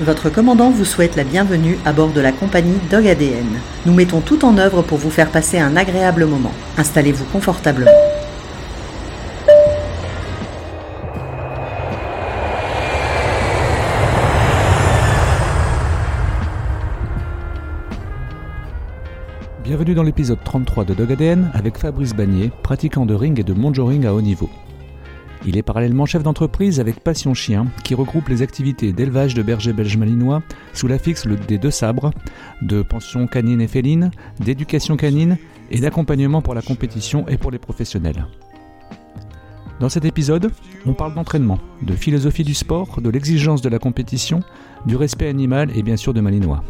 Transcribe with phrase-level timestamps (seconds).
[0.00, 3.60] Votre commandant vous souhaite la bienvenue à bord de la compagnie Dog ADN.
[3.84, 6.52] Nous mettons tout en œuvre pour vous faire passer un agréable moment.
[6.78, 7.90] Installez-vous confortablement.
[19.62, 23.52] Bienvenue dans l'épisode 33 de Dog ADN avec Fabrice Bagné, pratiquant de ring et de
[23.52, 24.48] monjoring à haut niveau.
[25.46, 29.72] Il est parallèlement chef d'entreprise avec Passion Chien, qui regroupe les activités d'élevage de bergers
[29.72, 30.42] belges malinois
[30.74, 32.10] sous l'affixe des deux sabres,
[32.60, 35.38] de pension canine et féline, d'éducation canine
[35.70, 38.26] et d'accompagnement pour la compétition et pour les professionnels.
[39.80, 40.52] Dans cet épisode,
[40.84, 44.40] on parle d'entraînement, de philosophie du sport, de l'exigence de la compétition,
[44.84, 46.62] du respect animal et bien sûr de malinois.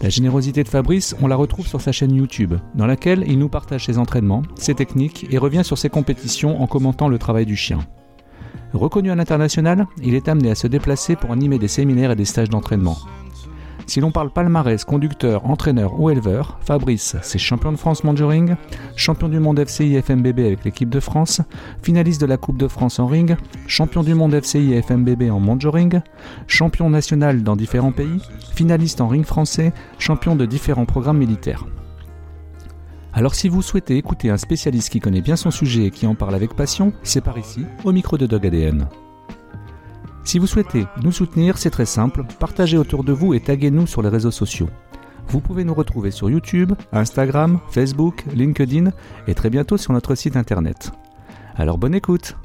[0.00, 3.48] La générosité de Fabrice, on la retrouve sur sa chaîne YouTube, dans laquelle il nous
[3.48, 7.56] partage ses entraînements, ses techniques et revient sur ses compétitions en commentant le travail du
[7.56, 7.80] chien.
[8.72, 12.26] Reconnu à l'international, il est amené à se déplacer pour animer des séminaires et des
[12.26, 12.96] stages d'entraînement.
[13.88, 18.54] Si l'on parle palmarès, conducteur, entraîneur ou éleveur, Fabrice, c'est champion de France Manjuring,
[18.96, 21.40] champion du monde FCI FMBB avec l'équipe de France,
[21.82, 23.34] finaliste de la Coupe de France en ring,
[23.66, 26.02] champion du monde FCI FMBB en Manjuring,
[26.46, 28.20] champion national dans différents pays,
[28.54, 31.64] finaliste en ring français, champion de différents programmes militaires.
[33.14, 36.14] Alors si vous souhaitez écouter un spécialiste qui connaît bien son sujet et qui en
[36.14, 38.86] parle avec passion, c'est par ici, au micro de Dog ADN.
[40.28, 44.02] Si vous souhaitez nous soutenir, c'est très simple, partagez autour de vous et taguez-nous sur
[44.02, 44.68] les réseaux sociaux.
[45.28, 48.90] Vous pouvez nous retrouver sur YouTube, Instagram, Facebook, LinkedIn
[49.26, 50.92] et très bientôt sur notre site internet.
[51.56, 52.36] Alors bonne écoute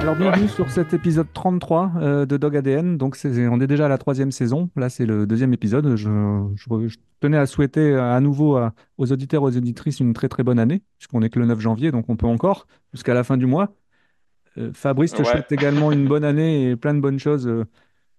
[0.00, 2.96] Alors bienvenue sur cet épisode 33 euh, de Dog ADN.
[2.96, 4.70] Donc on est déjà à la troisième saison.
[4.76, 5.94] Là c'est le deuxième épisode.
[5.96, 6.08] Je,
[6.56, 10.42] je- je tenais à souhaiter à nouveau à- aux auditeurs aux auditrices une très très
[10.42, 13.36] bonne année, puisqu'on est que le 9 janvier, donc on peut encore jusqu'à la fin
[13.36, 13.74] du mois.
[14.58, 15.24] Euh, Fabrice te Ouais.
[15.24, 17.64] souhaite également une bonne année et plein de bonnes choses euh,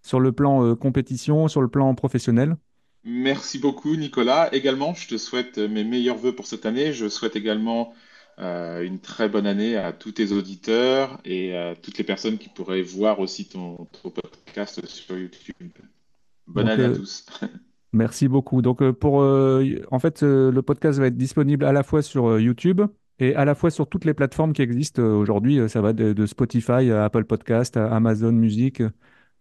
[0.04, 2.56] sur le plan euh, compétition, sur le plan professionnel.
[3.04, 4.54] Merci beaucoup, Nicolas.
[4.54, 6.94] Également, je te souhaite mes meilleurs vœux pour cette année.
[6.94, 7.94] Je souhaite également
[8.42, 12.50] euh, une très bonne année à tous tes auditeurs et à toutes les personnes qui
[12.50, 15.56] pourraient voir aussi ton, ton podcast sur YouTube.
[16.48, 17.26] Bonne Donc année à euh, tous.
[17.94, 18.62] merci beaucoup.
[18.62, 22.40] Donc euh, pour euh, en fait le podcast va être disponible à la fois sur
[22.40, 22.82] YouTube
[23.20, 25.70] et à la fois sur toutes les plateformes qui existent aujourd'hui.
[25.70, 28.82] Ça va de, de Spotify à Apple Podcast, à Amazon Music.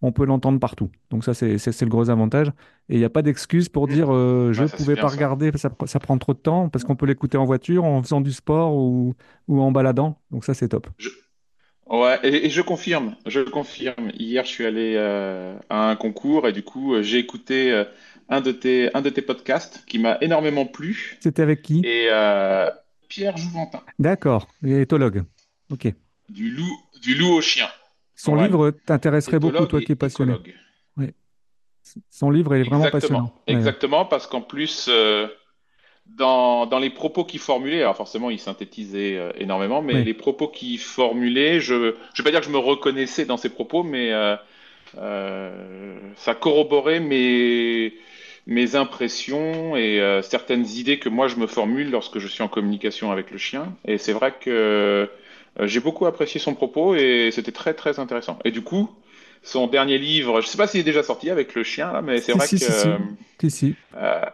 [0.03, 0.91] On peut l'entendre partout.
[1.11, 1.50] Donc ça, c'est
[1.83, 2.49] le gros avantage.
[2.88, 3.91] Et il n'y a pas d'excuse pour Mm.
[3.93, 6.84] dire euh, je ne pouvais pas regarder, ça, pr- ça prend trop de temps, parce
[6.84, 9.15] qu'on peut l'écouter en voiture, en faisant du sport ou,
[9.49, 10.19] ou en baladant.
[10.31, 10.88] Donc ça, c'est top.
[10.99, 11.11] Je-
[11.87, 14.12] Ouais, et, et je confirme, je confirme.
[14.16, 17.84] Hier, je suis allé euh, à un concours et du coup, euh, j'ai écouté euh,
[18.28, 21.19] un de tes, un de tes podcasts qui m'a énormément plu.
[21.21, 21.82] C'était avec qui?
[21.84, 22.09] Et
[23.09, 25.25] Pierre Jouventin, D'accord, éthologue.
[25.72, 25.93] Ok.
[26.28, 26.71] du loup,
[27.03, 27.67] du loup au chien.
[28.22, 28.47] Son Ouais.
[28.47, 30.34] livre t'intéresserait beaucoup, toi qui es passionné.
[30.97, 31.06] Oui.
[32.10, 33.20] Son livre est vraiment passionnant.
[33.20, 33.58] Exactement, Ouais, ouais.
[33.58, 35.26] exactement, parce qu'en plus, euh,
[36.06, 40.04] dans, dans les propos qu'il formulait, alors forcément, il synthétisait euh, énormément, mais Oui.
[40.04, 43.48] les propos qu'il formulait, je ne vais pas dire que je me reconnaissais dans ses
[43.48, 44.37] propos, mais euh,
[46.16, 47.94] ça corroborait mes,
[48.47, 53.10] mes impressions et certaines idées que moi je me formule lorsque je suis en communication
[53.12, 53.75] avec le chien.
[53.87, 55.08] Et c'est vrai que
[55.61, 58.38] j'ai beaucoup apprécié son propos et c'était très très intéressant.
[58.44, 58.91] Et du coup,
[59.43, 62.21] son dernier livre, je sais pas s'il est déjà sorti avec le chien là, mais
[62.21, 62.88] c'est vrai si, que si, si.
[62.88, 62.99] euh,
[63.97, 64.27] euh,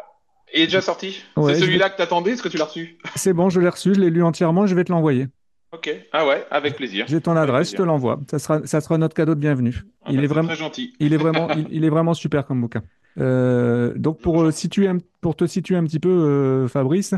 [0.55, 1.23] il est déjà sorti.
[1.37, 2.99] Ouais, C'est celui-là que t'attendais, est-ce que tu l'as reçu?
[3.17, 5.29] C'est bon, je l'ai reçu, je l'ai lu entièrement, je vais te l'envoyer.
[5.73, 5.91] Ok.
[6.13, 7.07] Ah ouais, avec plaisir.
[7.09, 8.21] J'ai ton adresse, je te l'envoie.
[8.31, 9.75] Ça sera, ça sera notre cadeau de bienvenue.
[10.03, 10.95] Ah Il bah, est vraiment, très gentil.
[10.99, 12.83] il est vraiment, il, il est vraiment super comme bouquin.
[13.19, 17.15] Euh, donc pour, euh, situer un- pour te situer un petit peu, euh, Fabrice,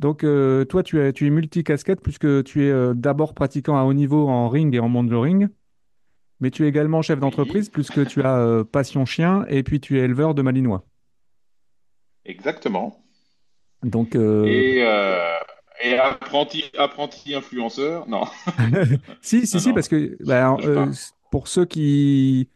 [0.00, 3.84] donc euh, toi tu es, tu es multicasquette puisque tu es euh, d'abord pratiquant à
[3.84, 5.48] haut niveau en ring et en monitoring,
[6.40, 9.98] mais tu es également chef d'entreprise puisque tu as euh, passion chien et puis tu
[9.98, 10.84] es éleveur de malinois.
[12.24, 13.00] exactement.
[13.82, 14.78] Donc Et,
[15.82, 18.08] et apprenti, apprenti influenceur?
[18.08, 18.24] Non,
[19.20, 20.88] si, si, non, si, non, parce que pas.
[21.30, 22.48] pour ceux qui,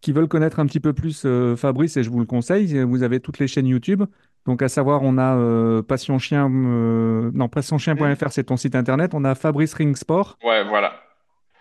[0.00, 1.26] qui veulent connaître un petit peu plus
[1.56, 4.04] Fabrice, et je vous le conseille, vous avez toutes les chaînes YouTube.
[4.46, 9.12] Donc, à savoir, on a euh, Passion Chien, euh, non, passionchien.fr, c'est ton site internet.
[9.14, 10.38] On a Fabrice Ring Sport.
[10.44, 10.94] Ouais, voilà.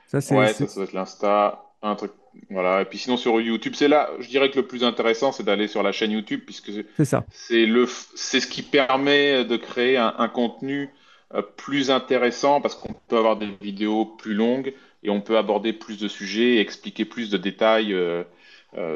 [0.08, 2.12] Ça, c'est, Ouais, ça, ça doit être l'Insta, un truc.
[2.50, 2.82] Voilà.
[2.82, 5.68] Et puis sinon sur YouTube, c'est là, je dirais que le plus intéressant, c'est d'aller
[5.68, 7.24] sur la chaîne YouTube, puisque c'est ça.
[7.32, 10.90] c'est le, c'est ce qui permet de créer un, un contenu
[11.34, 14.74] euh, plus intéressant, parce qu'on peut avoir des vidéos plus longues
[15.04, 18.24] et on peut aborder plus de sujets et expliquer plus de détails, euh,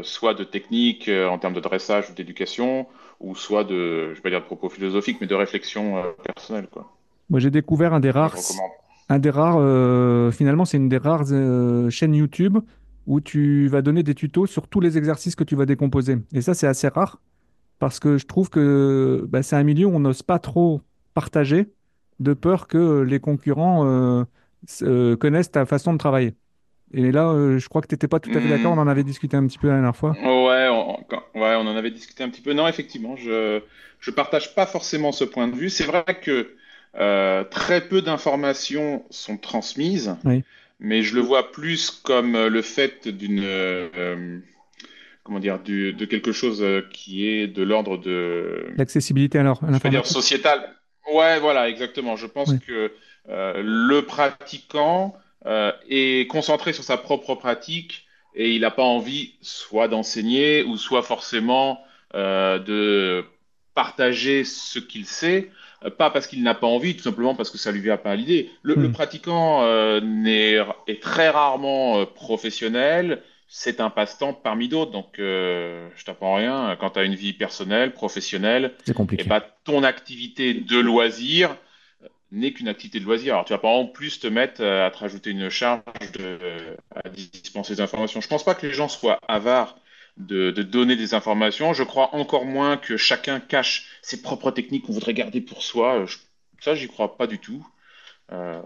[0.03, 2.87] soit de techniques euh, en termes de dressage ou d'éducation,
[3.19, 6.67] ou soit de, je vais pas dire de propos philosophiques, mais de réflexion euh, personnelle,
[6.71, 6.91] quoi.
[7.29, 8.35] Moi, j'ai découvert un des rares,
[9.09, 12.57] un des rares, euh, finalement, c'est une des rares euh, chaînes YouTube
[13.05, 16.17] où tu vas donner des tutos sur tous les exercices que tu vas décomposer.
[16.33, 17.21] Et ça, c'est assez rare
[17.77, 20.81] parce que je trouve que bah, c'est un milieu où on n'ose pas trop
[21.13, 21.71] partager
[22.19, 24.25] de peur que les concurrents
[25.19, 26.35] connaissent ta façon de travailler.
[26.93, 28.79] Et là, euh, je crois que tu n'étais pas tout à fait d'accord, on Hmm.
[28.79, 30.19] en avait discuté un petit peu la dernière fois.
[30.23, 32.53] Ouais, on, quand- ouais, on en avait discuté un petit peu.
[32.53, 33.61] Non, effectivement, je
[33.99, 35.69] je partage pas forcément ce point de vue.
[35.69, 36.55] C'est vrai que
[36.95, 40.43] euh, très peu d'informations sont transmises, Oui,
[40.79, 44.39] mais je le vois plus comme euh, le fait d'une euh,
[45.23, 49.89] comment dire du- de quelque chose qui est de l'ordre de l'accessibilité à je pas
[49.89, 50.07] dire l'informatique.
[50.07, 50.75] sociétal.
[51.13, 52.15] Ouais, voilà, exactement.
[52.15, 52.93] Je pense Oui, que
[53.27, 55.15] le pratiquant
[55.45, 60.77] euh, est concentré sur sa propre pratique et il n'a pas envie soit d'enseigner ou
[60.77, 61.81] soit forcément
[62.15, 63.25] euh, de
[63.73, 65.51] partager ce qu'il sait,
[65.85, 68.11] euh, pas parce qu'il n'a pas envie, tout simplement parce que ça lui vient pas
[68.11, 68.49] à l'idée.
[68.61, 73.23] Le, le Hmm, pratiquant euh, n'est- est très rarement euh, professionnel.
[73.47, 76.75] C'est un passe-temps parmi d'autres, donc euh, je t'apprends rien.
[76.79, 79.23] Quand tu as une vie personnelle, professionnelle, c'est et compliqué.
[79.23, 81.55] bah, ton activité de loisir
[82.31, 83.33] n'est qu'une activité de loisir.
[83.33, 85.83] Alors, tu vas pas en plus te mettre euh, à te rajouter une charge
[86.13, 88.21] de, à dispenser des informations.
[88.21, 89.79] Je pense pas que les gens soient avares
[90.17, 91.73] de, de donner des informations.
[91.73, 96.05] Je crois encore moins que chacun cache ses propres techniques qu'on voudrait garder pour soi.
[96.05, 96.17] Je-
[96.61, 97.65] ça, j'y crois pas du tout.
[98.31, 98.61] Euh,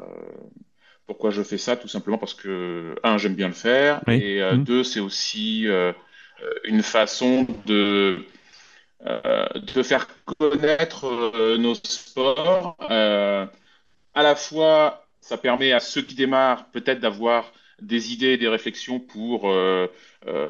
[1.05, 1.75] pourquoi je fais ça?
[1.75, 4.23] Tout simplement parce que, un, j'aime bien le faire, Oui.
[4.23, 5.91] et euh, Hmm, deux, c'est aussi euh,
[6.41, 8.32] euh, une façon de euh,
[9.05, 10.07] de faire
[10.37, 12.77] connaître euh, nos sports.
[12.89, 13.45] Euh,
[14.13, 17.51] à la fois, ça permet à ceux qui démarrent peut-être d'avoir
[17.81, 19.87] des idées, des réflexions pour euh,
[20.27, 20.47] euh,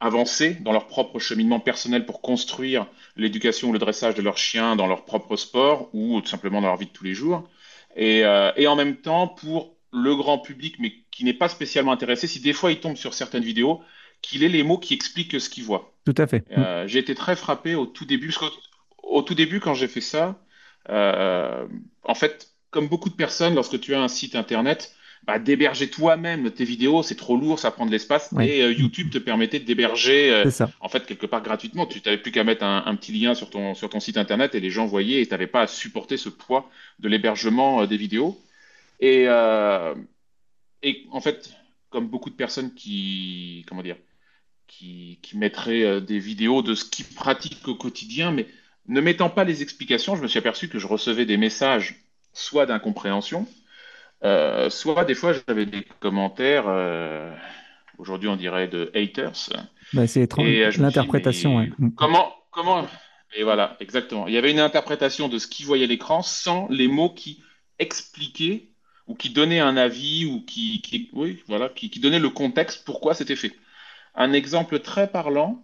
[0.00, 2.86] avancer dans leur propre cheminement personnel pour construire
[3.16, 6.68] l'éducation ou le dressage de leurs chiens dans leur propre sport ou tout simplement dans
[6.68, 7.48] leur vie de tous les jours.
[7.96, 11.92] Et, euh, et en même temps, pour le grand public, mais qui n'est pas spécialement
[11.92, 13.80] intéressé, si des fois il tombe sur certaines vidéos,
[14.26, 15.94] qu'il ait les mots qui expliquent ce qu'il voit.
[16.04, 16.44] tout à fait.
[16.58, 18.56] Euh, j'ai été très frappé au tout début, parce qu'au
[19.02, 20.42] au tout début, quand j'ai fait ça,
[20.88, 21.66] euh,
[22.02, 24.92] en fait, comme beaucoup de personnes, lorsque tu as un site internet,
[25.26, 28.72] bah, d'héberger toi-même tes vidéos, c'est trop lourd, ça prend de l'espace, oui, et euh,
[28.72, 30.50] YouTube te permettait d'héberger, euh,
[30.80, 31.86] en fait, quelque part gratuitement.
[31.86, 34.54] Tu n'avais plus qu'à mettre un, un petit lien sur ton, sur ton site internet
[34.56, 36.68] et les gens voyaient, et tu n'avais pas à supporter ce poids
[36.98, 38.40] de l'hébergement euh, des vidéos.
[38.98, 39.26] Et,
[40.82, 41.50] et en fait,
[41.90, 43.96] comme beaucoup de personnes qui, comment dire,
[44.68, 48.46] qui, qui mettrait euh, des vidéos de ce qu'ils pratiquent au quotidien, mais
[48.88, 52.02] ne mettant pas les explications, je me suis aperçu que je recevais des messages
[52.32, 53.46] soit d'incompréhension,
[54.24, 57.34] euh, soit des fois j'avais des commentaires, euh,
[57.98, 59.50] aujourd'hui on dirait de haters,
[59.92, 60.78] Bah, c'est étrange.
[60.78, 61.56] l'interprétation.
[61.56, 61.70] ouais.
[61.96, 62.86] comment, comment,
[63.36, 64.26] et voilà, exactement.
[64.28, 67.42] Il y avait une interprétation de ce qu'ils voyaient à l'écran sans les mots qui
[67.78, 68.68] expliquaient
[69.06, 72.84] ou qui donnaient un avis ou qui, qui oui, voilà, qui, qui donnaient le contexte
[72.84, 73.52] pourquoi c'était fait.
[74.16, 75.62] Un exemple très parlant,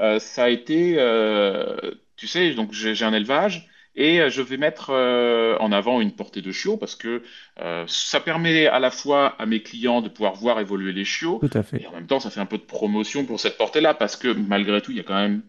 [0.00, 1.76] euh, ça a été, euh,
[2.16, 6.10] tu sais, donc j'ai un élevage et euh, je vais mettre euh, en avant une
[6.10, 7.22] portée de chiots parce que
[7.86, 11.56] ça permet à la fois à mes clients de pouvoir voir évoluer les chiots tout
[11.56, 11.82] à fait.
[11.82, 14.28] et en même temps ça fait un peu de promotion pour cette portée-là parce que
[14.28, 15.42] malgré tout il y a quand même,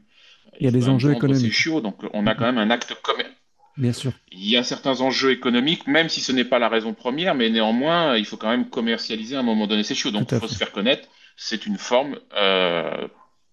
[0.59, 1.53] Il y a des enjeux économiques.
[1.53, 3.35] chiots donc on a quand même un acte commercial.
[3.77, 4.13] Bien sûr.
[4.31, 7.49] Il y a certains enjeux économiques, même si ce n'est pas la raison première, mais
[7.49, 10.11] néanmoins, il faut quand même commercialiser à un moment donné ces chiots.
[10.11, 11.09] Donc, il faut se faire connaître.
[11.35, 13.07] C'est une forme, euh,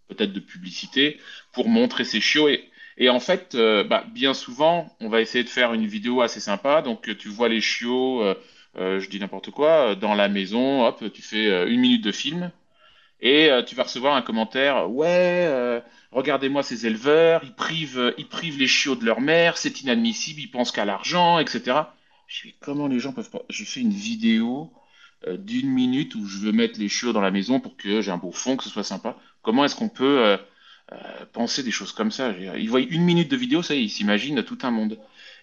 [0.08, 1.18] peut-être de publicité,
[1.52, 2.48] pour montrer ces chiots.
[2.98, 6.40] Et, en fait, euh, bah, bien souvent, on va essayer de faire une vidéo assez
[6.40, 6.82] sympa.
[6.82, 8.34] Donc, tu vois les chiots, euh,
[8.76, 12.04] euh, je dis n'importe quoi, euh, dans la maison, hop, tu fais euh, une minute
[12.04, 12.50] de film.
[13.24, 18.66] Et tu vas recevoir un commentaire, ouais, regardez-moi ces éleveurs, ils privent, ils privent les
[18.66, 21.82] chiots de leur mère, c'est inadmissible, ils pensent qu'à l'argent, etc.
[22.26, 23.42] Je dis, comment les gens peuvent pas...
[23.48, 24.72] Je fais une vidéo
[25.38, 28.16] d'une minute où je veux mettre les chiots dans la maison pour que j'ai un
[28.18, 29.16] beau fond, que ce soit sympa.
[29.42, 30.36] Comment est-ce qu'on peut euh,
[30.92, 30.96] euh,
[31.32, 32.32] penser des choses comme ça?
[32.58, 34.98] Ils voient une minute de vidéo, ça y est, ils s'imaginent tout un monde.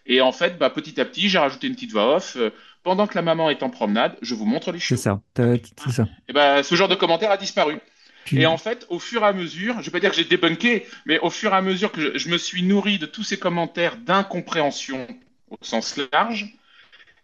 [0.05, 2.36] Et en fait, bah, petit à petit, j'ai rajouté une petite voix off.
[2.38, 2.51] euh,
[2.83, 4.98] pendant que la maman est en promenade, je vous montre les C'est chiots.
[4.98, 5.21] ça.
[5.33, 6.07] T'as- C'est ça.
[6.27, 7.77] Et ben, ce genre de commentaire a disparu.
[8.31, 10.86] Et en fait, au fur et à mesure, je vais pas dire que j'ai débunké,
[11.05, 13.38] mais au fur et à mesure que je, je me suis nourri de tous ces
[13.39, 15.07] commentaires d'incompréhension
[15.50, 16.53] au sens large,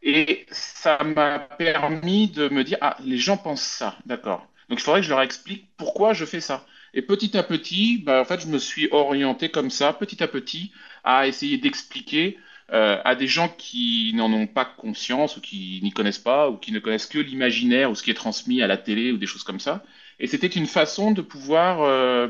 [0.05, 4.47] et ça m'a permis de me dire, ah, les gens pensent ça, d'accord.
[4.69, 6.65] Donc il faudrait que je leur explique pourquoi je fais ça.
[6.93, 10.27] Et petit à petit, bah, en fait, je me suis orienté comme ça, petit à
[10.27, 10.71] petit,
[11.03, 12.37] à essayer d'expliquer
[12.71, 16.57] euh, à des gens qui n'en ont pas conscience ou qui n'y connaissent pas ou
[16.57, 19.25] qui ne connaissent que l'imaginaire ou ce qui est transmis à la télé ou des
[19.25, 19.83] choses comme ça.
[20.19, 22.27] Et c'était une façon de pouvoir euh,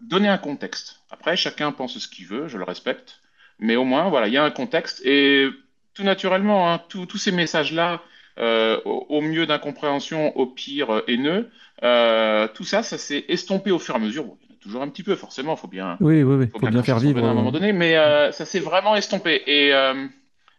[0.00, 1.02] donner un contexte.
[1.10, 3.20] Après, chacun pense ce qu'il veut, je le respecte.
[3.58, 5.04] Mais au moins, voilà, il y a un contexte.
[5.04, 5.48] Et
[5.94, 8.02] tout naturellement, hein, tous ces messages-là,
[8.38, 11.50] euh, au, mieux d'incompréhension, au pire euh, haineux,
[11.82, 14.24] euh, tout ça, ça s'est estompé au fur et à mesure.
[14.24, 16.46] Bon, il y en a toujours un petit peu, forcément, faut bien, oui, oui, oui.
[16.50, 17.92] Faut, bien, faire vivre à un moment donné, mais
[18.32, 19.42] ça s'est vraiment estompé.
[19.46, 19.72] Et,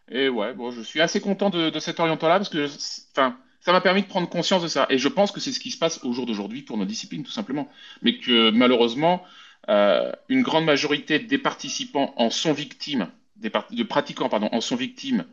[0.08, 2.68] et ouais, bon, je suis assez content de, de cet orientant-là parce que,
[3.12, 4.86] enfin, ça m'a permis de prendre conscience de ça.
[4.88, 7.24] Et je pense que c'est ce qui se passe au jour d'aujourd'hui pour nos disciplines,
[7.24, 7.68] tout simplement.
[8.02, 9.24] Mais que malheureusement,
[9.66, 15.24] une grande majorité des participants en sont victimes, des, de pratiquants, pardon, en sont victimes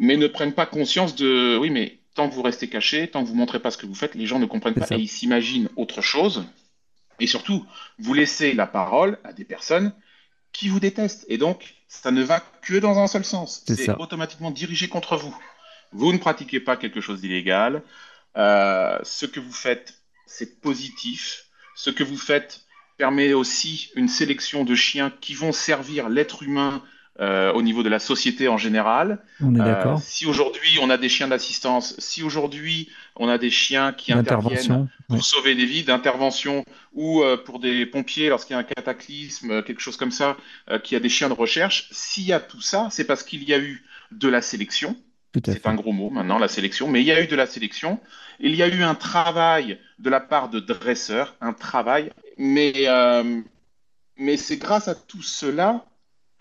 [0.00, 3.28] mais ne prennent pas conscience de oui, mais tant que vous restez caché, tant que
[3.28, 5.68] vous montrez pas ce que vous faites, les gens ne comprennent pas et ils s'imaginent
[5.76, 6.44] autre chose.
[7.20, 7.66] Et surtout,
[7.98, 9.92] vous laissez la parole à des personnes
[10.52, 11.26] qui vous détestent.
[11.28, 13.62] Et donc, ça ne va que dans un seul sens.
[13.66, 15.36] C'est automatiquement dirigé contre vous.
[15.92, 17.82] Vous ne pratiquez pas quelque chose d'illégal.
[18.36, 21.44] Euh, ce que vous faites, c'est positif.
[21.74, 22.62] Ce que vous faites
[22.96, 26.82] permet aussi une sélection de chiens qui vont servir l'être humain
[27.20, 29.18] euh, au niveau de la société en général.
[29.42, 29.98] On est d'accord.
[29.98, 34.14] Euh, si aujourd'hui on a des chiens d'assistance, si aujourd'hui on a des chiens qui
[34.14, 38.64] interviennent pour sauver des vies, d'intervention, ou euh, pour des pompiers lorsqu'il y a un
[38.64, 40.38] cataclysme, quelque chose comme ça,
[40.82, 43.52] qui a des chiens de recherche, s'il y a tout ça, c'est parce qu'il y
[43.52, 44.96] a eu de la sélection.
[45.44, 48.00] C'est un gros mot maintenant, la sélection, mais il y a eu de la sélection.
[48.40, 52.86] Il y a eu un travail de la part de dresseurs, un travail, mais,
[54.16, 55.84] mais c'est grâce à tout cela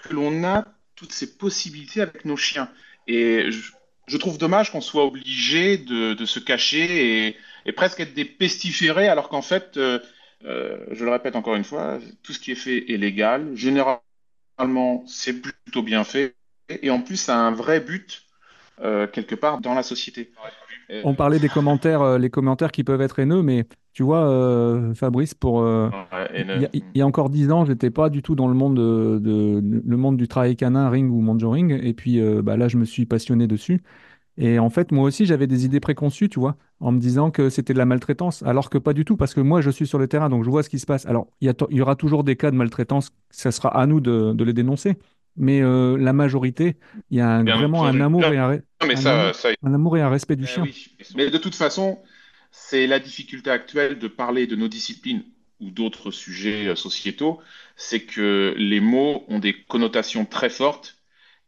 [0.03, 0.65] que l'on a
[0.95, 2.69] toutes ces possibilités avec nos chiens.
[3.07, 9.07] Et je, trouve dommage qu'on soit obligé de, se cacher et, presque être des pestiférés,
[9.07, 9.99] alors qu'en fait, euh,
[10.45, 13.55] euh, je le répète encore une fois, tout ce qui est fait est légal.
[13.55, 16.35] Généralement, c'est plutôt bien fait.
[16.69, 18.23] Et en plus, ça a un vrai but
[18.81, 20.31] euh, quelque part dans la société.
[21.03, 25.33] On parlait des commentaires, les commentaires qui peuvent être haineux, mais tu vois, euh, Fabrice,
[25.33, 25.89] pour euh,
[26.33, 29.97] il, y a, encore dix ans, j'étais pas du tout dans le monde de, le
[29.97, 33.05] monde du travail canin, ring ou manjoring, et puis euh, bah, là, je me suis
[33.05, 33.81] passionné dessus.
[34.37, 37.49] Et en fait, moi aussi, j'avais des idées préconçues, tu vois, en me disant que
[37.49, 39.99] c'était de la maltraitance, alors que pas du tout, parce que moi, je suis sur
[39.99, 41.05] le terrain, donc je vois ce qui se passe.
[41.05, 44.53] Alors, il y, aura toujours des cas de maltraitance, ça sera à nous de, les
[44.53, 44.97] dénoncer,
[45.39, 46.75] mais la majorité,
[47.09, 50.47] il y a vraiment un amour, et un, un, amour, et un respect du eh
[50.47, 50.63] chien.
[51.15, 51.99] Mais de toute façon,
[52.51, 55.23] c'est la difficulté actuelle de parler de nos disciplines
[55.59, 57.39] ou d'autres sujets euh, sociétaux,
[57.75, 60.99] c'est que les mots ont des connotations très fortes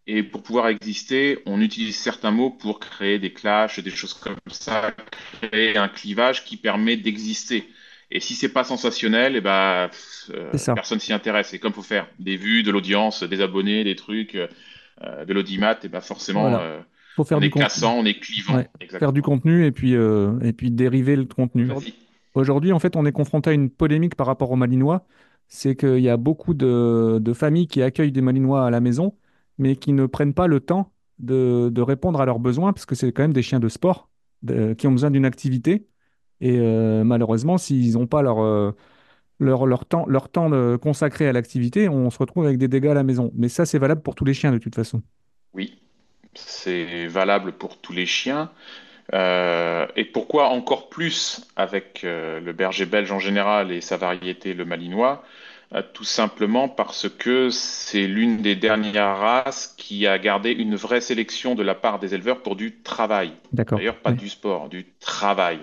[0.07, 4.35] et pour pouvoir exister, on utilise certains mots pour créer des clashs, des choses comme
[4.51, 4.93] ça,
[5.41, 7.69] créer un clivage qui permet d'exister.
[8.11, 9.89] Et si c'est pas sensationnel, et eh ben,
[10.31, 11.53] euh, personne s'y intéresse.
[11.53, 15.73] Et comme faut faire des vues, de l'audience, des abonnés, des trucs, euh, de l'audimat,
[15.73, 16.59] et eh ben forcément,
[17.15, 18.61] faut faire on du est cassant, on est clivant.
[18.89, 21.69] faire du contenu et puis, euh, et puis dériver le contenu.
[22.33, 25.05] Aujourd'hui, en fait, on est confronté à une polémique par rapport aux Malinois.
[25.47, 29.15] C'est qu'il y a beaucoup de, de, familles qui accueillent des Malinois à la maison,
[29.57, 32.95] mais qui ne prennent pas le temps de, de répondre à leurs besoins, parce que
[32.95, 34.09] c'est quand même des chiens de sport
[34.77, 35.87] qui ont besoin d'une activité.
[36.41, 38.75] Et euh, malheureusement, s'ils n'ont pas leur, euh,
[39.39, 42.93] leur, leur, temps, leur temps consacré à l'activité, on se retrouve avec des dégâts à
[42.93, 43.31] la maison.
[43.35, 45.01] Mais ça, c'est valable pour tous les chiens de toute façon.
[45.53, 45.79] Oui,
[46.33, 48.51] c'est valable pour tous les chiens.
[49.13, 54.53] Euh, et pourquoi encore plus avec euh, le berger belge en général et sa variété,
[54.53, 55.23] le malinois?
[55.73, 61.01] Euh, Tout simplement parce que c'est l'une des dernières races qui a gardé une vraie
[61.01, 63.33] sélection de la part des éleveurs pour du travail.
[63.51, 65.59] D'ailleurs, pas du sport, du travail.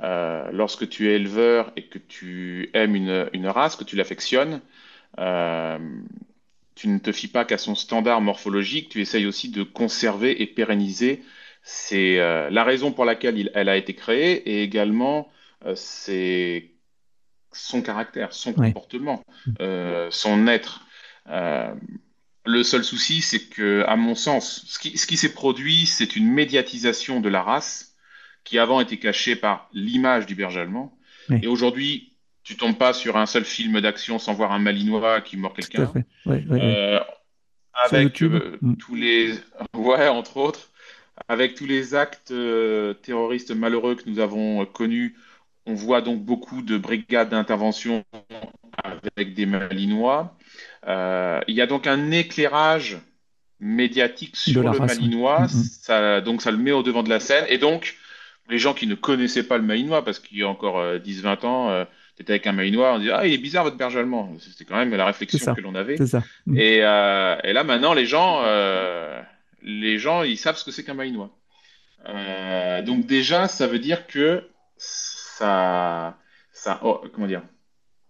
[0.00, 4.60] Lorsque tu es éleveur et que tu aimes une, une race, que tu l'affectionnes,
[6.74, 10.46] tu ne te fies pas qu'à son standard morphologique, tu essayes aussi de conserver et
[10.46, 11.22] pérenniser.
[11.62, 15.30] C'est euh, la raison pour laquelle elle a été créée et également
[15.64, 16.72] euh, c'est
[17.52, 19.22] son caractère, son comportement,
[19.60, 20.86] euh, son être.
[21.26, 26.16] le seul souci, c'est que, à mon sens, ce qui, ce qui s'est produit, c'est
[26.16, 27.93] une médiatisation de la race
[28.44, 30.96] qui avant était cachée par l'image du berger allemand.
[31.42, 35.36] Et aujourd'hui, tu tombes pas sur un seul film d'action sans voir un Malinois qui
[35.36, 35.90] mord quelqu'un.
[36.26, 37.00] Euh,
[37.72, 38.76] avec euh, mm.
[38.76, 39.32] tous les,
[39.74, 40.70] ouais, entre autres,
[41.28, 45.16] avec tous les actes euh, terroristes malheureux que nous avons connus,
[45.66, 48.04] on voit donc beaucoup de brigades d'intervention
[48.84, 50.36] avec des Malinois.
[50.86, 52.98] Il y a donc un éclairage
[53.58, 55.48] médiatique sur le Malinois, mm, mm.
[55.48, 57.96] ça, donc ça le met au devant de la scène, et donc
[58.48, 61.86] les gens qui ne connaissaient pas le Malinois, parce qu'il y a encore 10-20 ans,
[62.20, 64.32] étais avec un Malinois, on dit Ah, il est bizarre votre berger allemand.
[64.38, 65.96] C'était quand même la réflexion que l'on avait.
[66.06, 66.22] Ça.
[66.46, 66.58] Mm.
[66.58, 69.20] Et, euh, et, là, maintenant, les gens, euh,
[69.62, 71.30] les gens ils savent ce que c'est qu'un Malinois.
[72.08, 76.16] Euh, donc, déjà, ça veut dire que ça.
[76.52, 77.42] ça oh, comment dire?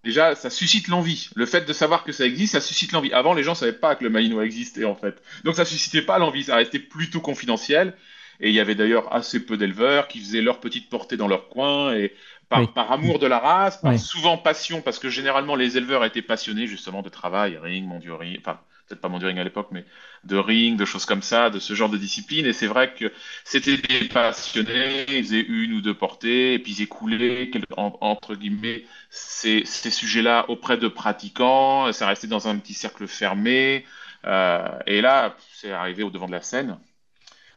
[0.02, 1.30] Déjà, ça suscite l'envie.
[1.34, 3.10] Le fait de savoir que ça existe, ça suscite l'envie.
[3.14, 5.22] Avant, les gens ne savaient pas que le Malinois existait, en fait.
[5.44, 6.44] Donc, ça suscitait pas l'envie.
[6.44, 7.94] Ça restait plutôt confidentiel.
[8.40, 11.48] Et il y avait d'ailleurs assez peu d'éleveurs qui faisaient leur petite portée dans leur
[11.48, 11.94] coin.
[11.94, 12.14] Et
[12.48, 16.66] par, amour de la race, par souvent passion, parce que généralement, les éleveurs étaient passionnés,
[16.66, 19.84] justement, de travail, ring, monduring, enfin, peut-être pas monduring à l'époque, mais
[20.24, 22.46] de ring, de choses comme ça, de ce genre de discipline.
[22.46, 23.12] Et c'est vrai que
[23.44, 28.84] c'était des passionnés, ils faisaient une ou deux portées, et puis ils écoulaient, entre guillemets,
[29.10, 31.92] ces, ces sujets-là auprès de pratiquants.
[31.92, 33.84] Ça restait dans un petit cercle fermé.
[34.26, 36.78] Euh, et là, c'est arrivé au devant de la scène.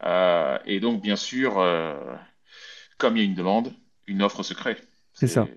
[0.06, 1.96] Euh, et donc, bien sûr, euh,
[2.98, 3.74] comme il y a une demande,
[4.06, 4.78] une offre se crée.
[5.14, 5.48] C'est ça.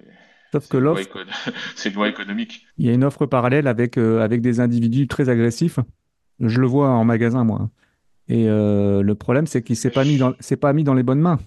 [0.52, 1.06] Sauf que l'offre.
[1.76, 2.66] C'est une loi économique.
[2.78, 5.78] Il y a une offre parallèle avec, euh, avec des individus très agressifs.
[6.40, 7.70] Je le vois en magasin, moi.
[8.28, 10.32] Et le problème, c'est qu'il ne s'est pas, mis dans...
[10.61, 11.40] pas mis dans les bonnes mains.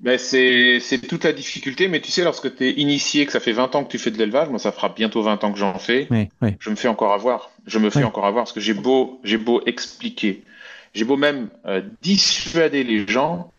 [0.00, 3.52] Ben c'est toute la difficulté, mais tu sais, lorsque tu es initié, que ça fait
[3.52, 5.78] 20 ans que tu fais de l'élevage, moi ça fera bientôt 20 ans que j'en
[5.78, 6.08] fais,
[6.58, 7.50] je me fais encore avoir.
[7.66, 10.42] Je me fais encore avoir parce que j'ai beau, beau expliquer,
[10.94, 13.52] j'ai beau même euh, dissuader les gens,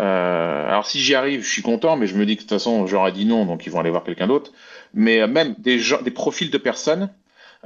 [0.00, 2.56] euh, alors si j'y arrive, je suis content, mais je me dis que de toute
[2.56, 4.52] façon, j'aurais dit non, donc ils vont aller voir quelqu'un d'autre.
[4.92, 7.10] Mais euh, même des, gens, des profils de personnes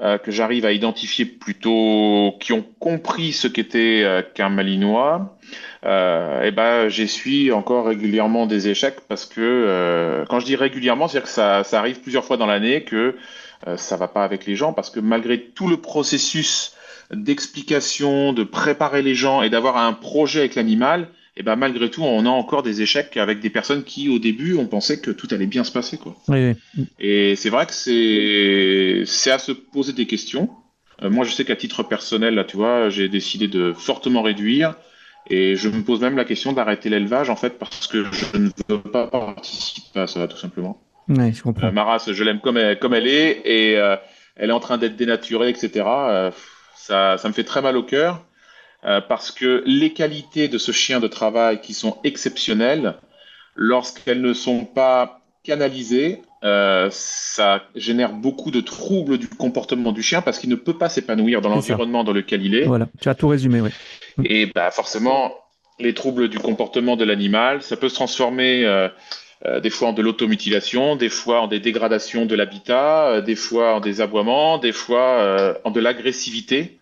[0.00, 5.36] euh, que j'arrive à identifier plutôt, qui ont compris ce qu'était euh, qu'un Malinois,
[5.84, 11.08] euh, et eh ben j'essuie encore régulièrement des échecs parce que quand je dis régulièrement,
[11.08, 13.16] c'est-à-dire que ça, ça, arrive plusieurs fois dans l'année que
[13.76, 16.74] ça va pas avec les gens parce que malgré tout le processus
[17.12, 22.02] d'explication, de préparer les gens et d'avoir un projet avec l'animal, et ben malgré tout,
[22.02, 25.28] on a encore des échecs avec des personnes qui, au début, on pensait que tout
[25.30, 25.96] allait bien se passer.
[25.96, 26.16] Quoi.
[26.98, 30.50] Et c'est vrai que c'est, c'est à se poser des questions.
[31.04, 34.74] Euh, moi, je sais qu'à titre personnel, là, tu vois, j'ai décidé de fortement réduire.
[35.30, 38.50] Et je me pose même la question d'arrêter l'élevage, en fait, parce que je ne
[38.68, 40.80] veux pas participer à ça, tout simplement.
[41.08, 41.68] Ouais, je comprends.
[41.68, 43.94] Euh, ma race, je l'aime comme elle, comme elle est, et euh,
[44.34, 45.84] elle est en train d'être dénaturée, etc.
[46.78, 48.24] ça, ça me fait très mal au cœur.
[48.84, 52.94] Euh, parce que les qualités de ce chien de travail qui sont exceptionnelles,
[53.56, 60.22] lorsqu'elles ne sont pas canalisées, euh, ça génère beaucoup de troubles du comportement du chien
[60.22, 62.66] parce qu'il ne peut pas s'épanouir dans l'environnement dans lequel il est.
[62.66, 63.70] Voilà, tu as tout résumé, oui.
[64.24, 65.34] Et bah, forcément,
[65.80, 68.88] les troubles du comportement de l'animal, ça peut se transformer euh,
[69.62, 73.80] des fois en de l'automutilation, des fois en des dégradations de l'habitat, des fois en
[73.80, 76.78] des aboiements, des fois en de l'agressivité.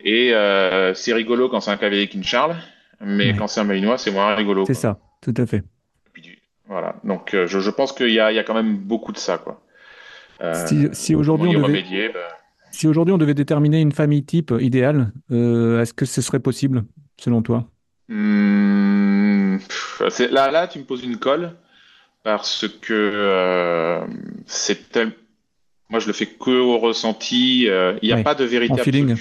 [0.00, 2.56] Et euh, c'est rigolo quand c'est un cavalier qui Charles,
[3.00, 4.64] mais quand c'est un malinois, c'est moins rigolo.
[4.66, 5.64] C'est ça, tout à fait.
[6.66, 9.38] voilà, donc euh, je, je, pense qu'il y, y, a quand même beaucoup de ça.
[9.38, 9.60] Quoi.
[10.40, 12.10] Euh, si, si aujourd'hui on, devait...
[12.10, 12.20] Bah.
[12.70, 16.84] si aujourd'hui on devait déterminer une famille type idéale, est-ce que ce serait possible,
[17.16, 17.68] selon toi?
[18.08, 19.58] Mmh,
[20.30, 21.56] là, là, tu me poses une colle,
[22.22, 24.04] parce que
[24.46, 25.12] c'est tel...
[25.90, 27.62] Moi, je le fais que au ressenti.
[27.62, 28.82] Il n'y a pas de véritable.
[28.82, 29.16] feeling.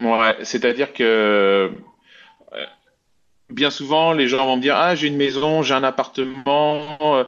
[0.00, 1.70] Ouais, c'est-à-dire que
[2.52, 2.66] euh,
[3.50, 6.98] bien souvent, les gens vont me dire Ah, j'ai une maison, j'ai un appartement.
[7.02, 7.24] Euh,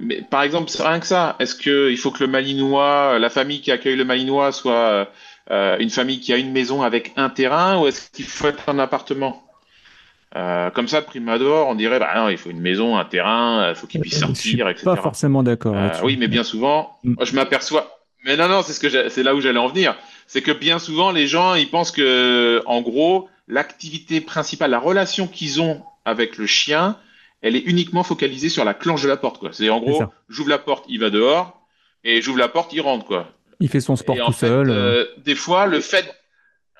[0.00, 1.36] mais par exemple, c'est rien que ça.
[1.38, 5.08] Est-ce qu'il faut que le Malinois, la famille qui accueille le Malinois, soit
[5.50, 8.68] euh, une famille qui a une maison avec un terrain ou est-ce qu'il faut être
[8.68, 9.43] un appartement?
[10.34, 13.86] Comme ça, abord, on dirait, bah non, il faut une maison, un terrain, il faut
[13.86, 14.84] qu'il puisse sortir, etc.
[14.84, 15.76] Pas forcément d'accord.
[16.02, 17.24] oui, mais bien souvent, mm.
[17.24, 17.98] je m'aperçois.
[18.24, 20.78] Mais non, non, c'est ce que c'est là où j'allais en venir c'est que bien
[20.78, 26.38] souvent les gens ils pensent que en gros l'activité principale, la relation qu'ils ont avec
[26.38, 26.96] le chien,
[27.42, 29.50] elle est uniquement focalisée sur la clenche de la porte quoi.
[29.52, 31.60] C'est en gros, j'ouvre la porte, il va dehors
[32.04, 33.28] et j'ouvre la porte, il rentre quoi.
[33.60, 34.70] Il fait son sport tout seul.
[34.70, 36.10] Euh, des fois le fait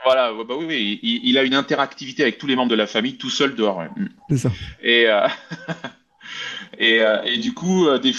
[0.04, 3.16] voilà, bah oui, oui il, a une interactivité avec tous les membres de la famille
[3.16, 3.82] tout seul dehors.
[3.82, 4.08] Mm.
[4.30, 4.52] C'est ça.
[4.82, 5.26] Et, euh,
[6.78, 8.12] et, euh, et, du coup, des,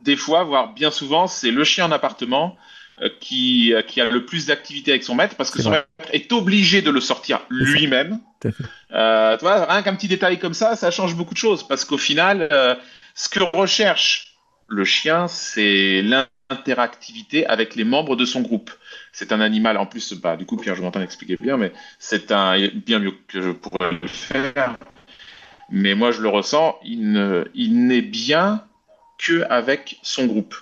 [0.00, 2.56] des fois, voire bien souvent, c'est le chien en appartement
[3.00, 5.86] euh, qui, euh, qui a le plus d'activité avec son maître parce que son maître
[6.12, 8.18] est obligé de le sortir lui-même.
[8.92, 11.84] Euh, tu vois, rien qu'un petit détail comme ça, ça change beaucoup de choses parce
[11.84, 12.74] qu'au final, euh,
[13.14, 16.02] ce que recherche le chien, c'est
[16.50, 18.70] l'interactivité avec les membres de son groupe.
[19.12, 22.32] C'est un animal, en plus, bah, du coup, Pierre, je m'entends expliquer bien, mais c'est
[22.32, 24.76] un bien mieux que je pourrais le faire.
[25.70, 28.64] Mais moi, je le ressens, il n'est il bien
[29.18, 30.54] que avec son groupe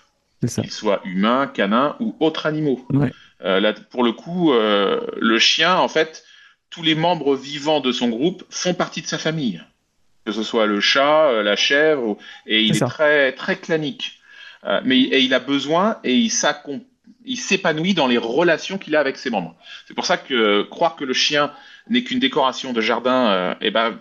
[0.46, 2.86] qu'ils soient humains, canins ou autres animaux.
[3.44, 6.24] Euh, là, pour le coup, euh, le chien, en fait,
[6.70, 9.62] tous les membres vivants de son groupe font partie de sa famille.
[10.24, 14.20] Que ce soit le chat, euh, la chèvre, et il est, très, très clanique.
[14.84, 16.30] Mais et il a besoin et il
[17.38, 19.54] s'épanouit dans les relations qu'il a avec ses membres.
[19.86, 21.52] C'est pour ça que croire que le chien
[21.88, 23.98] n'est qu'une décoration de jardin, eh ben,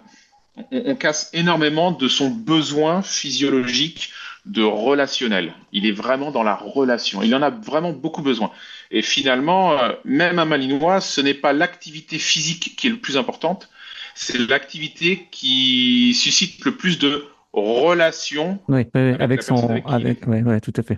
[0.58, 4.12] on, on, casse énormément de son besoin physiologique
[4.46, 5.54] de relationnel.
[5.72, 7.22] Il est vraiment dans la relation.
[7.24, 8.52] Il en a vraiment beaucoup besoin.
[8.92, 13.18] Et finalement, euh, même un Malinois, ce n'est pas l'activité physique qui est le plus
[13.18, 13.70] importante,
[14.14, 18.60] c'est l'activité qui suscite le plus de relations.
[18.68, 19.82] Oui, avec, son.
[19.86, 20.22] Avec,
[20.62, 20.98] tout à fait.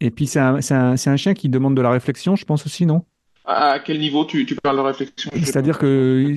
[0.00, 2.86] Et puis, c'est un, un, un, chien qui demande de la réflexion, je pense aussi,
[2.86, 3.04] non?
[3.44, 5.30] À quel niveau tu, tu parles de réflexion?
[5.34, 6.36] C'est-à-dire que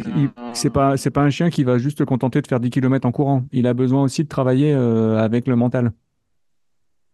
[0.53, 3.07] c'est pas c'est pas un chien qui va juste se contenter de faire 10 km
[3.07, 3.45] en courant.
[3.51, 5.91] Il a besoin aussi de travailler euh, avec le mental.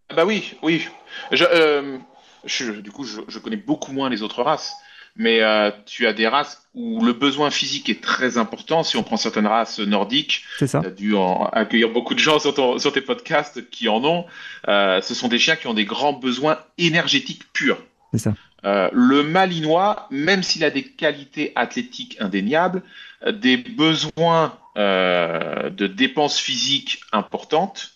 [0.10, 0.88] Ah bah oui, oui.
[1.32, 1.98] Je, euh,
[2.46, 4.74] je, du coup, je, je, connais beaucoup moins les autres races,
[5.15, 8.84] mais euh, tu as des races où le besoin physique est très important.
[8.84, 12.54] Si on prend certaines races nordiques, tu as dû en accueillir beaucoup de gens sur,
[12.54, 14.26] ton, sur tes podcasts qui en ont.
[14.67, 17.78] ce sont des chiens qui ont des grands besoins énergétiques purs.
[18.13, 18.34] C'est ça.
[18.63, 22.84] Euh, le Malinois, même s'il a des qualités athlétiques indéniables,
[23.26, 27.93] euh, des besoins euh, de dépenses physiques importantes,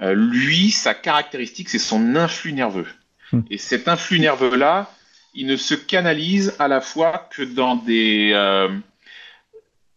[0.00, 2.86] lui, sa caractéristique, c'est son influx nerveux.
[3.32, 3.40] Hmm.
[3.48, 4.90] Et cet influx nerveux-là,
[5.34, 8.32] il ne se canalise à la fois que dans des,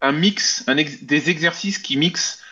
[0.01, 0.65] un mix,
[1.01, 2.43] des exercices qui mixent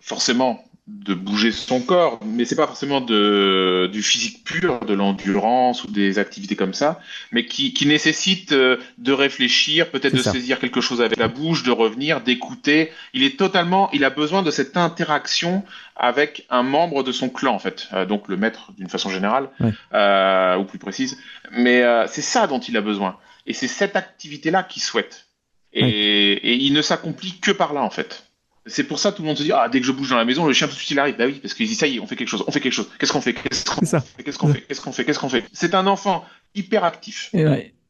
[0.00, 5.84] forcément de bouger son corps, mais c'est pas forcément de, du physique pur, de l'endurance
[5.84, 7.00] ou des activités comme ça,
[7.32, 11.62] mais qui, qui nécessite euh, de réfléchir, peut-être de saisir quelque chose avec la bouche,
[11.62, 12.90] de revenir, d'écouter.
[13.14, 15.64] Il est totalement, il a besoin de cette interaction
[15.96, 19.48] avec un membre de son clan en fait, euh, donc le maître d'une façon générale
[19.94, 21.18] euh, ou plus précise.
[21.52, 25.26] Mais c'est ça dont il a besoin, et c'est cette activité-là qu'il souhaite.
[25.72, 28.29] Et, et il ne s'accomplit que par là en fait.
[28.66, 30.16] C'est pour ça que tout le monde se dit ah dès que je bouge dans
[30.16, 31.16] la maison le chien tout de suite il arrive.
[31.16, 32.72] Bah oui parce qu'il dit ça y est on fait quelque chose on fait quelque
[32.72, 32.90] chose.
[32.98, 33.34] Qu'est-ce qu'on fait?
[33.34, 34.02] Qu'est-ce qu'on fait?
[34.24, 34.62] Qu'est-ce qu'on fait?
[34.62, 35.04] Qu'est-ce qu'on fait?
[35.04, 35.44] Qu'est-ce qu'on fait?
[35.52, 37.30] C'est un enfant hyper actif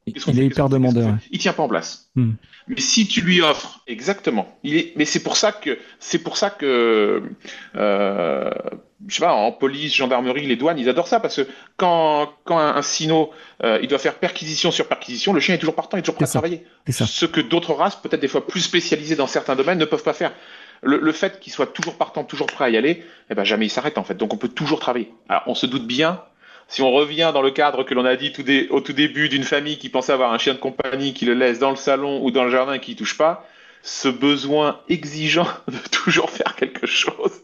[0.07, 2.11] il est hyper demandeur il tient pas en place.
[2.15, 2.33] Hmm.
[2.69, 6.37] mais si tu lui offres exactement il est mais c'est pour ça que c'est pour
[6.37, 7.23] ça que
[7.77, 8.51] euh,
[9.09, 12.59] je sais pas en police gendarmerie les douanes ils adorent ça parce que quand quand
[12.59, 13.31] un, sino
[13.65, 16.17] euh, il doit faire perquisition sur perquisition le chien est toujours partant il est toujours
[16.17, 19.79] prêt à travailler ce que d'autres races peut-être des fois plus spécialisées dans certains domaines
[19.79, 20.33] ne peuvent pas faire
[20.83, 23.71] le, fait qu'il soit toujours partant, toujours prêt à y aller, eh ben jamais il
[23.71, 24.15] s'arrête en fait.
[24.15, 25.13] Donc on peut toujours travailler.
[25.29, 26.23] Alors on se doute bien,
[26.69, 29.45] si on revient dans le cadre que l'on a dit tout au tout début d'une
[29.45, 32.31] famille qui pensait avoir un chien de compagnie qui le laisse dans le salon ou
[32.31, 33.47] dans le jardin et qui ne touche pas,
[33.83, 37.43] ce besoin exigeant de toujours faire quelque chose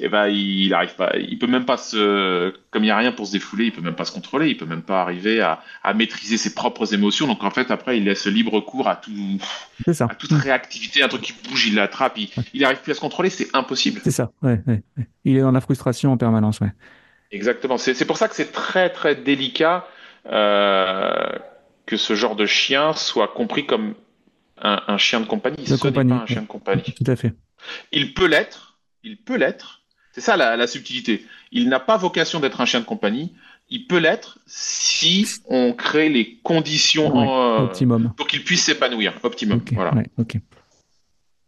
[0.00, 2.96] et eh ben il arrive pas, il peut même pas se, comme il y a
[2.96, 5.40] rien pour se défouler, il peut même pas se contrôler, il peut même pas arriver
[5.40, 7.26] à, à maîtriser ses propres émotions.
[7.26, 9.38] Donc en fait après il laisse libre cours à tout,
[9.86, 13.00] à toute réactivité, un truc qui bouge, il l'attrape, il, il arrive plus à se
[13.00, 14.00] contrôler, c'est impossible.
[14.04, 14.82] C'est ça, ouais, ouais,
[15.24, 16.72] il est dans la frustration en permanence, ouais.
[17.32, 17.78] Exactement.
[17.78, 19.86] C'est pour ça que c'est très très délicat
[20.30, 21.38] euh,
[21.86, 23.94] que ce genre de chien soit compris comme
[24.60, 25.64] un, un chien de compagnie.
[25.64, 26.82] De Ce n'est pas un chien de compagnie.
[26.82, 27.32] Tout à fait.
[27.90, 28.71] Il peut l'être,
[29.04, 31.24] il peut l'être, c'est ça la, subtilité.
[31.50, 33.32] Il n'a pas vocation d'être un chien de compagnie.
[33.70, 38.12] Il peut l'être si on crée les conditions euh, optimum.
[38.16, 39.14] pour qu'il puisse s'épanouir.
[39.22, 39.62] Optimum.
[39.72, 39.92] voilà.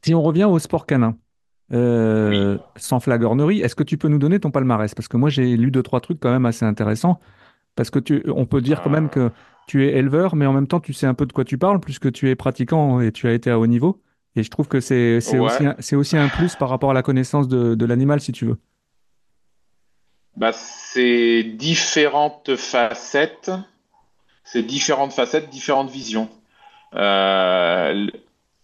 [0.02, 1.16] Si on revient au sport canin,
[1.72, 4.94] euh, sans flagornerie, est-ce que tu peux nous donner ton palmarès?
[4.94, 7.20] Parce que moi, j'ai lu deux, trois trucs quand même assez intéressants.
[7.76, 9.30] Parce que tu, on peut dire quand même que
[9.66, 11.80] tu es éleveur, mais en même temps, tu sais un peu de quoi tu parles,
[11.80, 14.00] puisque tu es pratiquant et tu as été à haut niveau.
[14.36, 17.48] Et je trouve que c'est aussi, un, aussi un plus par rapport à la connaissance
[17.48, 18.58] de, de l'animal, si tu veux.
[20.36, 23.52] Bah, c'est différentes facettes,
[24.42, 26.28] c'est différentes facettes, différentes visions.
[26.94, 28.06] Euh,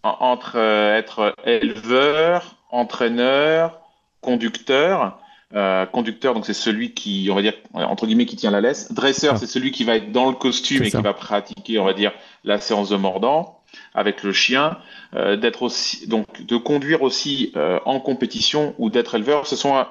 [0.03, 3.79] entre euh, être éleveur, entraîneur,
[4.21, 5.19] conducteur.
[5.53, 8.93] Euh, conducteur, donc c'est celui qui, on va dire, entre guillemets, qui tient la laisse.
[8.93, 9.37] Dresseur, ah.
[9.37, 12.13] c'est celui qui va être dans le costume et qui va pratiquer, on va dire,
[12.45, 13.60] la séance de mordant
[13.93, 14.77] avec le chien,
[15.15, 19.47] euh, d'être aussi, donc de conduire aussi euh, en compétition ou d'être éleveur.
[19.47, 19.85] Ce sont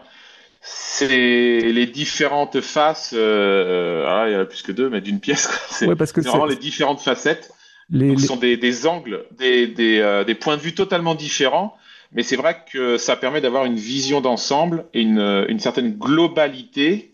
[0.62, 3.14] c'est les différentes faces.
[3.16, 5.48] Euh, ah, il y en a plus que deux, mais d'une pièce.
[5.70, 7.50] C'est vraiment les différentes facettes.
[7.92, 11.76] Ce sont des, des angles, des, des, des, points de vue totalement différents.
[12.12, 17.10] Mais c'est vrai que ça permet d'avoir une vision d'ensemble et une, une, certaine globalité.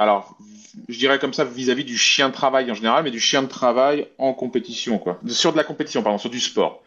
[0.00, 0.36] Alors,
[0.88, 3.48] je dirais comme ça vis-à-vis du chien de travail en général, mais du chien de
[3.48, 5.20] travail en compétition, quoi.
[5.28, 6.82] Sur de la compétition, pardon, sur du sport.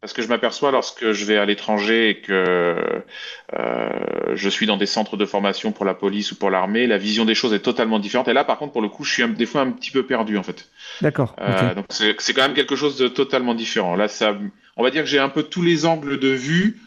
[0.00, 3.02] Parce que je m'aperçois lorsque je vais à l'étranger et que
[3.58, 6.98] euh, je suis dans des centres de formation pour la police ou pour l'armée, la
[6.98, 8.28] vision des choses est totalement différente.
[8.28, 10.38] Et là, par contre, pour le coup, je suis des fois un petit peu perdu,
[10.38, 10.70] en fait.
[11.02, 11.34] D'accord.
[11.40, 13.96] Euh, donc c'est quand même quelque chose de totalement différent.
[13.96, 14.38] Là, ça,
[14.76, 16.80] on va dire que j'ai un peu tous les angles de vue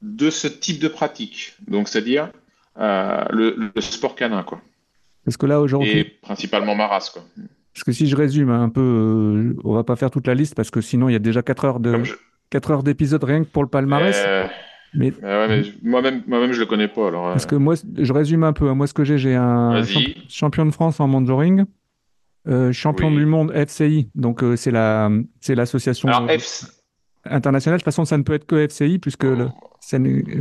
[0.00, 1.54] de ce type de pratique.
[1.68, 2.30] Donc, c'est-à-dire
[2.80, 4.60] euh, le, le sport canin, quoi.
[5.24, 5.98] Parce que là, aujourd'hui.
[5.98, 7.22] Et principalement Maras, quoi.
[7.72, 10.54] Parce que si je résume un peu, euh, on va pas faire toute la liste
[10.54, 12.02] parce que sinon il y a déjà 4 heures de
[12.70, 14.14] heures d'épisode rien que pour le palmarès.
[14.24, 14.46] Euh,
[14.94, 15.12] Mais,
[15.82, 17.08] moi-même, moi-même, je le connais pas.
[17.08, 18.68] Alors, parce que moi, je résume un peu.
[18.68, 18.76] Hein.
[18.76, 19.82] Moi, ce que j'ai, j'ai un
[20.28, 21.64] champion de France en monitoring,
[22.70, 24.08] champion du monde FCI.
[24.14, 25.10] Donc, c'est la,
[25.40, 26.08] c'est l'association
[27.24, 27.78] internationale.
[27.78, 29.48] De toute façon, ça ne peut être que FCI puisque le,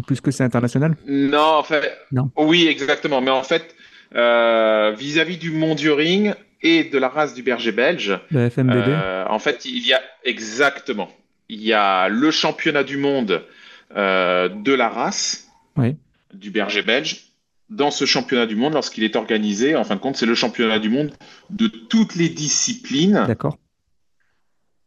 [0.06, 0.96] puisque c'est international.
[1.08, 1.92] Non, en fait.
[2.12, 2.30] Non.
[2.38, 3.22] Oui, exactement.
[3.22, 3.76] Mais en fait,
[4.14, 10.02] vis-à-vis du monitoring et de la race du berger belge, en fait, il y a
[10.24, 11.10] exactement.
[11.50, 13.44] Il y a le championnat du monde
[13.96, 15.50] euh, de la race
[16.34, 17.28] du berger belge
[17.70, 19.76] dans ce championnat du monde lorsqu'il est organisé.
[19.76, 21.12] En fin de compte, c'est le championnat du monde
[21.52, 23.24] de toutes les disciplines.
[23.28, 23.58] D'accord.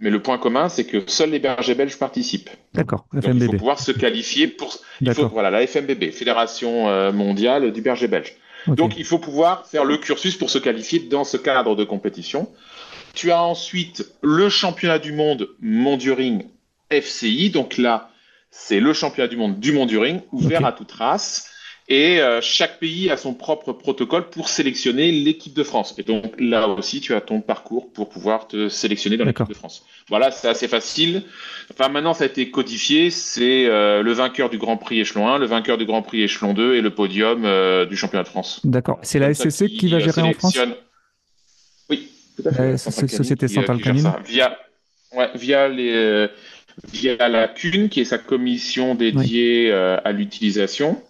[0.01, 2.51] Mais le point commun, c'est que seuls les bergers belges participent.
[2.75, 3.07] D'accord.
[3.15, 4.77] Il faut pouvoir se qualifier pour.
[5.01, 8.35] Il faut, voilà, la FMBB, Fédération euh, mondiale du berger belge.
[8.69, 12.51] Donc, il faut pouvoir faire le cursus pour se qualifier dans ce cadre de compétition.
[13.15, 16.45] Tu as ensuite le championnat du monde Monduring
[16.91, 17.51] FCI.
[17.51, 18.11] Donc là,
[18.51, 21.51] c'est le championnat du monde du Monduring, ouvert à toute race.
[21.89, 25.95] Et euh, chaque pays a son propre protocole pour sélectionner l'équipe de France.
[25.99, 29.55] Et donc là aussi, tu as ton parcours pour pouvoir te sélectionner dans l'équipe de
[29.55, 29.85] France.
[30.09, 31.23] Voilà, c'est assez facile.
[31.71, 33.11] Enfin, maintenant, ça a été codifié.
[33.11, 36.55] C'est euh, le vainqueur du Grand Prix échelon 1, le vainqueur du Grand Prix échelon
[36.55, 38.61] 2 et le podium euh, du championnat de France.
[38.65, 38.99] D'accord.
[39.03, 40.59] C'est la SCC qui, va gérer en France
[41.89, 42.71] Oui, tout à fait.
[42.73, 44.59] La Société Centrale Canine Via,
[45.15, 46.29] ouais, via les
[46.93, 51.01] via la CUN, qui est sa commission dédiée à l'utilisation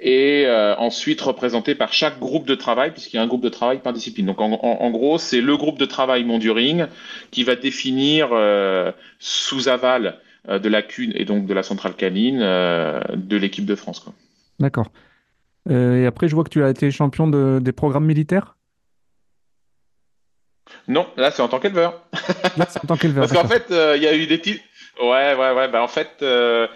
[0.00, 3.48] et euh, ensuite représenté par chaque groupe de travail, puisqu'il y a un groupe de
[3.48, 4.26] travail par discipline.
[4.26, 6.86] Donc en, gros, c'est le groupe de travail Monduring
[7.30, 11.94] qui va définir euh, sous aval euh, de la CUN et donc de la centrale
[11.94, 14.04] canine de l'équipe de France.
[14.58, 14.90] D'accord.
[15.68, 17.28] et après, je vois que tu as été champion
[17.60, 18.56] des programmes militaires?
[20.86, 22.00] Non, là c'est en tant qu'éleveur.
[22.56, 23.22] Là c'est en tant qu'éleveur.
[23.28, 23.66] Parce qu'en fait,
[23.96, 24.62] il y a eu des titres.
[25.00, 25.68] Ouais, ouais, ouais.
[25.68, 26.66] Bah, en fait, euh,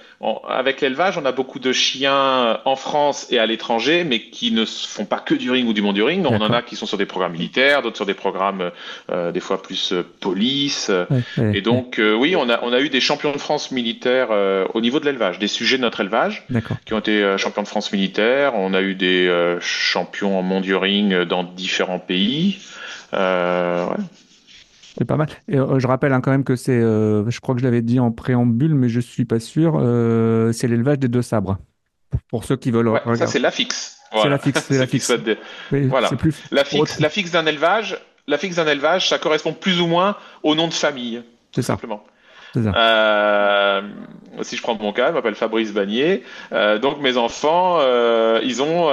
[0.48, 4.64] avec l'élevage, on a beaucoup de chiens en France et à l'étranger, mais qui ne
[4.64, 6.24] font pas que du ring ou du monde du ring.
[6.26, 8.70] On en a qui sont sur des programmes militaires, d'autres sur des programmes
[9.10, 10.90] euh, des fois plus euh, police.
[11.52, 14.28] et donc, oui, on a, on a eu des champions de France militaires
[14.72, 16.46] au niveau de l'élevage, des sujets de notre élevage
[16.86, 18.54] qui ont été champions de France militaires.
[18.54, 22.58] On a eu des champions en monde du ring dans différents pays.
[23.12, 23.18] ouais.
[24.96, 25.28] C'est pas mal.
[25.48, 27.82] Et euh, je rappelle hein, quand même que c'est, euh, je crois que je l'avais
[27.82, 31.58] dit en préambule, mais je suis pas sûr, euh, c'est l'élevage des deux sabres.
[32.28, 32.88] Pour, ceux qui veulent.
[32.88, 33.98] Ouais, ça, c'est la fixe.
[34.12, 34.64] C'est la fixe.
[34.68, 35.12] C'est la fixe.
[35.70, 36.08] voilà.
[36.10, 39.88] Plus la fixe, la fixe d'un élevage, la fixe d'un élevage, ça correspond plus ou
[39.88, 41.24] moins au nom de famille.
[41.52, 42.04] C'est simplement.
[42.56, 43.82] Euh,
[44.42, 46.22] si je prends mon cas, je m'appelle Fabrice Bagné.
[46.52, 48.88] Euh, donc mes enfants, euh, ils ont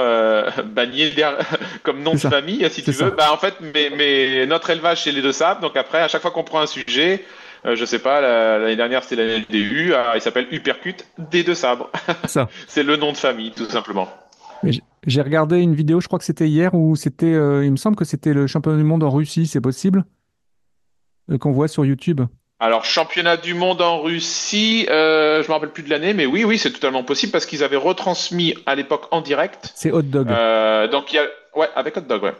[0.74, 1.10] Bagné
[1.82, 3.10] comme nom de famille, si tu veux.
[3.10, 5.60] Bah, en fait, mais, mais notre élevage c'est les deux sables.
[5.60, 7.24] Donc après, à chaque fois qu'on prend un sujet,
[7.66, 11.54] euh, je sais pas, l'année dernière c'était l'année DU, ah, il s'appelle Upercute des deux
[11.54, 11.90] sabres.
[12.66, 14.08] c'est le nom de famille, tout simplement.
[15.04, 18.04] J'ai regardé une vidéo, je crois que c'était hier, où c'était, il me semble que
[18.04, 20.04] c'était le championnat du monde en Russie, c'est possible
[21.40, 22.20] Qu'on voit sur YouTube.
[22.62, 26.44] Alors, championnat du monde en Russie, euh, je me rappelle plus de l'année, mais oui,
[26.44, 29.72] oui, c'est totalement possible parce qu'ils avaient retransmis à l'époque en direct.
[29.74, 30.28] C'est Hot Dog.
[30.30, 31.24] Euh, donc, il y a...
[31.56, 32.34] Ouais, avec Hot Dog, ouais.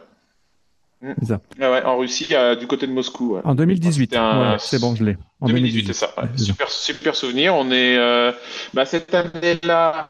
[1.19, 1.41] C'est ça.
[1.59, 3.37] Ouais, en Russie, du côté de Moscou.
[3.43, 4.15] En 2018.
[4.59, 5.17] c'est bon, je l'ai.
[5.41, 6.13] En 2018, c'est ça.
[6.37, 7.53] super, super souvenir.
[7.53, 8.31] On est euh,
[8.73, 10.09] bah, cette année-là.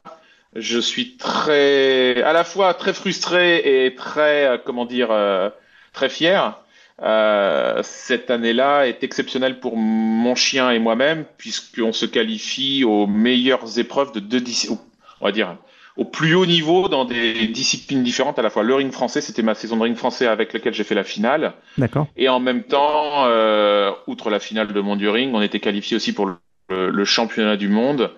[0.55, 5.49] Je suis très, à la fois très frustré et très, euh, comment dire, euh,
[5.91, 6.62] très fier
[7.01, 13.79] euh, cette année-là est exceptionnelle pour mon chien et moi-même, puisqu'on se qualifie aux meilleures
[13.79, 14.79] épreuves de deux disciplines,
[15.19, 15.57] on va dire,
[15.97, 18.39] au plus haut niveau dans des disciplines différentes.
[18.39, 20.83] À la fois le ring français, c'était ma saison de ring français avec laquelle j'ai
[20.83, 21.53] fait la finale.
[21.77, 22.07] D'accord.
[22.15, 25.97] Et en même temps, euh, outre la finale de monde du ring, on était qualifié
[25.97, 26.29] aussi pour
[26.69, 28.11] le, championnat du monde.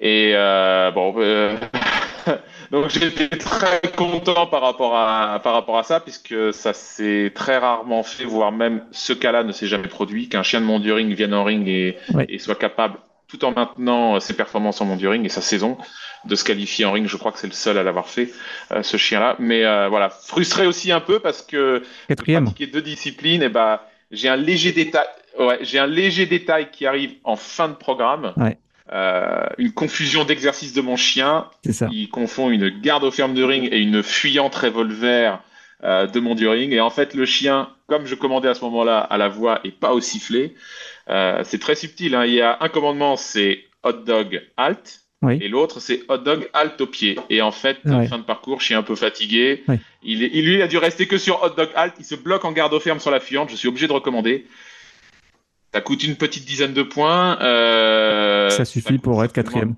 [0.00, 1.56] Et euh, bon, euh,
[2.70, 7.58] Donc j'étais très content par rapport à par rapport à ça puisque ça s'est très
[7.58, 11.34] rarement fait, voire même ce cas-là ne s'est jamais produit qu'un chien de monduring vienne
[11.34, 11.96] en ring et,
[12.28, 12.98] et soit capable
[13.32, 15.78] tout en maintenant ses performances en monduring et sa saison
[16.24, 17.06] de se qualifier en ring.
[17.06, 18.30] Je crois que c'est le seul à l'avoir fait,
[18.72, 19.36] euh, ce chien-là.
[19.38, 22.44] Mais euh, voilà, frustré aussi un peu parce que Quatrième.
[22.44, 23.80] pratiquer deux disciplines, et eh ben
[24.10, 25.06] j'ai un léger détail.
[25.38, 28.34] Ouais, j'ai un léger détail qui arrive en fin de programme.
[28.36, 28.58] Ouais.
[28.90, 31.46] Euh, une confusion d'exercice de mon chien.
[31.70, 31.88] Ça.
[31.92, 35.40] Il confond une garde au ferme de ring et une fuyante revolver
[35.84, 36.72] euh, de mon du ring.
[36.72, 39.70] Et en fait, le chien, comme je commandais à ce moment-là à la voix et
[39.70, 40.54] pas au sifflet,
[41.08, 42.14] euh, c'est très subtil.
[42.14, 42.26] Hein.
[42.26, 45.00] Il y a un commandement, c'est hot dog halt.
[45.40, 47.16] Et l'autre, c'est hot dog halt au pied.
[47.30, 49.62] Et en fait, en fin de parcours, je suis un peu fatigué.
[50.02, 51.94] Il, il, lui, a dû rester que sur hot dog halt.
[52.00, 53.48] Il se bloque en garde au ferme sur la fuyante.
[53.48, 54.46] Je suis obligé de recommander.
[55.74, 57.40] Ça coûte une petite dizaine de points.
[57.40, 59.74] Euh, ça suffit pour être quatrième.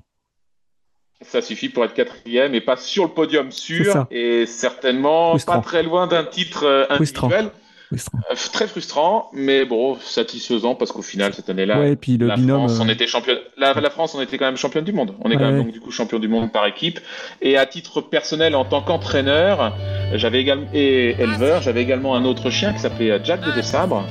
[1.21, 5.83] Ça suffit pour être quatrième et pas sur le podium sûr et certainement pas très
[5.83, 7.51] loin d'un titre euh, individuel.
[7.93, 11.77] Euh, très frustrant, mais bon, satisfaisant parce qu'au final cette année-là,
[12.19, 13.39] la France, on était championne.
[13.57, 15.15] La, France, on était quand même championne du monde.
[15.21, 16.99] On est quand même donc du coup champion du monde par équipe.
[17.41, 19.77] Et à titre personnel, en tant qu'entraîneur,
[20.15, 24.05] j'avais également et éleveur, j'avais également un autre chien qui s'appelait Jack de Sabre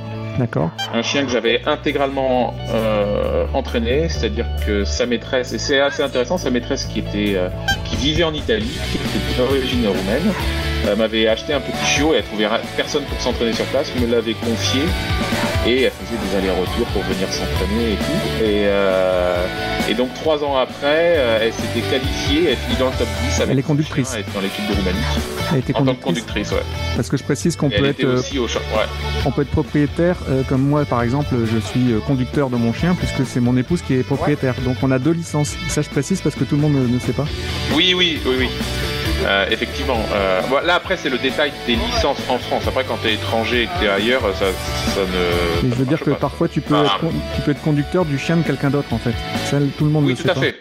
[0.92, 6.38] Un chien que j'avais intégralement euh, entraîné, c'est-à-dire que sa maîtresse, et c'est assez intéressant,
[6.38, 7.48] sa maîtresse qui était, euh,
[7.84, 10.32] qui vivait en Italie, qui était d'origine roumaine,
[10.86, 14.06] euh, m'avait acheté un petit chiot et elle trouvait personne pour s'entraîner sur place, me
[14.06, 14.82] l'avait confié
[15.66, 18.44] et elle faisait des allers-retours pour venir s'entraîner et tout.
[18.44, 19.46] Et, euh,
[19.88, 23.40] et donc trois ans après, euh, elle s'était qualifiée, elle finit dans le top 10
[23.40, 24.14] avec elle est conductrice.
[24.16, 24.98] elle dans l'équipe de Roumanie.
[25.52, 26.62] Elle était en tant que conductrice, ouais.
[26.96, 28.50] Parce que je précise qu'on peut être aussi au ouais.
[29.24, 30.16] on peut être propriétaire
[30.48, 33.94] comme moi par exemple, je suis conducteur de mon chien puisque c'est mon épouse qui
[33.94, 34.54] est propriétaire.
[34.64, 35.56] Donc on a deux licences.
[35.68, 37.26] Ça je précise parce que tout le monde ne, ne sait pas.
[37.74, 38.48] Oui, oui, oui, oui.
[39.22, 40.00] Euh, effectivement.
[40.12, 42.66] Euh, là, après, c'est le détail des licences en France.
[42.66, 45.62] Après, quand tu es étranger et que tu es ailleurs, ça, ça ne.
[45.62, 47.00] Mais je veux dire que parfois, tu peux, être,
[47.34, 49.14] tu peux être conducteur du chien de quelqu'un d'autre, en fait.
[49.44, 50.54] Ça, tout le monde oui, le tout à fait.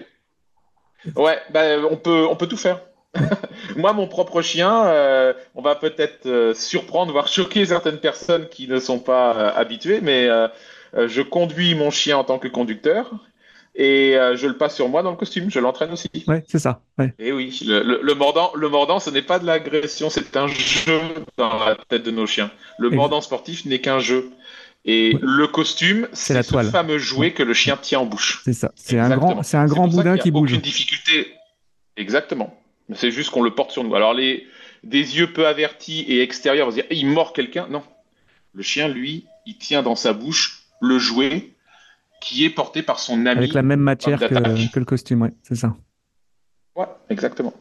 [1.16, 2.82] Ouais, bah, on, peut, on peut tout faire.
[3.76, 8.80] Moi, mon propre chien, euh, on va peut-être surprendre, voire choquer certaines personnes qui ne
[8.80, 10.28] sont pas habituées, mais
[10.96, 13.12] je conduis mon chien en tant que conducteur
[13.76, 16.10] et euh, je le passe sur moi dans le costume, je l'entraîne aussi.
[16.28, 16.82] Ouais, c'est ça.
[17.00, 17.14] Ouais.
[17.18, 21.00] Et oui, le, mordant, le mordant, ce n'est pas de l'agression, c'est un jeu
[21.38, 22.52] dans la tête de nos chiens.
[22.78, 24.30] Le mordant sportif n'est qu'un jeu.
[24.86, 26.70] Et le costume, c'est la toile.
[26.70, 28.42] fameux jouet que le chien tient en bouche.
[28.44, 28.72] C'est ça.
[28.76, 30.52] C'est un grand, c'est un grand boudin qui bouge.
[30.52, 31.34] Aucune difficulté.
[31.96, 32.60] Exactement.
[32.94, 33.96] C'est juste qu'on le porte sur nous.
[33.96, 34.46] Alors les
[34.84, 37.68] des yeux peu avertis et extérieurs, on va dire, il mord quelqu'un.
[37.70, 37.84] Non.
[38.54, 41.53] Le chien, lui, il tient dans sa bouche le jouet
[42.24, 43.38] qui est porté par son ami.
[43.38, 45.76] Avec la même matière que, le costume, ouais, c'est ça.
[46.76, 47.54] Ouais, exactement.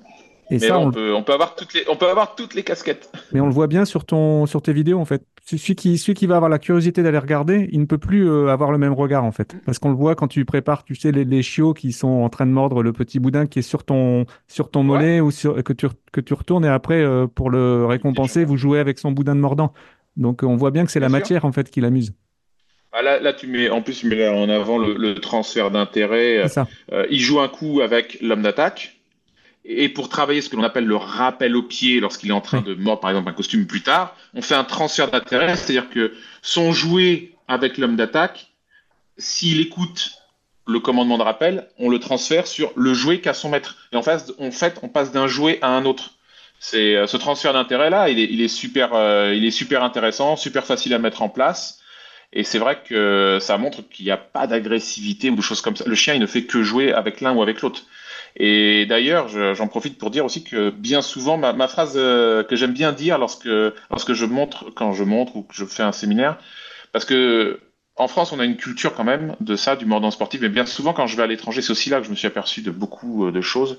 [0.50, 3.10] Et ça, on, peut, on, peut, avoir toutes les, on peut avoir toutes les casquettes.
[3.32, 5.24] Mais on le voit bien sur, ton, sur tes vidéos, en fait.
[5.44, 8.48] Celui qui, celui qui va avoir la curiosité d'aller regarder, il ne peut plus euh,
[8.48, 9.56] avoir le même regard, en fait.
[9.64, 12.46] Parce qu'on le voit quand tu prépares, tu sais, les, chiots qui sont en train
[12.46, 15.72] de mordre le petit boudin qui est sur ton, sur ton mollet ou sur, que,
[15.72, 19.34] tu, que tu retournes et après, euh, pour le récompenser, vous jouez avec son boudin
[19.34, 19.72] de mordant.
[20.16, 22.12] Donc on voit bien que c'est la matière, en fait, qui l'amuse.
[22.92, 26.44] Ah, là, là, tu mets, en plus, tu mets en avant le, transfert d'intérêt.
[26.92, 28.96] Euh, il joue un coup avec l'homme d'attaque.
[29.64, 32.60] Et pour travailler ce que l'on appelle le rappel au pied lorsqu'il est en train
[32.60, 36.14] de mordre, par exemple, un costume plus tard, on fait un transfert d'intérêt, c'est-à-dire que
[36.42, 38.48] son jouet avec l'homme d'attaque,
[39.18, 40.10] s'il écoute
[40.66, 43.76] le commandement de rappel, on le transfère sur le jouet qu'a son maître.
[43.92, 46.14] Et en fait, en fait on passe d'un jouet à un autre.
[46.58, 49.82] C'est euh, ce transfert d'intérêt là, il est, il est super, euh, il est super
[49.82, 51.81] intéressant, super facile à mettre en place.
[52.32, 55.76] Et c'est vrai que ça montre qu'il n'y a pas d'agressivité ou de choses comme
[55.76, 55.84] ça.
[55.86, 57.82] Le chien, il ne fait que jouer avec l'un ou avec l'autre.
[58.36, 62.72] Et d'ailleurs, j'en profite pour dire aussi que bien souvent, ma, phrase euh, que j'aime
[62.72, 63.48] bien dire lorsque,
[63.90, 66.38] lorsque je montre, quand je montre ou que je fais un séminaire,
[66.92, 67.60] parce que
[67.96, 70.64] en France, on a une culture quand même de ça, du mordant sportif, mais bien
[70.64, 72.70] souvent, quand je vais à l'étranger, c'est aussi là que je me suis aperçu de
[72.70, 73.78] beaucoup euh, de choses.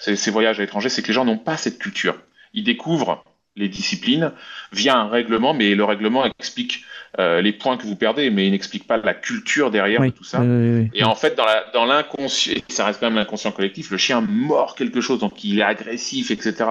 [0.00, 2.16] Ces voyages à l'étranger, c'est que les gens n'ont pas cette culture.
[2.54, 3.22] Ils découvrent
[3.56, 4.32] les disciplines
[4.72, 6.84] via un règlement, mais le règlement explique
[7.18, 10.24] euh, les points que vous perdez, mais il n'explique pas la culture derrière de tout
[10.24, 10.42] ça.
[10.44, 11.36] et en fait,
[11.74, 15.42] dans l'inconscient, dans ça reste quand même l'inconscient collectif, le chien mord quelque chose, donc
[15.42, 16.70] il est agressif, etc.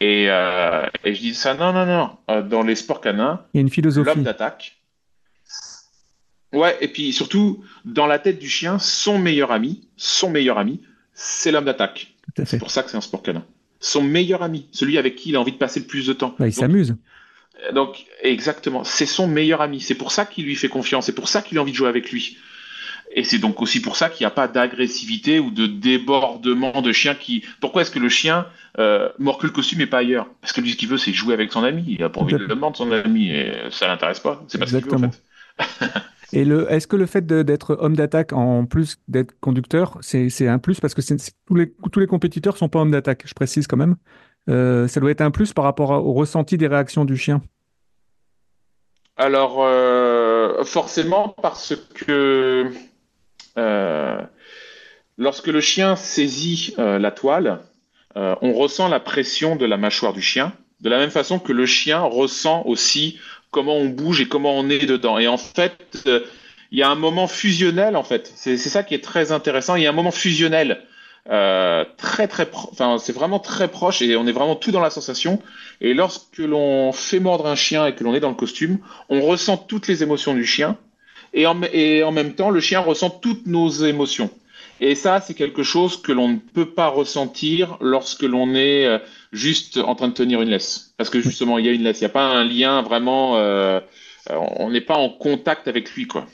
[0.00, 2.10] Et, euh, et je dis ça, non, non, non.
[2.30, 4.06] Euh, dans les sports canins, il y a une philosophie.
[4.06, 4.78] L'homme d'attaque.
[6.52, 10.80] Ouais, et puis surtout, dans la tête du chien, son meilleur ami, son meilleur ami,
[11.12, 12.14] c'est l'homme d'attaque.
[12.44, 13.44] C'est pour ça que c'est un sport canin.
[13.80, 16.34] Son meilleur ami, celui avec qui il a envie de passer le plus de temps.
[16.38, 16.96] Bah, il s'amuse.
[17.72, 19.80] Donc, exactement, c'est son meilleur ami.
[19.80, 21.06] C'est pour ça qu'il lui fait confiance.
[21.06, 22.38] C'est pour ça qu'il a envie de jouer avec lui.
[23.10, 26.92] Et c'est donc aussi pour ça qu'il n'y a pas d'agressivité ou de débordement de
[26.92, 27.44] chien qui.
[27.60, 28.46] Pourquoi est-ce que le chien
[28.78, 30.28] euh, mord que le costume et pas ailleurs?
[30.40, 31.84] Parce que lui, ce qu'il veut, c'est jouer avec son ami.
[31.88, 34.44] Il a pas envie de le mordre son ami et ça l'intéresse pas.
[34.48, 35.22] C'est pas ce qu'il veut en fait.
[36.32, 40.58] et le, est-ce que le fait d'être homme d'attaque en plus d'être conducteur, c'est, un
[40.58, 40.78] plus?
[40.78, 41.00] Parce que
[41.46, 43.22] tous les tous les compétiteurs sont pas hommes d'attaque.
[43.24, 43.96] Je précise quand même.
[44.48, 47.42] Euh, ça doit être un plus par rapport au ressenti des réactions du chien.
[49.16, 52.70] Alors, euh, forcément, parce que
[53.58, 54.18] euh,
[55.16, 57.60] lorsque le chien saisit la toile,
[58.14, 61.66] on ressent la pression de la mâchoire du chien, de la même façon que le
[61.66, 63.20] chien ressent aussi
[63.50, 65.18] comment on bouge et comment on est dedans.
[65.18, 66.08] Et en fait,
[66.72, 68.32] il y a un moment fusionnel, en fait.
[68.34, 69.76] C'est ça qui est très intéressant.
[69.76, 70.82] Il y a un moment fusionnel
[71.30, 74.90] euh, très très, enfin c'est vraiment très proche et on est vraiment tout dans la
[74.90, 75.40] sensation.
[75.80, 79.20] Et lorsque l'on fait mordre un chien et que l'on est dans le costume, on
[79.20, 80.76] ressent toutes les émotions du chien
[81.34, 84.30] et en, et en même temps le chien ressent toutes nos émotions.
[84.80, 88.98] Et ça, c'est quelque chose que l'on ne peut pas ressentir lorsque l'on est euh,
[89.32, 90.94] juste en train de tenir une laisse.
[90.96, 93.36] Parce que justement, il y a une laisse, il n'y a pas un lien vraiment.
[93.38, 93.80] Euh,
[94.30, 96.26] on n'est pas en contact avec lui, quoi.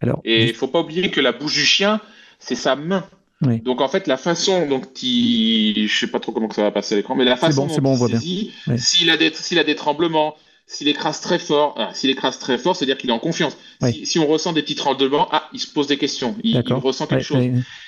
[0.00, 2.00] Alors, et il faut pas oublier que la bouche du chien,
[2.38, 3.04] c'est sa main.
[3.42, 6.94] Donc en fait, la façon dont il, je sais pas trop comment ça va passer
[6.94, 10.36] à l'écran, mais la façon dont il saisit, s'il a des, s'il a des tremblements,
[10.66, 13.56] s'il écrase très fort, ah, s'il écrase très fort, c'est-à-dire qu'il est en confiance.
[14.04, 17.24] Si, on ressent des petits tremblements, ah, il se pose des questions, il, ressent quelque
[17.24, 17.44] chose.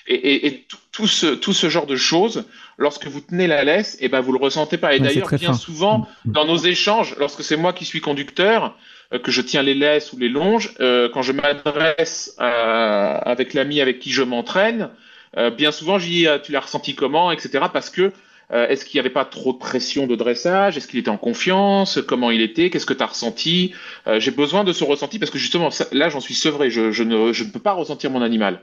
[0.07, 2.44] Et, et, tout, ce, tout ce genre de choses,
[2.76, 4.94] lorsque vous tenez la laisse, et eh ben vous le ressentez pas.
[4.94, 6.32] Et d'ailleurs, bien souvent, mm, mm.
[6.32, 8.76] dans nos échanges, lorsque c'est moi qui suis conducteur,
[9.12, 13.80] euh, que je tiens les laisses ou les longes, euh, quand je m'adresse avec l'ami
[13.80, 14.90] avec qui je m'entraîne,
[15.37, 17.66] euh, bien souvent, je dis, tu l'as ressenti comment, etc.
[17.72, 18.12] Parce que
[18.51, 20.79] est-ce qu'il n'y avait pas trop de pression de dressage?
[20.79, 21.99] Est-ce qu'il était en confiance?
[22.09, 22.70] Comment il était?
[22.70, 23.74] Qu'est-ce que tu as ressenti
[24.16, 26.70] J'ai besoin de ce ressenti parce que justement, là, j'en suis sevré.
[26.70, 28.62] Je, je, ne, je, ne, peux pas ressentir mon animal.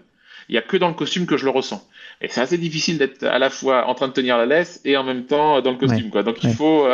[0.50, 1.88] Il n'y a que dans le costume que je le ressens.
[2.20, 4.98] Et c'est assez difficile d'être à la fois en train de tenir la laisse et
[4.98, 6.10] en même temps dans le costume.
[6.10, 6.24] quoi.
[6.24, 6.88] Donc il faut.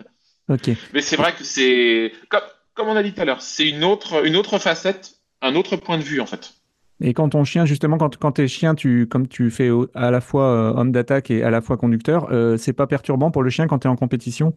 [0.50, 0.70] ok.
[0.92, 2.12] Mais c'est vrai que c'est.
[2.28, 2.42] Comme,
[2.74, 5.76] comme on a dit tout à l'heure, c'est une autre, une autre facette, un autre
[5.76, 6.54] point de vue en fait.
[7.00, 10.10] Et quand ton chien, justement, quand, quand tu es chien, tu, comme tu fais à
[10.10, 13.42] la fois euh, homme d'attaque et à la fois conducteur, euh, c'est pas perturbant pour
[13.42, 14.56] le chien quand tu es en compétition?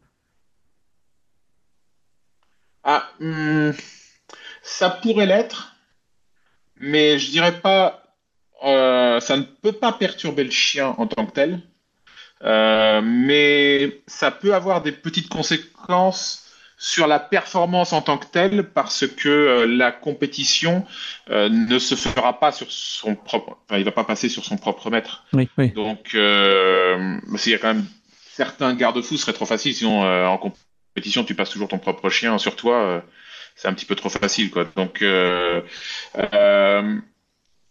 [2.84, 3.72] Ah, hmm,
[4.62, 5.76] ça pourrait l'être,
[6.80, 8.04] mais je dirais pas.
[8.64, 11.62] Euh, ça ne peut pas perturber le chien en tant que tel,
[13.04, 16.47] mais ça peut avoir des petites conséquences
[16.78, 20.86] sur la performance en tant que telle parce que euh, la compétition
[21.32, 24.58] euh, ne se fera pas sur son propre, enfin, il va pas passer sur son
[24.58, 25.26] propre maître.
[25.34, 25.72] Oui, oui.
[25.72, 27.86] Donc, euh, il y a quand même
[28.32, 29.74] certains garde-fous, ce serait trop facile.
[29.74, 33.04] Sinon, euh, en compétition, tu passes toujours ton propre chien sur toi.
[33.56, 34.66] c'est un petit peu trop facile, quoi.
[34.76, 36.84] Donc, la,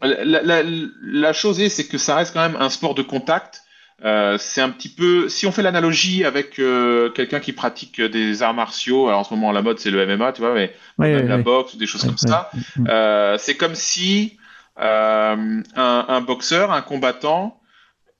[0.02, 3.62] la, la, chose est, c'est que ça reste quand même un sport de contact
[4.04, 8.42] euh, c'est un petit peu, si on fait l'analogie avec euh, quelqu'un qui pratique des
[8.42, 11.26] arts martiaux, alors en ce moment la mode c'est le MMA, tu vois, mais même
[11.26, 12.50] la boxe ou des choses comme ça,
[12.88, 14.36] euh, c'est comme si
[14.76, 17.58] un, un, boxeur, un combattant,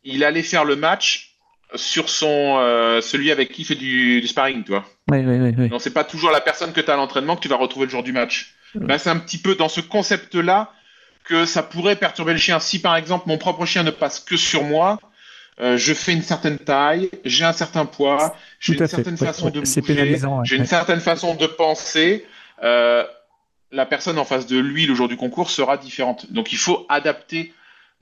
[0.03, 1.35] il allait faire le match
[1.75, 2.57] sur son
[3.03, 4.85] celui avec qui il fait du, du sparring, tu vois.
[5.11, 5.69] Oui, oui, oui.
[5.69, 7.85] Donc c'est pas toujours la personne que tu as à l'entraînement que tu vas retrouver
[7.85, 8.55] le jour du match.
[8.73, 10.73] C'est un petit peu dans ce concept-là
[11.25, 12.61] que ça pourrait perturber le chien.
[12.61, 14.99] Si par exemple mon propre chien ne passe que sur moi,
[15.59, 19.61] euh, je fais une certaine taille, j'ai un certain poids, j'ai une certaine façon de
[19.61, 22.27] bouger, j'ai une certaine façon de penser.
[22.63, 23.05] Euh,
[23.73, 26.31] la personne en face de lui le jour du concours sera différente.
[26.33, 27.53] Donc il faut adapter.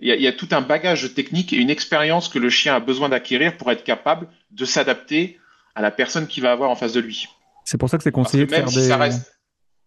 [0.00, 3.08] Il y, a, tout un bagage technique et une expérience que le chien a besoin
[3.08, 5.38] d'acquérir pour être capable de s'adapter
[5.76, 7.28] à la personne qui va avoir en face de lui.
[7.64, 9.16] C'est pour ça que c'est conseillé de faire des.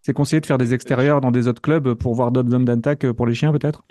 [0.02, 3.12] C'est conseillé de faire des extérieurs dans des autres clubs pour voir d'autres zones d'attaque
[3.12, 3.84] pour les chiens peut-être?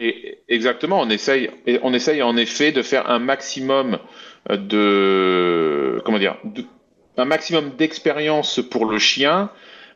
[0.49, 1.51] Exactement, on essaye,
[1.83, 3.99] on essaye en effet de faire un maximum
[4.49, 6.37] de, comment dire,
[7.17, 9.51] un maximum d'expérience pour le chien,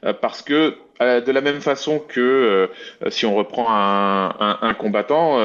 [0.05, 5.39] euh, parce que euh, de la même façon que euh, si on reprend un, combattant,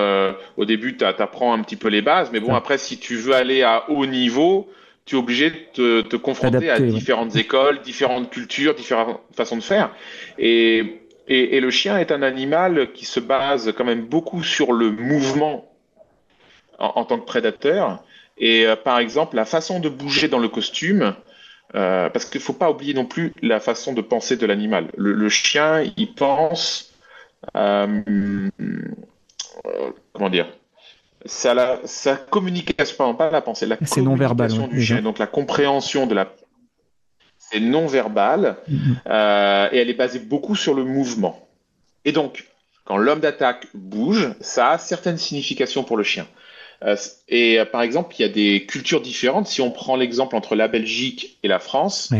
[0.58, 3.34] au début tu apprends un petit peu les bases, mais bon après si tu veux
[3.34, 4.70] aller à haut niveau,
[5.06, 9.92] tu es obligé de te, confronter à différentes écoles, différentes cultures, différentes façons de faire,
[10.38, 14.92] et et, le chien est un animal qui se base quand même beaucoup sur le
[14.92, 15.72] mouvement
[16.78, 18.04] en, tant que prédateur.
[18.38, 21.16] Et euh, par exemple, la façon de bouger dans le costume,
[21.74, 24.92] euh, parce qu'il ne faut pas oublier non plus la façon de penser de l'animal.
[24.98, 26.94] Le, chien, il pense,
[27.56, 28.02] euh,
[30.14, 30.48] comment dire,
[31.26, 35.28] ça la, sa communication, pas la pensée, la communication non verbal, du chien, donc la
[35.28, 36.32] compréhension de la
[37.60, 38.98] non verbal mhm.
[39.08, 41.48] euh, et elle est basée beaucoup sur le mouvement.
[42.06, 42.46] Et donc,
[42.84, 46.28] quand l'homme d'attaque bouge, ça a certaines significations pour le chien.
[46.84, 46.96] Euh,
[47.28, 49.48] et euh, par exemple, il y a des cultures différentes.
[49.48, 52.12] Si on prend l'exemple entre la Belgique et la France,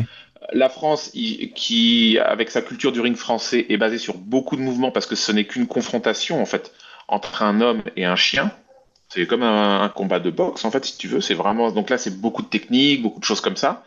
[0.54, 1.12] la France,
[1.56, 5.16] qui avec sa culture du ring français, est basée sur beaucoup de mouvements parce que
[5.16, 6.72] ce n'est qu'une confrontation en fait
[7.08, 8.52] entre un homme et un chien.
[9.10, 11.22] C'est comme un, un, combat de boxe en fait, si tu veux.
[11.22, 13.84] C'est vraiment donc là, c'est beaucoup de techniques, beaucoup de choses comme ça.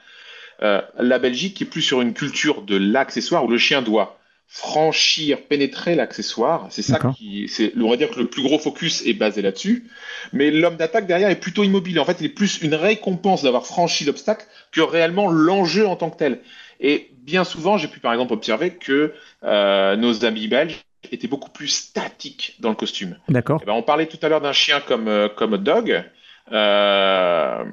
[0.63, 4.19] Euh, la Belgique qui est plus sur une culture de l'accessoire où le chien doit
[4.49, 6.67] franchir, pénétrer l'accessoire.
[6.71, 9.85] C'est ça qui, c'est, on va dire que le plus gros focus est basé là-dessus.
[10.33, 12.01] Mais l'homme d'attaque derrière est plutôt immobile.
[12.01, 16.09] En fait, il est plus une récompense d'avoir franchi l'obstacle que réellement l'enjeu en tant
[16.09, 16.41] que tel.
[16.81, 19.13] Et bien souvent, j'ai pu par exemple observer que
[19.45, 20.81] euh, nos amis belges
[21.13, 23.19] étaient beaucoup plus statiques dans le costume.
[23.29, 23.61] D'accord.
[23.63, 26.05] Eh ben, on parlait tout à l'heure d'un chien comme euh, comme Dog.
[26.53, 27.65] Euh,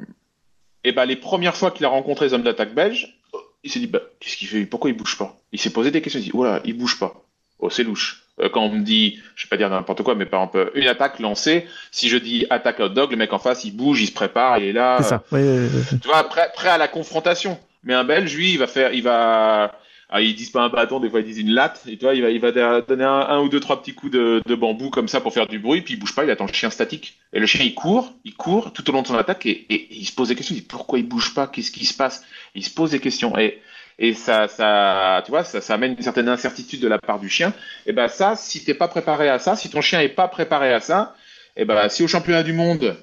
[0.85, 3.17] et ben, les premières fois qu'il a rencontré les hommes d'attaque belges,
[3.63, 4.65] il s'est dit bah, qu'est-ce qu'il fait?
[4.65, 5.35] Pourquoi il bouge pas?
[5.51, 6.19] Il s'est posé des questions.
[6.19, 7.25] Il s'est dit voilà, il bouge pas.
[7.59, 8.21] Oh, c'est louche.
[8.39, 10.87] Euh, quand on me dit, je vais pas dire n'importe quoi, mais par exemple, une
[10.87, 14.07] attaque lancée, si je dis attaque hot dog, le mec en face, il bouge, il
[14.07, 14.97] se prépare, il est là.
[15.01, 15.23] C'est ça.
[15.33, 15.69] Euh,
[16.01, 17.57] tu vois, prêt, prêt à la confrontation.
[17.83, 19.79] Mais un Belge, lui, il va faire, il va,
[20.09, 21.81] ah, ils disent pas un bâton, des fois ils disent une latte.
[21.87, 24.55] Et toi, il va, il va donner un, ou deux, trois petits coups de, de,
[24.55, 26.69] bambou comme ça pour faire du bruit, puis il bouge pas, il attend le chien
[26.69, 27.17] statique.
[27.33, 29.87] Et le chien, il court, il court tout au long de son attaque et, et,
[29.91, 30.55] il se pose des questions.
[30.55, 32.23] Il dit pourquoi il bouge pas, qu'est-ce qui se passe?
[32.53, 33.37] Il se pose des questions.
[33.37, 33.59] Et,
[33.97, 37.29] et ça, ça, tu vois, ça, ça amène une certaine incertitude de la part du
[37.29, 37.53] chien.
[37.87, 40.71] Et ben ça, si t'es pas préparé à ça, si ton chien est pas préparé
[40.73, 41.15] à ça,
[41.57, 42.95] et ben si au championnat du monde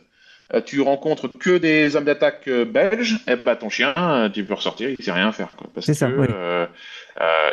[0.61, 4.55] tu rencontres que des hommes d'attaque euh, belges, et ben ton chien, euh, tu peux
[4.55, 5.53] ressortir, il sait rien faire.
[5.57, 6.67] Quoi, parce que ça, euh,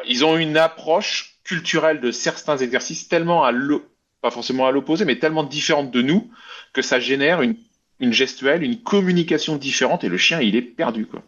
[0.07, 3.53] ils ont une approche culturelle de certains exercices tellement à
[4.21, 6.29] pas forcément à l'opposé, mais tellement différente de nous
[6.73, 7.55] que ça génère une,
[7.99, 11.23] une gestuelle, une communication différente et le chien il est perdu quoi.